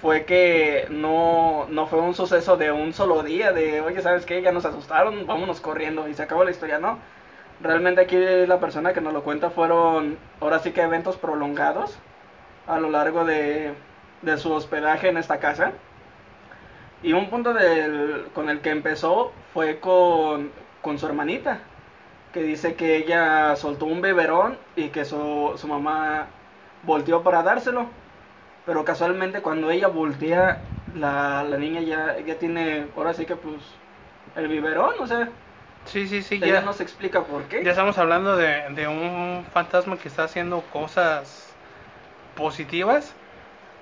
fue 0.00 0.24
que 0.24 0.86
no, 0.90 1.66
no 1.70 1.86
fue 1.86 2.00
un 2.00 2.14
suceso 2.14 2.56
de 2.56 2.72
un 2.72 2.92
solo 2.92 3.22
día, 3.22 3.52
de, 3.52 3.80
oye, 3.80 4.00
¿sabes 4.02 4.26
qué? 4.26 4.42
Ya 4.42 4.52
nos 4.52 4.64
asustaron, 4.64 5.26
vámonos 5.26 5.60
corriendo 5.60 6.08
y 6.08 6.14
se 6.14 6.22
acabó 6.22 6.44
la 6.44 6.50
historia, 6.50 6.78
no. 6.78 6.98
Realmente 7.60 8.02
aquí 8.02 8.16
la 8.46 8.60
persona 8.60 8.92
que 8.92 9.00
nos 9.00 9.12
lo 9.14 9.24
cuenta 9.24 9.50
fueron, 9.50 10.18
ahora 10.40 10.58
sí 10.60 10.72
que 10.72 10.82
eventos 10.82 11.16
prolongados 11.16 11.98
a 12.66 12.78
lo 12.80 12.90
largo 12.90 13.24
de, 13.24 13.74
de 14.22 14.38
su 14.38 14.52
hospedaje 14.52 15.08
en 15.08 15.18
esta 15.18 15.38
casa. 15.40 15.72
Y 17.02 17.12
un 17.12 17.28
punto 17.30 17.52
del, 17.54 18.28
con 18.34 18.48
el 18.48 18.60
que 18.60 18.70
empezó 18.70 19.32
fue 19.52 19.80
con, 19.80 20.50
con 20.82 20.98
su 20.98 21.06
hermanita 21.06 21.60
que 22.32 22.42
dice 22.42 22.74
que 22.76 22.96
ella 22.96 23.56
soltó 23.56 23.86
un 23.86 24.02
beberón 24.02 24.58
y 24.76 24.90
que 24.90 25.04
su, 25.04 25.54
su 25.56 25.68
mamá 25.68 26.28
volteó 26.82 27.22
para 27.22 27.42
dárselo. 27.42 27.88
Pero 28.66 28.84
casualmente 28.84 29.42
cuando 29.42 29.70
ella 29.70 29.88
voltea, 29.88 30.60
la, 30.94 31.44
la 31.44 31.56
niña 31.58 31.80
ya, 31.82 32.18
ya 32.20 32.38
tiene, 32.38 32.88
ahora 32.96 33.14
sí 33.14 33.26
que 33.26 33.36
pues, 33.36 33.62
el 34.34 34.48
biberón, 34.48 34.94
o 35.00 35.06
sea, 35.06 35.30
Sí, 35.84 36.08
sí, 36.08 36.22
sí, 36.22 36.40
ella 36.40 36.60
ya, 36.60 36.60
no 36.62 36.72
se 36.72 36.82
explica 36.82 37.24
por 37.24 37.48
qué. 37.48 37.64
ya 37.64 37.70
estamos 37.70 37.96
hablando 37.98 38.36
de, 38.36 38.68
de 38.70 38.88
un 38.88 39.46
fantasma 39.52 39.98
que 39.98 40.08
está 40.08 40.24
haciendo 40.24 40.62
cosas 40.72 41.56
positivas, 42.34 43.14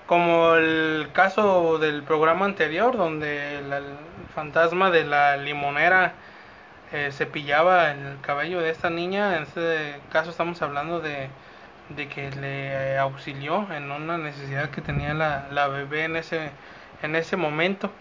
como 0.06 0.54
el 0.56 1.12
caso 1.12 1.78
del 1.78 2.04
programa 2.04 2.46
anterior, 2.46 2.96
donde 2.96 3.58
el, 3.58 3.72
el 3.72 3.98
fantasma 4.34 4.90
de 4.90 5.04
la 5.04 5.36
limonera 5.38 6.14
eh, 6.92 7.10
cepillaba 7.12 7.90
el 7.92 8.20
cabello 8.20 8.60
de 8.60 8.70
esta 8.70 8.90
niña. 8.90 9.36
En 9.38 9.44
este 9.44 10.02
caso 10.10 10.30
estamos 10.30 10.62
hablando 10.62 11.00
de, 11.00 11.30
de 11.88 12.08
que 12.08 12.30
le 12.32 12.94
eh, 12.94 12.98
auxilió 12.98 13.70
en 13.72 13.90
una 13.90 14.18
necesidad 14.18 14.70
que 14.70 14.82
tenía 14.82 15.14
la, 15.14 15.48
la 15.50 15.68
bebé 15.68 16.04
en 16.04 16.16
ese, 16.16 16.50
en 17.02 17.16
ese 17.16 17.36
momento. 17.36 17.92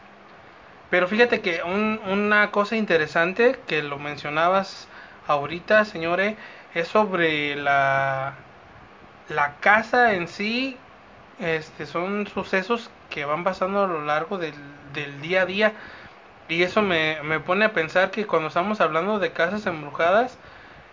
Pero 0.89 1.07
fíjate 1.07 1.41
que 1.41 1.63
un- 1.63 1.99
una 2.05 2.51
cosa 2.51 2.75
interesante 2.75 3.59
que 3.67 3.81
lo 3.83 3.97
mencionabas 3.99 4.87
ahorita, 5.27 5.85
señores, 5.85 6.37
es 6.73 6.87
sobre 6.87 7.55
la, 7.55 8.35
la 9.29 9.59
casa 9.59 10.13
en 10.15 10.27
sí. 10.27 10.77
Este, 11.39 11.85
son 11.87 12.27
sucesos 12.27 12.91
que 13.09 13.25
van 13.25 13.43
pasando 13.43 13.83
a 13.83 13.87
lo 13.87 14.03
largo 14.05 14.37
del, 14.37 14.55
del 14.93 15.21
día 15.21 15.43
a 15.43 15.45
día. 15.45 15.73
Y 16.47 16.63
eso 16.63 16.81
me, 16.81 17.21
me 17.23 17.39
pone 17.39 17.65
a 17.65 17.73
pensar 17.73 18.11
que 18.11 18.27
cuando 18.27 18.49
estamos 18.49 18.81
hablando 18.81 19.19
de 19.19 19.33
casas 19.33 19.65
embrujadas, 19.65 20.39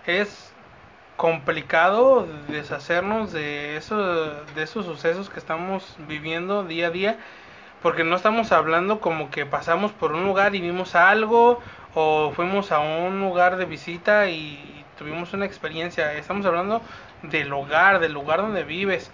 es 0.06 0.49
complicado 1.20 2.26
deshacernos 2.48 3.32
de, 3.32 3.80
de 4.54 4.62
esos 4.62 4.86
sucesos 4.86 5.28
que 5.30 5.38
estamos 5.38 5.96
viviendo 6.08 6.64
día 6.64 6.86
a 6.88 6.90
día 6.90 7.18
porque 7.82 8.04
no 8.04 8.16
estamos 8.16 8.52
hablando 8.52 9.00
como 9.00 9.30
que 9.30 9.46
pasamos 9.46 9.92
por 9.92 10.12
un 10.12 10.24
lugar 10.24 10.54
y 10.54 10.60
vimos 10.60 10.94
algo 10.94 11.60
o 11.94 12.32
fuimos 12.36 12.72
a 12.72 12.80
un 12.80 13.20
lugar 13.20 13.56
de 13.56 13.66
visita 13.66 14.28
y 14.28 14.84
tuvimos 14.98 15.32
una 15.34 15.46
experiencia. 15.46 16.12
Estamos 16.14 16.46
hablando 16.46 16.82
del 17.22 17.52
hogar, 17.52 18.00
del 18.00 18.12
lugar 18.12 18.40
donde 18.42 18.64
vives. 18.64 19.10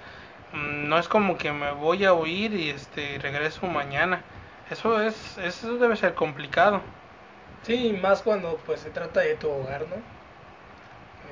Mm, 0.52 0.88
No 0.88 0.98
es 0.98 1.08
como 1.08 1.38
que 1.38 1.52
me 1.52 1.72
voy 1.72 2.04
a 2.04 2.14
huir 2.14 2.54
y 2.54 2.70
este 2.70 3.18
regreso 3.20 3.66
mañana. 3.68 4.22
Eso 4.70 5.00
es 5.02 5.38
eso 5.38 5.78
debe 5.78 5.96
ser 5.96 6.14
complicado. 6.14 6.82
Sí, 7.62 7.92
más 7.92 8.22
cuando 8.22 8.56
pues 8.64 8.80
se 8.80 8.90
trata 8.90 9.20
de 9.20 9.36
tu 9.36 9.50
hogar, 9.50 9.86
¿no? 9.88 9.96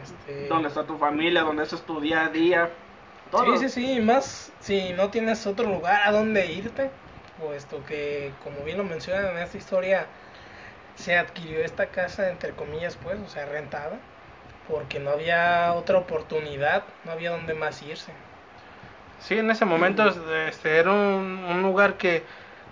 Este... 0.05 0.49
Donde 0.49 0.69
está 0.69 0.85
tu 0.85 0.97
familia, 0.99 1.43
donde 1.43 1.65
es 1.65 1.71
tu 1.83 2.01
día 2.01 2.27
a 2.27 2.29
día. 2.29 2.71
Todo. 3.31 3.57
Sí, 3.57 3.69
sí, 3.69 3.95
sí, 3.95 4.01
más 4.01 4.53
si 4.61 4.93
no 4.93 5.11
tienes 5.11 5.47
otro 5.47 5.69
lugar 5.69 6.03
a 6.05 6.13
donde 6.13 6.47
irte, 6.47 6.91
puesto 7.41 7.85
que, 7.85 8.33
como 8.45 8.65
bien 8.65 8.79
lo 8.79 8.85
mencionan 8.85 9.37
en 9.37 9.39
esta 9.39 9.57
historia, 9.57 10.07
se 10.95 11.17
adquirió 11.17 11.65
esta 11.65 11.87
casa, 11.87 12.31
entre 12.31 12.53
comillas, 12.53 12.97
pues, 13.03 13.19
o 13.19 13.29
sea, 13.29 13.47
rentada, 13.47 13.99
porque 14.69 15.01
no 15.01 15.11
había 15.11 15.73
otra 15.73 15.99
oportunidad, 15.99 16.85
no 17.05 17.13
había 17.13 17.31
donde 17.31 17.55
más 17.55 17.83
irse. 17.83 18.13
Sí, 19.21 19.39
en 19.39 19.51
ese 19.51 19.65
momento 19.65 20.07
este 20.47 20.79
era 20.79 20.93
un, 20.93 21.45
un 21.49 21.63
lugar 21.63 21.95
que, 21.95 22.23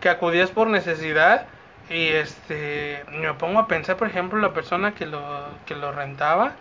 que 0.01 0.11
acudías 0.11 0.51
por 0.51 0.69
necesidad 0.69 1.47
y 1.89 2.09
este 2.09 3.05
me 3.11 3.33
pongo 3.35 3.59
a 3.61 3.67
pensar, 3.69 3.97
por 3.97 4.09
ejemplo, 4.09 4.39
la 4.39 4.53
persona 4.53 4.95
que 4.95 5.07
lo 5.07 5.21
que 5.67 5.75
lo 5.75 5.93
rentaba, 5.93 6.53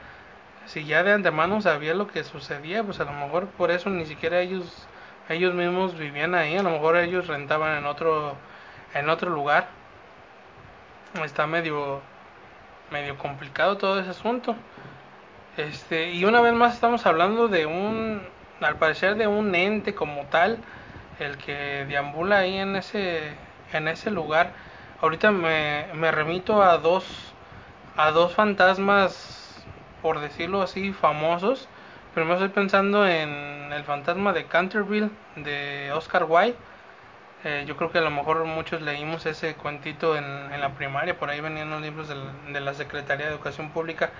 si 0.71 0.85
ya 0.85 1.03
de 1.03 1.11
antemano 1.11 1.59
sabía 1.59 1.93
lo 1.93 2.07
que 2.07 2.23
sucedía, 2.23 2.81
pues 2.83 2.99
a 3.01 3.03
lo 3.03 3.11
mejor 3.11 3.47
por 3.47 3.71
eso 3.71 3.89
ni 3.89 4.05
siquiera 4.05 4.39
ellos 4.39 4.87
ellos 5.27 5.53
mismos 5.53 5.97
vivían 5.97 6.33
ahí, 6.33 6.55
a 6.55 6.63
lo 6.63 6.69
mejor 6.71 6.95
ellos 6.95 7.27
rentaban 7.27 7.77
en 7.77 7.85
otro 7.85 8.35
en 8.93 9.09
otro 9.09 9.29
lugar. 9.29 9.67
Está 11.25 11.45
medio 11.45 12.01
medio 12.89 13.17
complicado 13.17 13.77
todo 13.77 13.99
ese 13.99 14.11
asunto. 14.11 14.55
Este, 15.57 16.11
y 16.11 16.23
una 16.23 16.39
vez 16.39 16.53
más 16.53 16.73
estamos 16.75 17.05
hablando 17.05 17.49
de 17.49 17.65
un, 17.65 18.21
al 18.61 18.77
parecer 18.77 19.15
de 19.15 19.27
un 19.27 19.53
ente 19.53 19.93
como 19.93 20.23
tal, 20.27 20.57
el 21.19 21.37
que 21.37 21.85
deambula 21.89 22.39
ahí 22.39 22.57
en 22.57 22.77
ese, 22.77 23.33
en 23.73 23.89
ese 23.89 24.09
lugar. 24.09 24.51
Ahorita 25.01 25.31
me, 25.31 25.87
me 25.95 26.11
remito 26.11 26.63
a 26.63 26.77
dos, 26.77 27.05
a 27.97 28.11
dos 28.11 28.33
fantasmas, 28.33 29.40
por 30.01 30.19
decirlo 30.19 30.61
así, 30.61 30.93
famosos. 30.93 31.67
Primero 32.13 32.35
estoy 32.35 32.49
pensando 32.49 33.07
en 33.07 33.71
el 33.73 33.83
fantasma 33.83 34.33
de 34.33 34.45
Canterville 34.45 35.09
de 35.35 35.91
Oscar 35.93 36.25
Wilde. 36.25 36.55
Eh, 37.43 37.63
yo 37.67 37.75
creo 37.75 37.91
que 37.91 37.97
a 37.97 38.01
lo 38.01 38.11
mejor 38.11 38.43
muchos 38.45 38.81
leímos 38.81 39.25
ese 39.25 39.55
cuentito 39.55 40.15
en, 40.17 40.23
en 40.25 40.61
la 40.61 40.69
primaria, 40.75 41.17
por 41.17 41.29
ahí 41.29 41.41
venían 41.41 41.71
los 41.71 41.81
libros 41.81 42.07
del- 42.07 42.53
de 42.53 42.61
la 42.61 42.73
Secretaría 42.75 43.25
de 43.27 43.31
Educación 43.33 43.69
Pública 43.71 44.11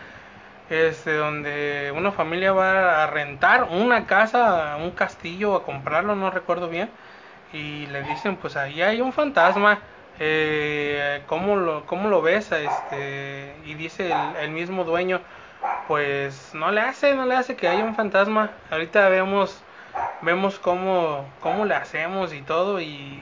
este, 0.70 1.16
donde 1.16 1.94
una 1.96 2.12
familia 2.12 2.54
va 2.54 3.04
a 3.04 3.08
rentar 3.08 3.64
una 3.66 4.06
casa, 4.08 4.78
un 4.78 4.92
castillo, 4.92 5.56
a 5.56 5.64
comprarlo, 5.64 6.16
no 6.16 6.30
recuerdo 6.32 6.70
bien, 6.70 6.90
y 7.54 7.88
le 7.88 8.04
dicen, 8.04 8.38
pues 8.38 8.56
ahí 8.56 8.82
hay 8.82 9.02
un 9.02 9.12
fantasma, 9.14 9.80
eh, 10.20 11.24
¿cómo, 11.28 11.58
lo, 11.58 11.86
¿cómo 11.86 12.10
lo 12.10 12.22
ves? 12.22 12.52
Este, 12.52 13.56
y 13.66 13.74
dice 13.76 14.12
el, 14.12 14.36
el 14.38 14.52
mismo 14.52 14.84
dueño, 14.86 15.20
pues 15.88 16.54
no 16.54 16.72
le 16.72 16.82
hace, 16.82 17.16
no 17.16 17.26
le 17.26 17.36
hace 17.36 17.56
que 17.56 17.68
haya 17.68 17.84
un 17.84 17.96
fantasma, 17.96 18.52
ahorita 18.70 19.10
vemos, 19.10 19.62
vemos 20.22 20.60
cómo, 20.60 21.26
cómo 21.42 21.66
le 21.66 21.76
hacemos 21.76 22.34
y 22.34 22.42
todo, 22.42 22.80
y 22.82 23.22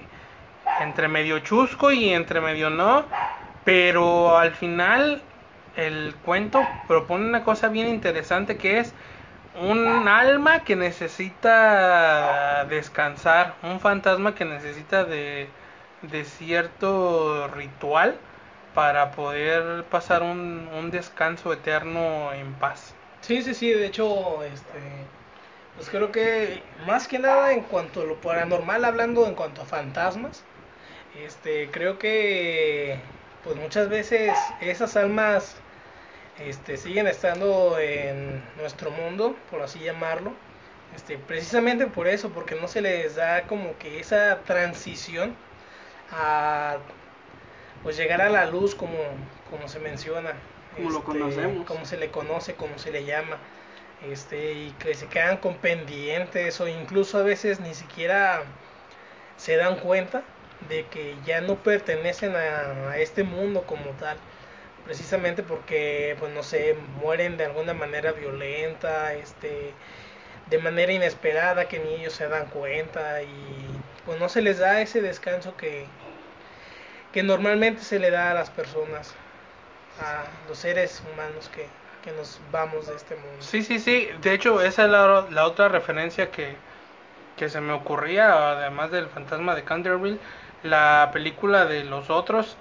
entre 0.81 1.07
medio 1.07 1.39
chusco 1.39 1.91
y 1.91 2.13
entre 2.13 2.41
medio 2.41 2.69
no, 2.69 3.05
pero 3.65 4.37
al 4.37 4.51
final 4.51 5.21
el 5.75 6.15
cuento 6.25 6.61
propone 6.87 7.27
una 7.27 7.43
cosa 7.43 7.69
bien 7.69 7.87
interesante 7.87 8.57
que 8.57 8.79
es 8.79 8.93
un 9.59 10.07
alma 10.07 10.63
que 10.63 10.75
necesita 10.75 12.65
descansar, 12.65 13.55
un 13.63 13.79
fantasma 13.79 14.35
que 14.35 14.45
necesita 14.45 15.03
de, 15.03 15.49
de 16.01 16.23
cierto 16.23 17.47
ritual 17.47 18.15
para 18.79 19.11
poder 19.11 19.83
pasar 19.89 20.23
un, 20.23 20.69
un 20.73 20.89
descanso 20.89 21.51
eterno 21.51 22.31
en 22.31 22.53
paz. 22.53 22.93
Sí, 23.19 23.41
sí, 23.41 23.53
sí, 23.53 23.71
de 23.73 23.87
hecho, 23.87 24.41
este, 24.41 24.79
pues 25.75 25.89
creo 25.89 26.13
que 26.13 26.63
más 26.87 27.05
que 27.05 27.19
nada 27.19 27.51
en 27.51 27.63
cuanto 27.63 28.03
a 28.03 28.05
lo 28.05 28.15
paranormal, 28.21 28.85
hablando 28.85 29.27
en 29.27 29.35
cuanto 29.35 29.63
a 29.63 29.65
fantasmas, 29.65 30.45
este, 31.25 31.69
creo 31.71 31.99
que 31.99 32.97
pues 33.43 33.57
muchas 33.57 33.89
veces 33.89 34.31
esas 34.61 34.95
almas 34.95 35.57
este, 36.39 36.77
siguen 36.77 37.07
estando 37.07 37.77
en 37.79 38.41
nuestro 38.55 38.91
mundo, 38.91 39.35
por 39.51 39.61
así 39.61 39.79
llamarlo, 39.79 40.31
este, 40.95 41.17
precisamente 41.17 41.85
por 41.87 42.07
eso, 42.07 42.29
porque 42.29 42.55
no 42.55 42.69
se 42.69 42.79
les 42.79 43.17
da 43.17 43.41
como 43.41 43.77
que 43.77 43.99
esa 43.99 44.37
transición 44.45 45.35
a 46.11 46.77
pues 47.83 47.97
llegar 47.97 48.21
a 48.21 48.29
la 48.29 48.45
luz 48.45 48.75
como, 48.75 48.97
como 49.49 49.67
se 49.67 49.79
menciona. 49.79 50.33
Como 50.75 50.89
lo 50.89 50.99
este, 50.99 51.11
conocemos. 51.11 51.65
Como 51.65 51.85
se 51.85 51.97
le 51.97 52.11
conoce, 52.11 52.55
como 52.55 52.77
se 52.77 52.91
le 52.91 53.05
llama. 53.05 53.37
Este, 54.09 54.53
y 54.53 54.71
que 54.79 54.93
se 54.95 55.07
quedan 55.07 55.37
con 55.37 55.55
pendientes 55.55 56.61
o 56.61 56.67
incluso 56.67 57.17
a 57.17 57.23
veces 57.23 57.59
ni 57.59 57.73
siquiera 57.73 58.43
se 59.35 59.57
dan 59.57 59.75
cuenta 59.77 60.23
de 60.69 60.85
que 60.87 61.15
ya 61.25 61.41
no 61.41 61.55
pertenecen 61.55 62.35
a, 62.35 62.91
a 62.91 62.97
este 62.97 63.23
mundo 63.23 63.63
como 63.63 63.91
tal 63.91 64.17
precisamente 64.85 65.43
porque 65.43 66.15
pues 66.19 66.33
no 66.33 66.43
sé 66.43 66.75
mueren 67.01 67.37
de 67.37 67.45
alguna 67.45 67.73
manera 67.73 68.11
violenta 68.11 69.13
este 69.13 69.73
de 70.49 70.57
manera 70.57 70.91
inesperada 70.91 71.67
que 71.67 71.79
ni 71.79 71.95
ellos 71.95 72.13
se 72.13 72.27
dan 72.27 72.47
cuenta 72.47 73.21
y 73.21 73.81
pues 74.05 74.19
no 74.19 74.29
se 74.29 74.41
les 74.41 74.57
da 74.57 74.81
ese 74.81 75.01
descanso 75.01 75.55
que 75.55 75.85
que 77.13 77.23
normalmente 77.23 77.81
se 77.83 77.99
le 77.99 78.11
da 78.11 78.31
a 78.31 78.33
las 78.33 78.49
personas 78.49 79.15
a 80.01 80.23
los 80.47 80.59
seres 80.59 81.03
humanos 81.11 81.49
que, 81.49 81.67
que 82.03 82.11
nos 82.11 82.39
vamos 82.51 82.87
de 82.87 82.95
este 82.95 83.15
mundo 83.15 83.37
Sí, 83.39 83.63
sí, 83.63 83.79
sí. 83.79 84.09
De 84.21 84.33
hecho, 84.33 84.61
esa 84.61 84.85
es 84.85 84.89
la, 84.89 85.27
la 85.29 85.45
otra 85.45 85.67
referencia 85.69 86.31
que, 86.31 86.55
que 87.37 87.49
se 87.49 87.61
me 87.61 87.73
ocurría, 87.73 88.51
además 88.51 88.91
del 88.91 89.07
fantasma 89.09 89.55
de 89.55 89.63
Canterville. 89.63 90.19
La 90.63 91.09
película 91.13 91.65
de 91.65 91.83
Los 91.85 92.09
Otros 92.09 92.57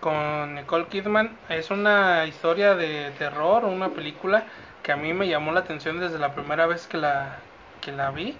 con 0.00 0.54
Nicole 0.54 0.86
Kidman 0.88 1.38
es 1.48 1.70
una 1.70 2.24
historia 2.26 2.74
de 2.74 3.10
terror, 3.12 3.64
una 3.64 3.90
película 3.90 4.46
que 4.82 4.92
a 4.92 4.96
mí 4.96 5.12
me 5.12 5.28
llamó 5.28 5.52
la 5.52 5.60
atención 5.60 6.00
desde 6.00 6.18
la 6.18 6.34
primera 6.34 6.66
vez 6.66 6.86
que 6.86 6.96
la, 6.98 7.38
que 7.80 7.92
la 7.92 8.10
vi. 8.10 8.38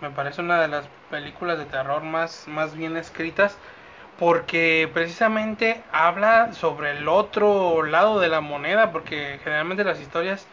Me 0.00 0.10
parece 0.10 0.40
una 0.42 0.60
de 0.60 0.68
las 0.68 0.88
películas 1.10 1.58
de 1.58 1.66
terror 1.66 2.02
más, 2.02 2.46
más 2.48 2.74
bien 2.76 2.96
escritas 2.96 3.58
porque 4.20 4.88
precisamente 4.92 5.82
habla 5.92 6.52
sobre 6.52 6.92
el 6.92 7.08
otro 7.08 7.82
lado 7.82 8.20
de 8.20 8.28
la 8.28 8.42
moneda, 8.42 8.92
porque 8.92 9.40
generalmente 9.42 9.82
las 9.82 9.98
historias 9.98 10.46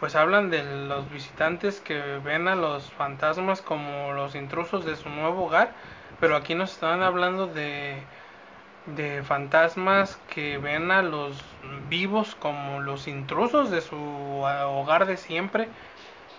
pues 0.00 0.16
hablan 0.16 0.50
de 0.50 0.64
los 0.88 1.08
visitantes 1.10 1.80
que 1.80 2.18
ven 2.24 2.48
a 2.48 2.56
los 2.56 2.90
fantasmas 2.90 3.62
como 3.62 4.12
los 4.12 4.34
intrusos 4.34 4.84
de 4.84 4.96
su 4.96 5.08
nuevo 5.08 5.44
hogar, 5.44 5.70
pero 6.18 6.34
aquí 6.34 6.56
nos 6.56 6.72
están 6.72 7.02
hablando 7.02 7.46
de 7.46 8.02
de 8.86 9.22
fantasmas 9.22 10.18
que 10.34 10.58
ven 10.58 10.90
a 10.90 11.02
los 11.02 11.40
vivos 11.88 12.34
como 12.34 12.80
los 12.80 13.06
intrusos 13.06 13.70
de 13.70 13.80
su 13.80 13.96
hogar 13.96 15.06
de 15.06 15.16
siempre, 15.16 15.68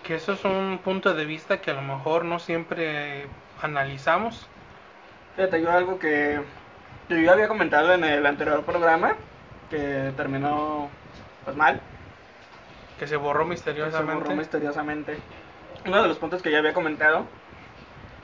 que 0.06 0.16
eso 0.16 0.34
es 0.34 0.44
un 0.44 0.78
punto 0.84 1.14
de 1.14 1.24
vista 1.24 1.62
que 1.62 1.70
a 1.70 1.74
lo 1.74 1.80
mejor 1.80 2.26
no 2.26 2.38
siempre 2.38 3.26
analizamos. 3.62 4.46
Fíjate, 5.36 5.62
yo 5.62 5.70
algo 5.70 5.98
que 5.98 6.40
yo 7.08 7.18
ya 7.18 7.32
había 7.32 7.48
comentado 7.48 7.92
en 7.92 8.04
el 8.04 8.24
anterior 8.24 8.64
programa, 8.64 9.14
que 9.70 10.12
terminó 10.16 10.88
pues 11.44 11.56
mal. 11.56 11.80
Que 12.98 13.06
se 13.06 13.16
borró 13.16 13.44
misteriosamente. 13.44 14.12
se 14.12 14.18
borró 14.18 14.36
misteriosamente. 14.36 15.18
Uno 15.86 16.02
de 16.02 16.08
los 16.08 16.18
puntos 16.18 16.42
que 16.42 16.50
ya 16.50 16.58
había 16.58 16.72
comentado 16.72 17.26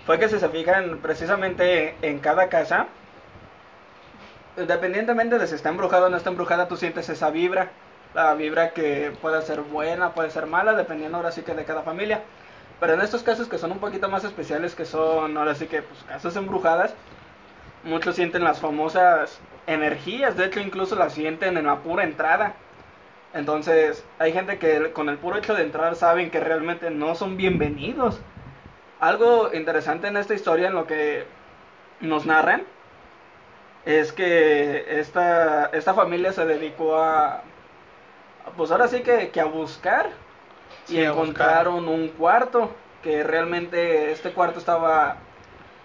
fue 0.07 0.18
que 0.18 0.28
si 0.28 0.39
se 0.39 0.49
fijan 0.49 0.99
precisamente 0.99 1.95
en 2.03 2.20
cada 2.20 2.49
casa, 2.49 2.87
independientemente 4.57 5.39
de 5.39 5.47
si 5.47 5.55
está 5.55 5.68
embrujada 5.68 6.07
o 6.07 6.09
no 6.09 6.16
está 6.16 6.31
embrujada, 6.31 6.68
tú 6.68 6.76
sientes 6.76 7.09
esa 7.09 7.31
vibra. 7.31 7.70
La 8.14 8.35
vibra 8.35 8.70
que 8.70 9.12
puede 9.20 9.41
ser 9.43 9.61
buena, 9.61 10.14
puede 10.14 10.31
ser 10.31 10.47
mala, 10.47 10.72
dependiendo 10.72 11.18
ahora 11.18 11.31
sí 11.31 11.43
que 11.43 11.55
de 11.55 11.64
cada 11.64 11.83
familia. 11.83 12.22
Pero 12.81 12.95
en 12.95 13.03
estos 13.03 13.22
casos 13.22 13.47
que 13.47 13.59
son 13.59 13.72
un 13.72 13.78
poquito 13.78 14.09
más 14.09 14.24
especiales, 14.24 14.74
que 14.74 14.87
son 14.87 15.37
ahora 15.37 15.55
sí 15.55 15.66
que 15.66 15.83
pues, 15.83 16.03
casas 16.05 16.35
embrujadas, 16.37 16.95
muchos 17.85 18.16
sienten 18.16 18.45
las 18.45 18.61
famosas 18.61 19.41
energías, 19.66 20.37
de 20.37 20.47
hecho 20.47 20.61
incluso 20.61 20.97
las 20.97 21.14
sienten 21.14 21.57
en 21.57 21.66
la 21.66 21.78
pura 21.78 22.05
entrada. 22.05 22.55
Entonces 23.33 24.05
hay 24.18 24.33
gente 24.33 24.59
que 24.59 24.93
con 24.93 25.09
el 25.09 25.18
puro 25.18 25.39
hecho 25.39 25.55
de 25.55 25.62
entrar 25.62 25.95
saben 25.95 26.31
que 26.31 26.41
realmente 26.41 26.91
no 26.91 27.14
son 27.14 27.37
bienvenidos. 27.37 28.20
Algo 28.99 29.51
interesante 29.53 30.09
en 30.09 30.16
esta 30.16 30.35
historia, 30.35 30.68
en 30.68 30.74
lo 30.74 30.87
que 30.87 31.24
nos 32.01 32.26
narran, 32.26 32.64
es 33.87 34.12
que 34.12 35.01
esta, 35.01 35.66
esta 35.66 35.95
familia 35.95 36.33
se 36.33 36.45
dedicó 36.45 36.97
a, 36.97 37.43
pues 38.57 38.70
ahora 38.70 38.89
sí 38.89 39.03
que, 39.03 39.31
que 39.31 39.41
a 39.41 39.47
buscar 39.47 40.11
y 40.89 40.99
encontraron 40.99 41.89
un 41.89 42.09
cuarto 42.09 42.70
que 43.03 43.22
realmente 43.22 44.12
este 44.12 44.33
cuarto 44.33 44.59
estaba 44.59 45.16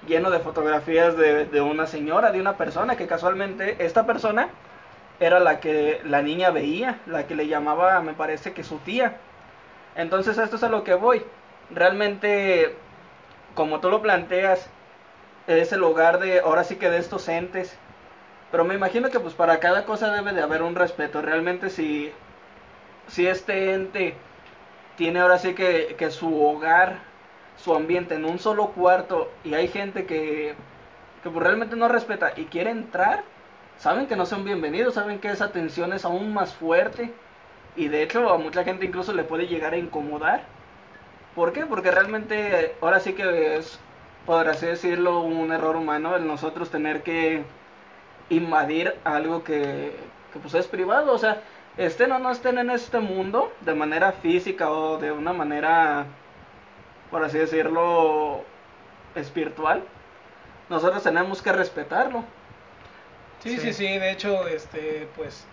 lleno 0.07 0.29
de 0.31 0.39
fotografías 0.39 1.17
de, 1.17 1.45
de, 1.45 1.61
una 1.61 1.87
señora, 1.87 2.31
de 2.31 2.39
una 2.39 2.57
persona, 2.57 2.95
que 2.95 3.07
casualmente 3.07 3.83
esta 3.85 4.05
persona 4.05 4.49
era 5.19 5.39
la 5.39 5.59
que 5.59 6.01
la 6.05 6.21
niña 6.21 6.51
veía, 6.51 6.99
la 7.05 7.27
que 7.27 7.35
le 7.35 7.47
llamaba, 7.47 8.01
me 8.01 8.13
parece 8.13 8.53
que 8.53 8.63
su 8.63 8.77
tía. 8.79 9.17
Entonces 9.95 10.37
esto 10.37 10.57
es 10.57 10.63
a 10.63 10.69
lo 10.69 10.83
que 10.83 10.93
voy. 10.93 11.23
Realmente, 11.71 12.75
como 13.55 13.79
tú 13.79 13.89
lo 13.89 14.01
planteas, 14.01 14.69
es 15.47 15.71
el 15.71 15.83
hogar 15.83 16.19
de, 16.19 16.39
ahora 16.39 16.63
sí 16.63 16.75
que 16.75 16.89
de 16.89 16.97
estos 16.97 17.27
entes 17.29 17.77
pero 18.55 18.63
me 18.63 18.75
imagino 18.75 19.09
que 19.09 19.19
pues 19.19 19.33
para 19.33 19.59
cada 19.59 19.85
cosa 19.85 20.13
debe 20.13 20.31
de 20.31 20.41
haber 20.41 20.61
un 20.61 20.75
respeto. 20.75 21.21
Realmente 21.21 21.69
si, 21.69 22.11
si 23.07 23.27
este 23.27 23.73
ente 23.73 24.15
tiene 24.95 25.19
ahora 25.19 25.39
sí 25.39 25.53
que, 25.53 25.95
que 25.97 26.09
su 26.09 26.41
hogar, 26.41 26.99
su 27.65 27.75
ambiente 27.75 28.13
en 28.13 28.25
un 28.25 28.37
solo 28.37 28.67
cuarto 28.67 29.31
y 29.43 29.55
hay 29.55 29.67
gente 29.67 30.05
que, 30.05 30.53
que 31.23 31.29
pues 31.31 31.43
realmente 31.43 31.75
no 31.75 31.87
respeta 31.87 32.33
y 32.35 32.45
quiere 32.45 32.69
entrar, 32.69 33.23
saben 33.79 34.05
que 34.05 34.15
no 34.15 34.27
son 34.27 34.45
bienvenidos, 34.45 34.93
saben 34.93 35.19
que 35.19 35.29
esa 35.29 35.51
tensión 35.51 35.91
es 35.91 36.05
aún 36.05 36.31
más 36.31 36.53
fuerte 36.53 37.11
y 37.75 37.87
de 37.87 38.03
hecho 38.03 38.29
a 38.29 38.37
mucha 38.37 38.63
gente 38.63 38.85
incluso 38.85 39.13
le 39.13 39.23
puede 39.23 39.47
llegar 39.47 39.73
a 39.73 39.77
incomodar. 39.77 40.43
¿Por 41.33 41.53
qué? 41.53 41.65
Porque 41.65 41.89
realmente 41.89 42.75
ahora 42.81 42.99
sí 42.99 43.13
que 43.13 43.57
es, 43.57 43.79
por 44.27 44.47
así 44.47 44.67
decirlo, 44.67 45.21
un 45.21 45.51
error 45.51 45.75
humano 45.75 46.15
el 46.15 46.27
nosotros 46.27 46.69
tener 46.69 47.01
que 47.01 47.43
invadir 48.29 48.93
algo 49.03 49.43
que, 49.43 49.95
pues 50.39 50.53
es 50.53 50.67
privado, 50.67 51.11
o 51.13 51.17
sea, 51.17 51.41
estén 51.77 52.11
o 52.11 52.19
no 52.19 52.29
estén 52.29 52.59
en 52.59 52.69
este 52.69 52.99
mundo 52.99 53.51
de 53.61 53.73
manera 53.73 54.11
física 54.11 54.69
o 54.71 54.97
de 54.99 55.11
una 55.11 55.33
manera, 55.33 56.05
por 57.11 57.23
así 57.23 57.37
decirlo, 57.37 58.43
espiritual, 59.15 59.83
nosotros 60.69 61.03
tenemos 61.03 61.41
que 61.41 61.51
respetarlo. 61.51 62.23
Sí, 63.43 63.57
sí, 63.59 63.73
sí, 63.73 63.97
de 63.97 64.11
hecho, 64.11 64.47
este, 64.47 65.07
pues, 65.15 65.45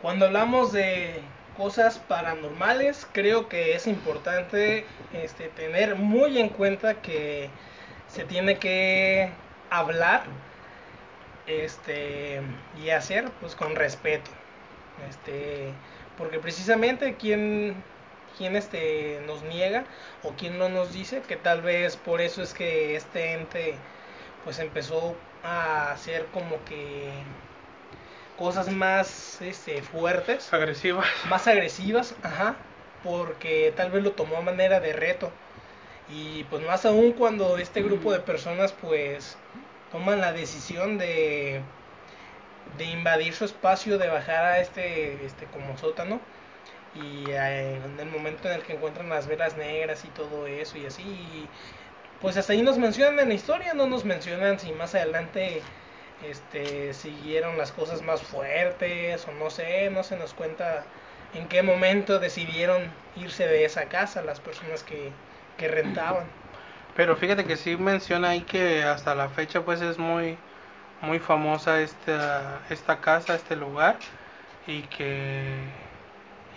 cuando 0.00 0.26
hablamos 0.26 0.72
de 0.72 1.20
cosas 1.56 1.98
paranormales, 1.98 3.06
creo 3.12 3.48
que 3.48 3.74
es 3.74 3.86
importante 3.86 4.86
este, 5.12 5.48
tener 5.48 5.96
muy 5.96 6.38
en 6.38 6.48
cuenta 6.48 7.02
que 7.02 7.50
se 8.06 8.24
tiene 8.24 8.58
que 8.58 9.30
hablar 9.70 10.22
este 11.46 12.40
y 12.82 12.90
hacer 12.90 13.28
pues 13.40 13.54
con 13.54 13.74
respeto. 13.74 14.30
Este 15.08 15.72
porque 16.16 16.38
precisamente 16.38 17.14
quien 17.14 17.82
quien 18.38 18.56
este 18.56 19.20
nos 19.26 19.42
niega 19.42 19.84
o 20.22 20.30
quien 20.30 20.58
no 20.58 20.68
nos 20.68 20.92
dice 20.92 21.20
que 21.26 21.36
tal 21.36 21.60
vez 21.60 21.96
por 21.96 22.20
eso 22.20 22.42
es 22.42 22.54
que 22.54 22.96
este 22.96 23.32
ente 23.34 23.74
pues 24.44 24.60
empezó 24.60 25.16
a 25.42 25.90
hacer 25.90 26.26
como 26.32 26.64
que 26.64 27.10
cosas 28.38 28.70
más 28.70 29.42
este 29.42 29.82
fuertes. 29.82 30.52
Agresivas. 30.54 31.06
Más 31.28 31.46
agresivas 31.48 32.14
ajá 32.22 32.56
porque 33.02 33.72
tal 33.76 33.90
vez 33.90 34.02
lo 34.02 34.12
tomó 34.12 34.38
a 34.38 34.42
manera 34.42 34.80
de 34.80 34.92
reto. 34.92 35.30
Y 36.08 36.44
pues 36.44 36.64
más 36.64 36.86
aún 36.86 37.12
cuando 37.12 37.58
este 37.58 37.82
grupo 37.82 38.12
de 38.12 38.20
personas 38.20 38.72
pues 38.72 39.36
toman 39.92 40.20
la 40.20 40.32
decisión 40.32 40.96
de, 40.96 41.60
de 42.78 42.84
invadir 42.84 43.34
su 43.34 43.44
espacio, 43.44 43.98
de 43.98 44.08
bajar 44.08 44.44
a 44.44 44.60
este, 44.60 45.24
este 45.26 45.44
como 45.46 45.76
sótano 45.76 46.20
y 46.98 47.30
eh, 47.30 47.76
en 47.76 48.00
el 48.00 48.06
momento 48.10 48.48
en 48.48 48.54
el 48.54 48.62
que 48.62 48.74
encuentran 48.74 49.08
las 49.08 49.26
velas 49.26 49.56
negras 49.56 50.04
y 50.04 50.08
todo 50.08 50.46
eso 50.46 50.78
y 50.78 50.86
así 50.86 51.48
pues 52.20 52.36
hasta 52.36 52.52
ahí 52.52 52.62
nos 52.62 52.78
mencionan 52.78 53.18
en 53.20 53.28
la 53.28 53.34
historia 53.34 53.74
no 53.74 53.86
nos 53.86 54.04
mencionan 54.04 54.58
si 54.58 54.72
más 54.72 54.94
adelante 54.94 55.62
este 56.28 56.92
siguieron 56.94 57.56
las 57.56 57.72
cosas 57.72 58.02
más 58.02 58.22
fuertes 58.22 59.26
o 59.28 59.32
no 59.32 59.50
sé 59.50 59.90
no 59.90 60.02
se 60.02 60.16
nos 60.16 60.34
cuenta 60.34 60.84
en 61.34 61.46
qué 61.48 61.62
momento 61.62 62.18
decidieron 62.18 62.82
irse 63.16 63.46
de 63.46 63.64
esa 63.64 63.84
casa 63.86 64.22
las 64.22 64.40
personas 64.40 64.82
que, 64.82 65.10
que 65.58 65.68
rentaban. 65.68 66.24
Pero 66.96 67.16
fíjate 67.16 67.44
que 67.44 67.56
sí 67.56 67.76
menciona 67.76 68.30
ahí 68.30 68.40
que 68.40 68.82
hasta 68.82 69.14
la 69.14 69.28
fecha 69.28 69.60
pues 69.60 69.80
es 69.80 69.98
muy 69.98 70.36
muy 71.00 71.18
famosa 71.20 71.80
esta 71.80 72.60
esta 72.70 73.00
casa, 73.00 73.34
este 73.34 73.54
lugar 73.54 73.96
y 74.66 74.82
que 74.82 75.44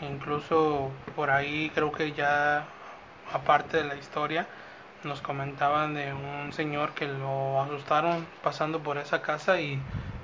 incluso 0.01 0.91
por 1.15 1.29
ahí 1.29 1.71
creo 1.73 1.91
que 1.91 2.11
ya 2.13 2.65
aparte 3.31 3.77
de 3.77 3.83
la 3.83 3.95
historia 3.95 4.47
nos 5.03 5.21
comentaban 5.21 5.93
de 5.93 6.13
un 6.13 6.53
señor 6.53 6.91
que 6.91 7.07
lo 7.07 7.61
asustaron 7.61 8.25
pasando 8.43 8.79
por 8.79 8.97
esa 8.97 9.21
casa 9.21 9.59
y, 9.59 9.79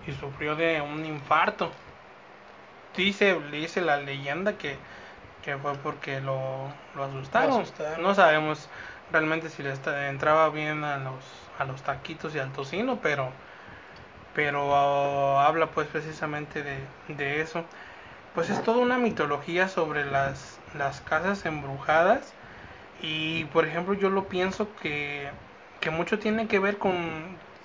y 0.06 0.12
sufrió 0.14 0.56
de 0.56 0.82
un 0.82 1.06
infarto. 1.06 1.72
Dice, 2.96 3.40
dice 3.52 3.82
la 3.82 3.98
leyenda 3.98 4.54
que, 4.54 4.78
que 5.44 5.58
fue 5.58 5.74
porque 5.76 6.22
lo, 6.22 6.68
lo 6.96 7.04
asustaron. 7.04 7.50
Lo 7.50 7.56
asustaron. 7.62 8.04
No 8.04 8.16
sabemos 8.16 8.70
realmente 9.12 9.50
si 9.50 9.64
le 9.64 9.74
entraba 10.10 10.50
bien 10.50 10.84
a 10.84 10.98
los, 10.98 11.24
a 11.58 11.66
los 11.66 11.82
taquitos 11.82 12.36
y 12.36 12.40
al 12.40 12.52
tocino, 12.52 13.00
pero, 13.02 13.30
pero 14.34 14.76
ah, 14.76 15.48
habla 15.48 15.68
pues 15.68 15.88
precisamente 15.88 16.64
de, 16.64 16.78
de, 17.08 17.42
eso. 17.42 17.64
Pues 18.38 18.52
es 18.52 18.62
toda 18.62 18.78
una 18.78 19.00
mitología 19.00 19.68
sobre 19.68 20.06
las, 20.06 20.60
las 20.78 21.02
casas 21.02 21.44
embrujadas 21.48 22.36
y 23.02 23.46
por 23.46 23.66
ejemplo 23.66 23.96
yo 23.96 24.12
lo 24.12 24.26
pienso 24.26 24.68
que, 24.80 25.28
que 25.82 25.90
mucho 25.90 26.20
tiene 26.20 26.48
que 26.48 26.60
ver 26.60 26.78
con 26.78 26.94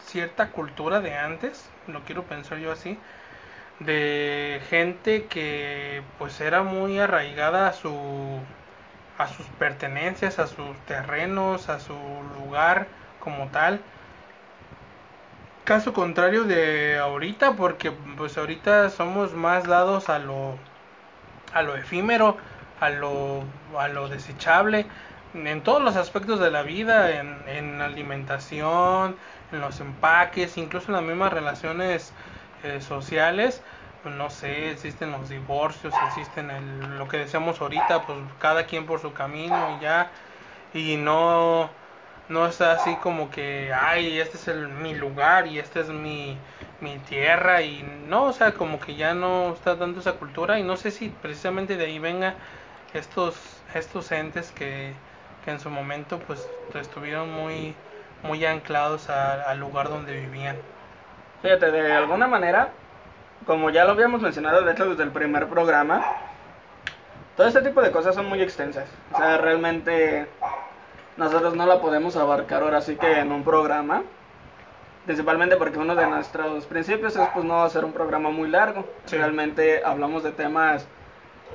cierta 0.06 0.48
cultura 0.48 1.02
de 1.02 1.14
antes, 1.14 1.68
lo 1.88 2.00
quiero 2.04 2.22
pensar 2.22 2.56
yo 2.56 2.72
así, 2.72 2.96
de 3.80 4.62
gente 4.70 5.26
que 5.26 6.00
pues 6.18 6.40
era 6.40 6.62
muy 6.62 6.98
arraigada 6.98 7.68
a 7.68 7.74
su 7.74 7.92
a 9.18 9.28
sus 9.28 9.44
pertenencias, 9.58 10.38
a 10.38 10.46
sus 10.46 10.74
terrenos, 10.86 11.68
a 11.68 11.80
su 11.80 11.98
lugar 12.38 12.86
como 13.20 13.48
tal. 13.48 13.78
Caso 15.64 15.92
contrario 15.92 16.44
de 16.44 16.98
ahorita, 16.98 17.54
porque 17.56 17.92
pues 17.92 18.36
ahorita 18.36 18.90
somos 18.90 19.32
más 19.34 19.66
dados 19.66 20.08
a 20.08 20.18
lo 20.18 20.58
a 21.52 21.62
lo 21.62 21.76
efímero, 21.76 22.36
a 22.80 22.90
lo 22.90 23.44
a 23.78 23.88
lo 23.88 24.08
desechable 24.08 24.86
en 25.34 25.62
todos 25.62 25.82
los 25.82 25.96
aspectos 25.96 26.40
de 26.40 26.50
la 26.50 26.62
vida, 26.62 27.10
en, 27.20 27.42
en 27.48 27.80
alimentación, 27.80 29.16
en 29.52 29.60
los 29.60 29.80
empaques, 29.80 30.58
incluso 30.58 30.88
en 30.88 30.94
las 30.94 31.02
mismas 31.04 31.32
relaciones 31.32 32.12
eh, 32.64 32.80
sociales, 32.82 33.62
no 34.04 34.30
sé, 34.30 34.72
existen 34.72 35.12
los 35.12 35.28
divorcios, 35.30 35.94
existen 36.08 36.50
el, 36.50 36.98
lo 36.98 37.08
que 37.08 37.18
decíamos 37.18 37.60
ahorita, 37.60 38.02
pues 38.06 38.18
cada 38.40 38.66
quien 38.66 38.86
por 38.86 39.00
su 39.00 39.12
camino 39.14 39.76
y 39.78 39.80
ya, 39.80 40.10
y 40.74 40.96
no, 40.96 41.70
no 42.28 42.46
es 42.46 42.60
así 42.60 42.96
como 42.96 43.30
que, 43.30 43.72
ay, 43.74 44.18
este 44.20 44.36
es 44.36 44.48
el, 44.48 44.68
mi 44.68 44.94
lugar 44.94 45.46
y 45.46 45.58
esta 45.58 45.80
es 45.80 45.88
mi, 45.88 46.36
mi 46.80 46.98
tierra, 46.98 47.62
y 47.62 47.82
no, 48.08 48.24
o 48.24 48.32
sea, 48.32 48.52
como 48.54 48.80
que 48.80 48.94
ya 48.96 49.14
no 49.14 49.52
está 49.54 49.74
dando 49.76 50.00
esa 50.00 50.14
cultura, 50.14 50.58
y 50.58 50.62
no 50.62 50.76
sé 50.76 50.90
si 50.90 51.08
precisamente 51.10 51.76
de 51.76 51.86
ahí 51.86 51.98
venga 51.98 52.34
estos, 52.94 53.36
estos 53.74 54.10
entes 54.12 54.52
que, 54.52 54.94
que 55.44 55.50
en 55.50 55.60
su 55.60 55.70
momento 55.70 56.18
pues 56.20 56.48
estuvieron 56.74 57.32
muy, 57.32 57.74
muy 58.22 58.44
anclados 58.46 59.08
a- 59.10 59.50
al 59.50 59.58
lugar 59.60 59.88
donde 59.88 60.18
vivían. 60.20 60.56
Fíjate, 61.42 61.70
de 61.70 61.92
alguna 61.92 62.26
manera, 62.28 62.70
como 63.46 63.70
ya 63.70 63.84
lo 63.84 63.92
habíamos 63.92 64.22
mencionado, 64.22 64.62
de 64.62 64.72
hecho, 64.72 64.88
desde 64.90 65.04
el 65.04 65.12
primer 65.12 65.48
programa, 65.48 66.04
todo 67.36 67.46
este 67.46 67.62
tipo 67.62 67.80
de 67.82 67.90
cosas 67.90 68.14
son 68.14 68.26
muy 68.26 68.40
extensas. 68.42 68.88
O 69.12 69.16
sea, 69.16 69.38
realmente 69.38 70.28
nosotros 71.16 71.54
no 71.54 71.66
la 71.66 71.80
podemos 71.80 72.16
abarcar 72.16 72.62
ahora 72.62 72.80
sí 72.80 72.96
que 72.96 73.18
en 73.18 73.32
un 73.32 73.44
programa. 73.44 74.02
Principalmente 75.04 75.56
porque 75.56 75.78
uno 75.78 75.96
de 75.96 76.06
nuestros 76.06 76.64
principios 76.66 77.16
es 77.16 77.28
pues 77.34 77.44
no 77.44 77.64
hacer 77.64 77.84
un 77.84 77.92
programa 77.92 78.30
muy 78.30 78.48
largo. 78.48 78.86
Sí. 79.04 79.16
Realmente 79.16 79.82
hablamos 79.84 80.22
de 80.22 80.30
temas 80.30 80.86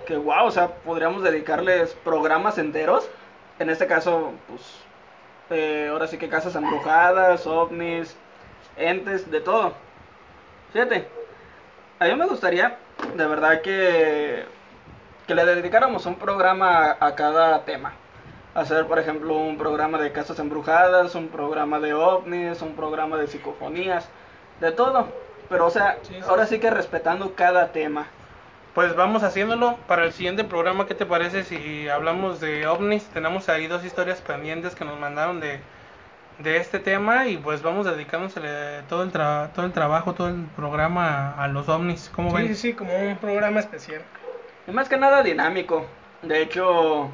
que, 0.06 0.18
wow, 0.18 0.46
o 0.46 0.52
sea, 0.52 0.68
podríamos 0.68 1.24
dedicarles 1.24 1.94
programas 2.04 2.58
enteros. 2.58 3.10
En 3.60 3.70
este 3.70 3.88
caso, 3.88 4.34
pues, 4.48 4.62
eh, 5.50 5.88
ahora 5.90 6.08
sí 6.08 6.18
que 6.18 6.30
casas 6.30 6.56
embrujadas, 6.56 7.48
ovnis, 7.48 8.16
entes, 8.76 9.32
de 9.32 9.42
todo. 9.42 9.74
Fíjate, 10.74 11.08
a 12.00 12.06
mí 12.06 12.16
me 12.16 12.28
gustaría, 12.28 12.78
de 13.16 13.28
verdad, 13.28 13.62
que, 13.62 14.46
que 15.26 15.36
le 15.36 15.46
dedicáramos 15.46 16.06
un 16.06 16.16
programa 16.16 16.92
a, 17.00 17.08
a 17.08 17.16
cada 17.16 17.64
tema. 17.66 17.94
Hacer, 18.58 18.88
por 18.88 18.98
ejemplo, 19.00 19.36
un 19.36 19.58
programa 19.58 19.98
de 20.00 20.12
casas 20.12 20.40
embrujadas, 20.40 21.16
un 21.16 21.28
programa 21.28 21.80
de 21.80 21.94
ovnis, 21.94 22.62
un 22.62 22.76
programa 22.76 23.18
de 23.18 23.28
psicofonías, 23.28 24.10
de 24.60 24.72
todo. 24.72 25.08
Pero, 25.50 25.68
o 25.68 25.70
sea, 25.70 25.98
Sí, 26.02 26.16
sí, 26.16 26.20
ahora 26.28 26.46
sí. 26.46 26.60
que 26.60 26.70
respetando 26.72 27.36
cada 27.36 27.72
tema. 27.72 28.08
Pues 28.74 28.96
vamos 28.96 29.24
haciéndolo 29.24 29.78
para 29.88 30.04
el 30.06 30.12
siguiente 30.14 30.44
programa. 30.44 30.86
¿Qué 30.88 30.96
te 30.96 31.06
parece 31.06 31.44
si 31.44 31.88
hablamos 31.88 32.40
de 32.40 32.68
ovnis? 32.68 33.06
Tenemos 33.10 33.48
ahí 33.50 33.68
dos 33.68 33.84
historias 33.86 34.22
pendientes 34.22 34.76
que 34.76 34.86
nos 34.86 35.00
mandaron 35.00 35.40
de, 35.40 35.60
de 36.40 36.58
este 36.58 36.80
tema 36.80 37.28
y 37.28 37.38
pues 37.38 37.62
vamos 37.62 37.86
dedicándosele 37.86 38.84
todo 38.90 39.04
el, 39.04 39.12
tra- 39.12 39.52
todo 39.54 39.66
el 39.66 39.72
trabajo, 39.72 40.14
todo 40.14 40.30
el 40.30 40.46
programa 40.56 41.32
a, 41.34 41.44
a 41.44 41.48
los 41.48 41.70
ovnis. 41.70 42.12
¿Cómo 42.16 42.32
Sí, 42.32 42.36
ven? 42.36 42.48
sí, 42.48 42.56
sí, 42.56 42.74
como 42.74 42.96
un 42.96 43.18
programa 43.18 43.60
especial. 43.60 44.02
Y 44.68 44.72
más 44.72 44.90
que 44.90 44.98
nada 44.98 45.24
dinámico. 45.24 45.86
De 46.22 46.42
hecho, 46.42 47.10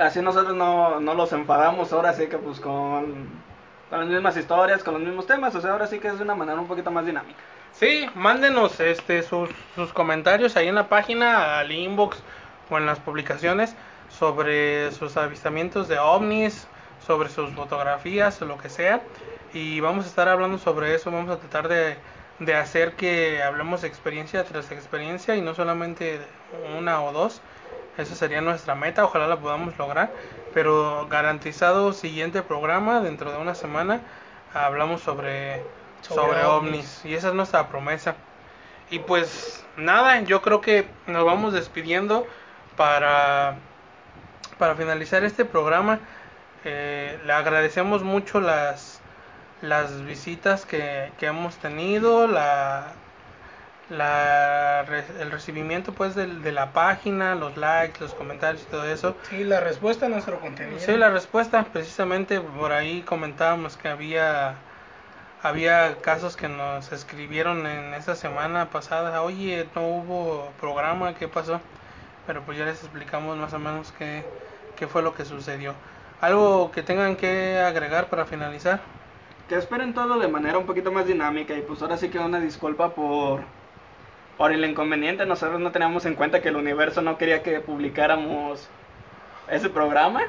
así 0.00 0.20
nosotros 0.22 0.54
no, 0.56 1.00
no 1.00 1.14
los 1.14 1.32
enfadamos 1.32 1.92
ahora 1.92 2.12
sí 2.14 2.28
que 2.28 2.38
pues 2.38 2.60
con, 2.60 3.28
con 3.88 4.00
las 4.00 4.08
mismas 4.08 4.36
historias, 4.36 4.82
con 4.82 4.94
los 4.94 5.02
mismos 5.02 5.26
temas. 5.26 5.54
O 5.54 5.60
sea, 5.60 5.72
ahora 5.72 5.86
sí 5.86 6.00
que 6.00 6.08
es 6.08 6.18
de 6.18 6.24
una 6.24 6.34
manera 6.34 6.60
un 6.60 6.68
poquito 6.68 6.90
más 6.90 7.06
dinámica. 7.06 7.44
Sí, 7.72 8.10
mándenos 8.14 8.80
este 8.80 9.22
sus, 9.22 9.50
sus 9.74 9.92
comentarios 9.92 10.56
ahí 10.56 10.68
en 10.68 10.74
la 10.74 10.88
página, 10.88 11.58
al 11.58 11.70
inbox 11.72 12.22
o 12.68 12.78
en 12.78 12.86
las 12.86 13.00
publicaciones 13.00 13.76
sobre 14.08 14.90
sus 14.92 15.16
avistamientos 15.16 15.88
de 15.88 15.98
ovnis, 15.98 16.68
sobre 17.06 17.28
sus 17.28 17.52
fotografías 17.54 18.40
o 18.42 18.46
lo 18.46 18.58
que 18.58 18.68
sea. 18.70 19.02
Y 19.52 19.80
vamos 19.80 20.04
a 20.06 20.08
estar 20.08 20.28
hablando 20.28 20.58
sobre 20.58 20.94
eso, 20.94 21.10
vamos 21.10 21.30
a 21.30 21.38
tratar 21.38 21.68
de, 21.68 21.96
de 22.38 22.54
hacer 22.54 22.96
que 22.96 23.42
hablemos 23.42 23.84
experiencia 23.84 24.44
tras 24.44 24.70
experiencia 24.72 25.36
y 25.36 25.42
no 25.42 25.54
solamente 25.54 26.20
una 26.76 27.02
o 27.02 27.12
dos. 27.12 27.42
Esa 28.00 28.14
sería 28.14 28.40
nuestra 28.40 28.74
meta, 28.74 29.04
ojalá 29.04 29.26
la 29.26 29.38
podamos 29.38 29.76
lograr. 29.78 30.10
Pero 30.54 31.06
garantizado 31.08 31.92
siguiente 31.92 32.42
programa, 32.42 33.00
dentro 33.00 33.30
de 33.30 33.38
una 33.38 33.54
semana, 33.54 34.00
hablamos 34.54 35.00
sobre, 35.02 35.62
Sobre 36.02 36.22
sobre, 36.22 36.44
ovnis. 36.44 36.70
ovnis. 36.70 37.04
Y 37.04 37.14
esa 37.14 37.28
es 37.28 37.34
nuestra 37.34 37.68
promesa. 37.68 38.14
Y 38.90 38.98
pues 39.00 39.64
nada, 39.76 40.20
yo 40.22 40.42
creo 40.42 40.60
que 40.60 40.86
nos 41.06 41.24
vamos 41.24 41.52
despidiendo 41.52 42.26
para, 42.76 43.56
para 44.58 44.74
finalizar 44.74 45.22
este 45.24 45.44
programa. 45.44 46.00
Eh, 46.64 47.18
le 47.24 47.32
agradecemos 47.32 48.02
mucho 48.02 48.40
las, 48.40 49.00
las 49.62 50.04
visitas 50.04 50.66
que, 50.66 51.12
que 51.18 51.26
hemos 51.26 51.56
tenido, 51.56 52.26
la, 52.26 52.92
la, 53.90 54.84
el 55.20 55.30
recibimiento 55.30 55.92
pues 55.92 56.14
del- 56.14 56.42
de, 56.42 56.52
la 56.52 56.72
página, 56.72 57.34
los 57.34 57.56
likes, 57.56 58.00
los 58.00 58.14
comentarios 58.14 58.62
y 58.62 58.66
todo 58.66 58.84
eso. 58.84 59.16
Sí, 59.28 59.44
la 59.44 59.60
respuesta 59.60 60.06
a 60.06 60.08
nuestro 60.08 60.40
contenido. 60.40 60.78
Sí, 60.78 60.96
la 60.96 61.10
respuesta, 61.10 61.64
precisamente 61.72 62.40
por 62.40 62.72
ahí 62.72 63.02
comentábamos 63.02 63.76
que 63.76 63.88
había 63.88 64.54
había 65.42 65.96
casos 66.02 66.36
que 66.36 66.48
nos 66.48 66.92
escribieron 66.92 67.66
en 67.66 67.94
esa 67.94 68.14
semana 68.14 68.66
pasada, 68.70 69.22
oye, 69.22 69.66
no 69.74 69.86
hubo 69.86 70.50
programa, 70.60 71.14
¿qué 71.14 71.28
pasó? 71.28 71.60
Pero 72.26 72.42
pues 72.42 72.58
ya 72.58 72.66
les 72.66 72.82
explicamos 72.82 73.38
más 73.38 73.52
o 73.54 73.58
menos 73.58 73.92
qué, 73.98 74.22
qué 74.76 74.86
fue 74.86 75.02
lo 75.02 75.14
que 75.14 75.24
sucedió. 75.24 75.74
¿Algo 76.20 76.70
que 76.72 76.82
tengan 76.82 77.16
que 77.16 77.58
agregar 77.58 78.08
para 78.08 78.26
finalizar? 78.26 78.80
Que 79.48 79.56
esperen 79.56 79.94
todo 79.94 80.18
de 80.18 80.28
manera 80.28 80.58
un 80.58 80.66
poquito 80.66 80.92
más 80.92 81.06
dinámica. 81.06 81.54
Y 81.54 81.62
pues 81.62 81.80
ahora 81.80 81.96
sí 81.96 82.10
que 82.10 82.18
una 82.18 82.38
disculpa 82.38 82.90
por, 82.94 83.40
por 84.40 84.52
el 84.52 84.64
inconveniente. 84.64 85.26
Nosotros 85.26 85.60
no 85.60 85.70
teníamos 85.70 86.06
en 86.06 86.14
cuenta 86.14 86.40
que 86.40 86.48
el 86.48 86.56
universo 86.56 87.02
no 87.02 87.18
quería 87.18 87.42
que 87.42 87.60
publicáramos 87.60 88.70
ese 89.50 89.68
programa. 89.68 90.22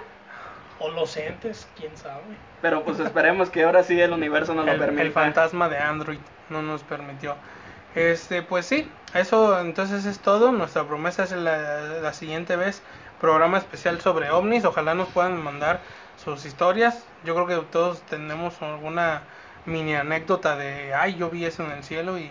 O 0.79 0.89
los 0.89 1.15
entes, 1.15 1.65
quién 1.77 1.95
sabe. 1.95 2.21
Pero 2.61 2.83
pues 2.83 2.99
esperemos 2.99 3.49
que 3.49 3.63
ahora 3.63 3.83
sí 3.83 3.97
el 4.01 4.11
universo 4.11 4.53
nos 4.53 4.65
lo 4.65 4.73
el, 4.73 4.79
permita. 4.79 5.03
el 5.03 5.13
fantasma 5.13 5.69
de 5.69 5.77
Android 5.77 6.17
no 6.49 6.61
nos 6.61 6.83
permitió. 6.83 7.35
Este, 7.95 8.41
pues 8.41 8.65
sí, 8.65 8.91
eso 9.13 9.57
entonces 9.61 10.03
es 10.03 10.19
todo. 10.19 10.51
Nuestra 10.51 10.83
promesa 10.83 11.23
es 11.23 11.31
la, 11.31 11.79
la 12.01 12.11
siguiente 12.11 12.57
vez 12.57 12.83
programa 13.21 13.59
especial 13.59 14.01
sobre 14.01 14.29
ovnis. 14.29 14.65
Ojalá 14.65 14.93
nos 14.93 15.07
puedan 15.07 15.41
mandar 15.41 15.79
sus 16.21 16.43
historias. 16.43 17.05
Yo 17.23 17.33
creo 17.33 17.47
que 17.47 17.65
todos 17.71 18.01
tenemos 18.07 18.61
alguna 18.61 19.21
mini 19.65 19.95
anécdota 19.95 20.57
de, 20.57 20.93
ay, 20.93 21.15
yo 21.15 21.29
vi 21.29 21.45
eso 21.45 21.63
en 21.63 21.71
el 21.71 21.83
cielo 21.85 22.17
y, 22.19 22.29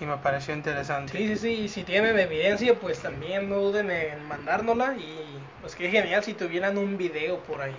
y 0.00 0.06
me 0.06 0.16
pareció 0.16 0.54
interesante. 0.54 1.16
Sí, 1.16 1.28
sí, 1.28 1.36
sí, 1.36 1.52
y 1.62 1.68
si 1.68 1.84
tienen 1.84 2.18
evidencia, 2.18 2.74
pues 2.74 3.00
también 3.00 3.48
no 3.48 3.56
duden 3.56 3.90
en 3.90 4.26
mandárnosla 4.26 4.96
y 4.96 5.38
pues 5.60 5.76
qué 5.76 5.90
genial 5.90 6.24
si 6.24 6.34
tuvieran 6.34 6.78
un 6.78 6.96
video 6.96 7.38
por 7.40 7.60
ahí. 7.62 7.76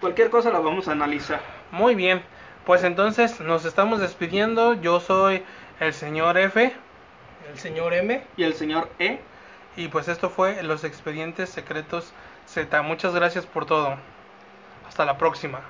Cualquier 0.00 0.30
cosa 0.30 0.50
la 0.50 0.58
vamos 0.58 0.88
a 0.88 0.92
analizar. 0.92 1.40
Muy 1.70 1.94
bien, 1.94 2.22
pues 2.64 2.84
entonces 2.84 3.40
nos 3.40 3.64
estamos 3.64 4.00
despidiendo. 4.00 4.74
Yo 4.74 5.00
soy 5.00 5.42
el 5.80 5.92
señor 5.92 6.38
F 6.38 6.72
El 7.50 7.58
señor 7.58 7.94
M, 7.94 8.22
Y 8.36 8.44
el 8.44 8.54
señor 8.54 8.88
E. 8.98 9.20
y 9.76 9.88
pues 9.88 10.08
esto 10.08 10.30
fue 10.30 10.62
Los 10.62 10.84
Expedientes 10.84 11.50
Secretos 11.50 12.12
Z. 12.46 12.82
Muchas 12.82 13.14
gracias 13.14 13.46
por 13.46 13.66
todo. 13.66 13.96
Hasta 14.86 15.04
la 15.04 15.18
próxima. 15.18 15.60